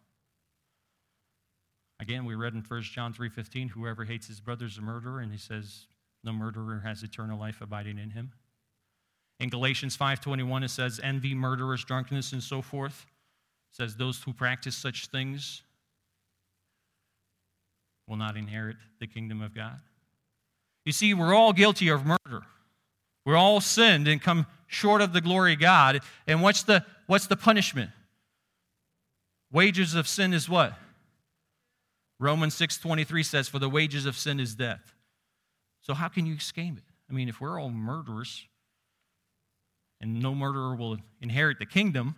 Again, 1.99 2.25
we 2.25 2.33
read 2.33 2.55
in 2.55 2.63
1 2.63 2.81
John 2.81 3.13
3:15, 3.13 3.69
whoever 3.69 4.05
hates 4.05 4.25
his 4.25 4.39
brother 4.39 4.65
is 4.65 4.79
a 4.79 4.81
murderer, 4.81 5.19
and 5.19 5.31
he 5.31 5.37
says 5.37 5.85
no 6.23 6.33
murderer 6.33 6.81
has 6.83 7.03
eternal 7.03 7.39
life 7.39 7.61
abiding 7.61 7.97
in 7.97 8.11
him. 8.11 8.31
In 9.39 9.49
Galatians 9.49 9.97
5:21 9.97 10.63
it 10.63 10.69
says 10.69 10.99
envy, 11.03 11.33
murderers, 11.33 11.83
drunkenness 11.83 12.33
and 12.33 12.43
so 12.43 12.61
forth. 12.61 13.05
It 13.71 13.75
says 13.75 13.95
those 13.95 14.21
who 14.21 14.33
practice 14.33 14.75
such 14.75 15.07
things 15.07 15.63
will 18.07 18.17
not 18.17 18.37
inherit 18.37 18.77
the 18.99 19.07
kingdom 19.07 19.41
of 19.41 19.55
God. 19.55 19.79
You 20.85 20.91
see, 20.91 21.13
we're 21.13 21.33
all 21.33 21.53
guilty 21.53 21.89
of 21.89 22.05
murder. 22.05 22.43
We're 23.25 23.37
all 23.37 23.61
sinned 23.61 24.07
and 24.07 24.21
come 24.21 24.47
short 24.67 25.01
of 25.01 25.13
the 25.13 25.21
glory 25.21 25.53
of 25.53 25.59
God. 25.59 26.01
And 26.27 26.41
what's 26.41 26.63
the, 26.63 26.85
what's 27.07 27.27
the 27.27 27.37
punishment? 27.37 27.91
Wages 29.51 29.95
of 29.95 30.07
sin 30.07 30.33
is 30.33 30.49
what? 30.49 30.77
Romans 32.19 32.55
6:23 32.55 33.25
says, 33.25 33.47
For 33.47 33.59
the 33.59 33.69
wages 33.69 34.05
of 34.05 34.17
sin 34.17 34.39
is 34.39 34.55
death. 34.55 34.93
So 35.81 35.93
how 35.93 36.07
can 36.07 36.25
you 36.25 36.35
escape 36.35 36.77
it? 36.77 36.83
I 37.09 37.13
mean, 37.13 37.29
if 37.29 37.41
we're 37.41 37.59
all 37.59 37.69
murderers 37.69 38.45
and 39.99 40.21
no 40.21 40.33
murderer 40.33 40.75
will 40.75 40.97
inherit 41.21 41.59
the 41.59 41.65
kingdom, 41.65 42.15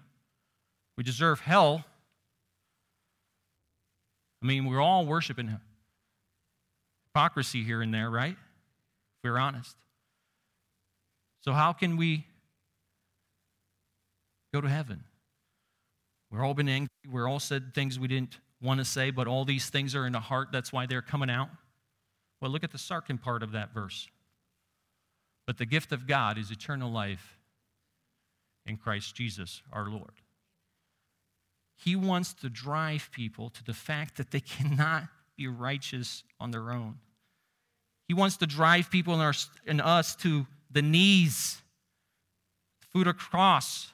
we 0.97 1.03
deserve 1.03 1.39
hell. 1.39 1.85
I 4.41 4.45
mean, 4.45 4.65
we're 4.65 4.81
all 4.81 5.05
worshiping 5.05 5.57
hypocrisy 7.05 7.63
here 7.63 7.81
and 7.81 7.93
there, 7.93 8.09
right? 8.09 8.33
If 8.33 9.23
we're 9.23 9.37
honest. 9.37 9.75
So, 11.41 11.53
how 11.53 11.73
can 11.73 11.97
we 11.97 12.25
go 14.53 14.61
to 14.61 14.69
heaven? 14.69 15.03
We've 16.31 16.41
all 16.41 16.53
been 16.53 16.69
angry. 16.69 16.89
We're 17.11 17.27
all 17.27 17.39
said 17.39 17.73
things 17.75 17.99
we 17.99 18.07
didn't 18.07 18.37
want 18.61 18.79
to 18.79 18.85
say, 18.85 19.11
but 19.11 19.27
all 19.27 19.45
these 19.45 19.69
things 19.69 19.93
are 19.93 20.05
in 20.07 20.13
the 20.13 20.19
heart. 20.19 20.49
That's 20.51 20.73
why 20.73 20.85
they're 20.85 21.01
coming 21.01 21.29
out. 21.29 21.49
Well, 22.43 22.51
look 22.51 22.65
at 22.65 22.73
the 22.73 22.77
second 22.77 23.21
part 23.21 23.41
of 23.41 23.53
that 23.53 23.73
verse. 23.73 24.09
But 25.47 25.57
the 25.57 25.65
gift 25.65 25.93
of 25.93 26.05
God 26.05 26.37
is 26.37 26.51
eternal 26.51 26.91
life 26.91 27.37
in 28.65 28.75
Christ 28.75 29.15
Jesus 29.15 29.61
our 29.71 29.89
Lord. 29.89 30.11
He 31.77 31.95
wants 31.95 32.33
to 32.33 32.49
drive 32.49 33.07
people 33.13 33.49
to 33.51 33.63
the 33.63 33.73
fact 33.73 34.17
that 34.17 34.31
they 34.31 34.39
cannot 34.41 35.05
be 35.37 35.47
righteous 35.47 36.25
on 36.37 36.51
their 36.51 36.71
own. 36.71 36.95
He 38.09 38.13
wants 38.13 38.35
to 38.37 38.45
drive 38.45 38.91
people 38.91 39.13
in, 39.13 39.21
our, 39.21 39.33
in 39.65 39.79
us 39.79 40.13
to 40.17 40.45
the 40.69 40.81
knees, 40.81 41.61
foot 42.91 43.07
of 43.07 43.15
cross, 43.15 43.93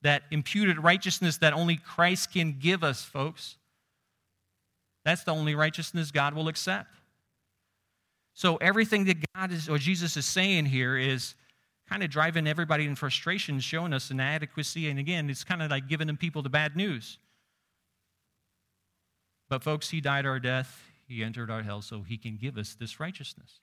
that 0.00 0.22
imputed 0.30 0.82
righteousness 0.82 1.36
that 1.36 1.52
only 1.52 1.76
Christ 1.76 2.32
can 2.32 2.56
give 2.58 2.82
us, 2.82 3.04
folks. 3.04 3.58
That's 5.04 5.24
the 5.24 5.32
only 5.34 5.54
righteousness 5.54 6.10
God 6.10 6.32
will 6.32 6.48
accept. 6.48 6.88
So 8.34 8.56
everything 8.56 9.04
that 9.04 9.16
God 9.34 9.52
is 9.52 9.68
or 9.68 9.78
Jesus 9.78 10.16
is 10.16 10.26
saying 10.26 10.66
here 10.66 10.98
is 10.98 11.34
kind 11.88 12.02
of 12.02 12.10
driving 12.10 12.46
everybody 12.46 12.84
in 12.84 12.96
frustration, 12.96 13.60
showing 13.60 13.92
us 13.92 14.10
inadequacy, 14.10 14.88
and 14.88 14.98
again, 14.98 15.30
it's 15.30 15.44
kind 15.44 15.62
of 15.62 15.70
like 15.70 15.88
giving 15.88 16.06
them 16.06 16.16
people 16.16 16.42
the 16.42 16.48
bad 16.48 16.76
news. 16.76 17.18
But 19.48 19.62
folks, 19.62 19.90
he 19.90 20.00
died 20.00 20.26
our 20.26 20.40
death, 20.40 20.82
he 21.06 21.22
entered 21.22 21.50
our 21.50 21.62
hell, 21.62 21.82
so 21.82 22.02
he 22.02 22.16
can 22.16 22.36
give 22.36 22.56
us 22.56 22.74
this 22.74 22.98
righteousness. 22.98 23.60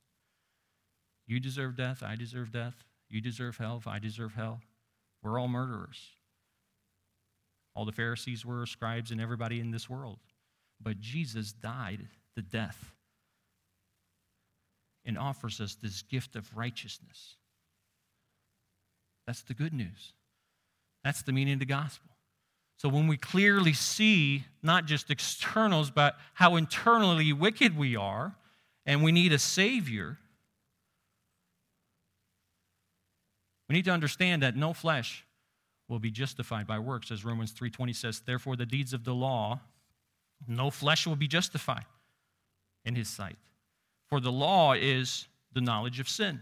You 1.27 1.39
deserve 1.39 1.75
death. 1.75 2.03
I 2.03 2.15
deserve 2.15 2.51
death. 2.51 2.75
You 3.09 3.21
deserve 3.21 3.57
hell. 3.57 3.81
I 3.85 3.99
deserve 3.99 4.33
hell. 4.33 4.61
We're 5.23 5.39
all 5.39 5.47
murderers. 5.47 5.99
All 7.75 7.85
the 7.85 7.91
Pharisees 7.91 8.45
were 8.45 8.65
scribes 8.65 9.11
and 9.11 9.21
everybody 9.21 9.59
in 9.59 9.71
this 9.71 9.89
world. 9.89 10.19
But 10.81 10.99
Jesus 10.99 11.51
died 11.53 12.07
the 12.35 12.41
death 12.41 12.93
and 15.05 15.17
offers 15.17 15.59
us 15.59 15.75
this 15.75 16.01
gift 16.03 16.35
of 16.35 16.55
righteousness. 16.55 17.35
That's 19.25 19.41
the 19.41 19.53
good 19.53 19.73
news. 19.73 20.13
That's 21.03 21.21
the 21.21 21.31
meaning 21.31 21.53
of 21.53 21.59
the 21.59 21.65
gospel. 21.65 22.09
So 22.77 22.89
when 22.89 23.07
we 23.07 23.17
clearly 23.17 23.73
see 23.73 24.45
not 24.63 24.85
just 24.85 25.11
externals, 25.11 25.91
but 25.91 26.15
how 26.33 26.55
internally 26.55 27.31
wicked 27.33 27.77
we 27.77 27.95
are, 27.95 28.35
and 28.85 29.03
we 29.03 29.11
need 29.11 29.31
a 29.31 29.39
Savior, 29.39 30.17
We 33.71 33.77
need 33.77 33.85
to 33.85 33.91
understand 33.91 34.43
that 34.43 34.57
no 34.57 34.73
flesh 34.73 35.25
will 35.87 35.99
be 35.99 36.11
justified 36.11 36.67
by 36.67 36.77
works 36.77 37.09
as 37.09 37.23
Romans 37.23 37.53
3:20 37.53 37.95
says, 37.95 38.19
therefore 38.19 38.57
the 38.57 38.65
deeds 38.65 38.91
of 38.91 39.05
the 39.05 39.15
law 39.15 39.61
no 40.45 40.69
flesh 40.69 41.07
will 41.07 41.15
be 41.15 41.29
justified 41.29 41.85
in 42.83 42.95
his 42.95 43.07
sight. 43.07 43.37
For 44.11 44.19
the 44.19 44.31
law 44.31 44.73
is 44.73 45.27
the 45.53 45.61
knowledge 45.61 45.99
of 45.99 46.07
sin. 46.07 46.41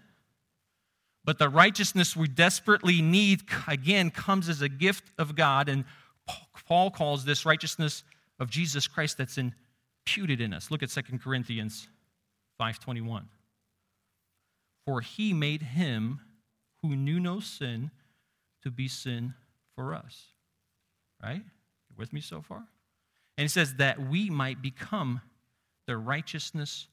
But 1.23 1.37
the 1.37 1.47
righteousness 1.47 2.15
we 2.15 2.27
desperately 2.27 3.01
need 3.01 3.43
again 3.67 4.09
comes 4.09 4.49
as 4.49 4.61
a 4.61 4.67
gift 4.67 5.03
of 5.17 5.35
God 5.35 5.69
and 5.69 5.85
Paul 6.67 6.91
calls 6.91 7.25
this 7.25 7.45
righteousness 7.45 8.03
of 8.39 8.49
Jesus 8.49 8.87
Christ 8.87 9.17
that's 9.17 9.37
imputed 9.37 10.41
in 10.41 10.53
us. 10.53 10.71
Look 10.71 10.83
at 10.83 10.89
2 10.89 11.19
Corinthians 11.19 11.87
5:21. 12.59 13.27
For 14.85 15.01
he 15.01 15.33
made 15.33 15.61
him 15.61 16.21
who 16.81 16.95
knew 16.95 17.19
no 17.19 17.39
sin 17.39 17.91
to 18.63 18.71
be 18.71 18.87
sin 18.87 19.35
for 19.75 19.93
us. 19.93 20.33
Right? 21.21 21.43
You 21.89 21.95
with 21.97 22.13
me 22.13 22.21
so 22.21 22.41
far? 22.41 22.67
And 23.37 23.43
he 23.43 23.47
says 23.47 23.75
that 23.75 23.99
we 23.99 24.29
might 24.29 24.61
become 24.61 25.21
the 25.85 25.97
righteousness 25.97 26.87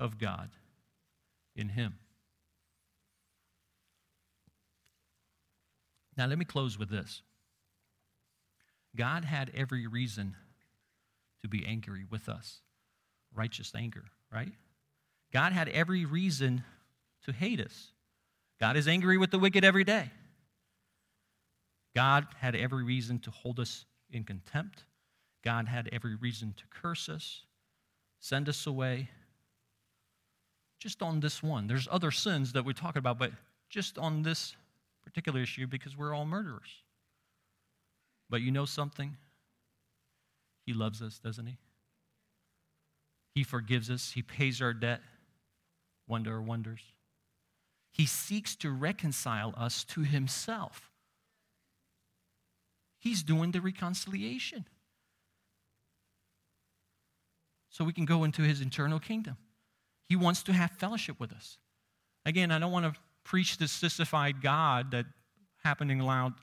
of 0.00 0.18
God 0.18 0.50
in 1.54 1.68
him. 1.68 1.94
Now, 6.16 6.26
let 6.26 6.38
me 6.38 6.44
close 6.44 6.78
with 6.78 6.90
this 6.90 7.22
God 8.96 9.24
had 9.24 9.50
every 9.54 9.86
reason 9.86 10.34
to 11.42 11.48
be 11.48 11.64
angry 11.64 12.04
with 12.10 12.28
us, 12.28 12.60
righteous 13.34 13.72
anger, 13.76 14.04
right? 14.32 14.52
God 15.32 15.52
had 15.52 15.68
every 15.68 16.04
reason 16.04 16.64
to 17.24 17.32
hate 17.32 17.60
us. 17.60 17.92
God 18.58 18.76
is 18.76 18.88
angry 18.88 19.16
with 19.16 19.30
the 19.30 19.38
wicked 19.38 19.64
every 19.64 19.84
day. 19.84 20.10
God 21.94 22.26
had 22.38 22.54
every 22.54 22.84
reason 22.84 23.18
to 23.20 23.30
hold 23.30 23.60
us 23.60 23.84
in 24.10 24.24
contempt. 24.24 24.84
God 25.42 25.68
had 25.68 25.88
every 25.92 26.14
reason 26.14 26.54
to 26.56 26.64
curse 26.68 27.08
us, 27.08 27.44
send 28.18 28.48
us 28.48 28.66
away. 28.66 29.08
Just 30.80 31.02
on 31.02 31.20
this 31.20 31.42
one. 31.42 31.66
There's 31.66 31.86
other 31.90 32.10
sins 32.10 32.54
that 32.54 32.64
we 32.64 32.74
talk 32.74 32.96
about, 32.96 33.18
but 33.18 33.30
just 33.68 33.98
on 33.98 34.22
this 34.22 34.56
particular 35.04 35.40
issue 35.40 35.66
because 35.66 35.96
we're 35.96 36.14
all 36.14 36.24
murderers. 36.24 36.82
But 38.28 38.40
you 38.40 38.50
know 38.50 38.64
something? 38.64 39.16
He 40.64 40.72
loves 40.72 41.02
us, 41.02 41.18
doesn't 41.18 41.46
he? 41.46 41.58
He 43.34 43.44
forgives 43.44 43.90
us, 43.90 44.12
He 44.12 44.22
pays 44.22 44.60
our 44.60 44.72
debt. 44.72 45.00
Wonder 46.08 46.42
wonders. 46.42 46.80
He 47.92 48.06
seeks 48.06 48.56
to 48.56 48.70
reconcile 48.70 49.54
us 49.56 49.84
to 49.84 50.02
himself. 50.02 50.90
He's 52.98 53.22
doing 53.22 53.52
the 53.52 53.60
reconciliation. 53.60 54.66
So 57.68 57.84
we 57.84 57.92
can 57.92 58.04
go 58.04 58.24
into 58.24 58.42
his 58.42 58.60
eternal 58.60 58.98
kingdom. 58.98 59.36
He 60.10 60.16
wants 60.16 60.42
to 60.42 60.52
have 60.52 60.72
fellowship 60.72 61.18
with 61.18 61.32
us. 61.32 61.56
Again, 62.26 62.50
I 62.50 62.58
don't 62.58 62.72
want 62.72 62.92
to 62.92 63.00
preach 63.24 63.56
this 63.56 63.72
sissified 63.72 64.42
God 64.42 64.90
that 64.90 65.06
happening 65.62 66.02
around, 66.02 66.34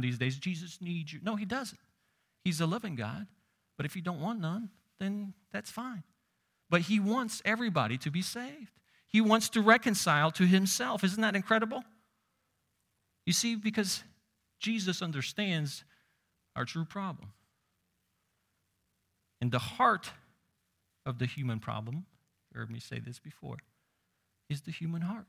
these 0.00 0.16
days. 0.16 0.38
Jesus 0.38 0.78
needs 0.80 1.12
you. 1.12 1.20
No, 1.22 1.36
he 1.36 1.44
doesn't. 1.44 1.78
He's 2.42 2.60
a 2.60 2.66
loving 2.66 2.96
God. 2.96 3.26
But 3.76 3.84
if 3.84 3.94
you 3.94 4.02
don't 4.02 4.20
want 4.20 4.40
none, 4.40 4.70
then 4.98 5.34
that's 5.52 5.70
fine. 5.70 6.02
But 6.70 6.80
he 6.82 6.98
wants 7.00 7.42
everybody 7.44 7.98
to 7.98 8.10
be 8.10 8.22
saved. 8.22 8.72
He 9.08 9.20
wants 9.20 9.50
to 9.50 9.60
reconcile 9.60 10.30
to 10.32 10.46
himself. 10.46 11.04
Isn't 11.04 11.20
that 11.20 11.36
incredible? 11.36 11.84
You 13.26 13.34
see, 13.34 13.56
because 13.56 14.02
Jesus 14.58 15.02
understands 15.02 15.84
our 16.56 16.64
true 16.64 16.86
problem. 16.86 17.32
And 19.40 19.52
the 19.52 19.58
heart 19.58 20.10
of 21.04 21.18
the 21.18 21.26
human 21.26 21.58
problem, 21.58 22.06
heard 22.54 22.70
me 22.70 22.80
say 22.80 22.98
this 22.98 23.18
before, 23.18 23.56
is 24.48 24.62
the 24.62 24.70
human 24.70 25.02
heart. 25.02 25.26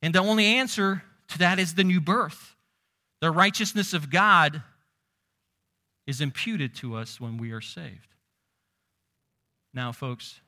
And 0.00 0.14
the 0.14 0.20
only 0.20 0.46
answer 0.46 1.02
to 1.28 1.38
that 1.38 1.58
is 1.58 1.74
the 1.74 1.84
new 1.84 2.00
birth. 2.00 2.54
The 3.20 3.30
righteousness 3.30 3.92
of 3.92 4.10
God 4.10 4.62
is 6.06 6.20
imputed 6.20 6.74
to 6.76 6.96
us 6.96 7.20
when 7.20 7.38
we 7.38 7.52
are 7.52 7.60
saved. 7.60 8.14
Now, 9.72 9.92
folks, 9.92 10.40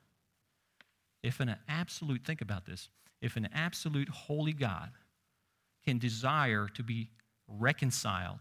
if 1.22 1.40
an 1.40 1.56
absolute, 1.68 2.24
think 2.24 2.40
about 2.40 2.66
this, 2.66 2.88
if 3.22 3.36
an 3.36 3.48
absolute 3.54 4.08
holy 4.08 4.52
God 4.52 4.90
can 5.86 5.98
desire 5.98 6.68
to 6.74 6.82
be 6.82 7.10
reconciled 7.48 8.40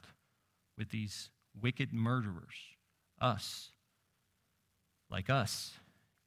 with 0.77 0.89
these 0.89 1.29
wicked 1.61 1.93
murderers, 1.93 2.55
us, 3.21 3.69
like 5.09 5.29
us, 5.29 5.73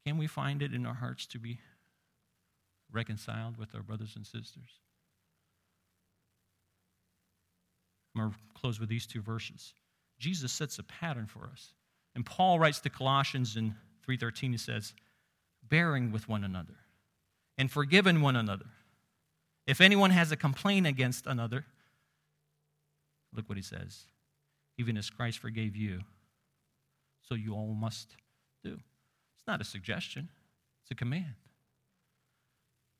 can 0.06 0.18
we 0.18 0.28
find 0.28 0.62
it 0.62 0.72
in 0.72 0.86
our 0.86 0.94
hearts 0.94 1.26
to 1.26 1.38
be 1.38 1.58
reconciled 2.92 3.58
with 3.58 3.74
our 3.74 3.82
brothers 3.82 4.14
and 4.14 4.24
sisters? 4.24 4.78
I'm 8.14 8.22
going 8.22 8.30
to 8.30 8.38
close 8.54 8.78
with 8.78 8.88
these 8.88 9.04
two 9.04 9.20
verses. 9.20 9.74
Jesus 10.20 10.52
sets 10.52 10.78
a 10.78 10.84
pattern 10.84 11.26
for 11.26 11.50
us. 11.52 11.72
And 12.14 12.24
Paul 12.24 12.60
writes 12.60 12.78
to 12.80 12.88
Colossians 12.88 13.56
in 13.56 13.74
3:13 14.06 14.52
he 14.52 14.58
says, 14.58 14.94
"Bearing 15.60 16.12
with 16.12 16.28
one 16.28 16.44
another 16.44 16.78
and 17.58 17.68
forgiving 17.68 18.20
one 18.20 18.36
another. 18.36 18.70
If 19.66 19.80
anyone 19.80 20.10
has 20.10 20.30
a 20.30 20.36
complaint 20.36 20.86
against 20.86 21.26
another, 21.26 21.66
look 23.32 23.48
what 23.48 23.58
he 23.58 23.62
says. 23.62 24.06
Even 24.78 24.96
as 24.96 25.10
Christ 25.10 25.40
forgave 25.40 25.74
you, 25.74 26.04
so 27.22 27.34
you 27.34 27.54
all 27.54 27.74
must 27.74 28.16
do. 28.62 28.80
Not 29.46 29.60
a 29.60 29.64
suggestion, 29.64 30.28
it's 30.82 30.90
a 30.90 30.94
command. 30.94 31.36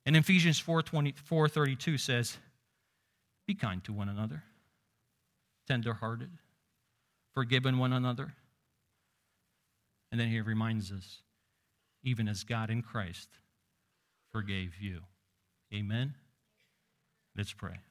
And 0.05 0.15
Ephesians 0.15 0.59
4:32 0.59 1.97
says, 1.97 2.37
"Be 3.45 3.53
kind 3.53 3.83
to 3.83 3.91
one 3.91 4.07
another, 4.07 4.43
tender-hearted, 5.65 6.37
forgiving 7.33 7.77
one 7.77 7.91
another." 7.91 8.33
And 10.09 10.19
then 10.19 10.29
he 10.29 10.39
reminds 10.39 10.91
us, 10.91 11.21
even 12.03 12.29
as 12.29 12.45
God 12.45 12.69
in 12.69 12.81
Christ 12.81 13.39
forgave 14.31 14.77
you. 14.77 15.05
Amen. 15.73 16.15
Let's 17.35 17.51
pray. 17.51 17.81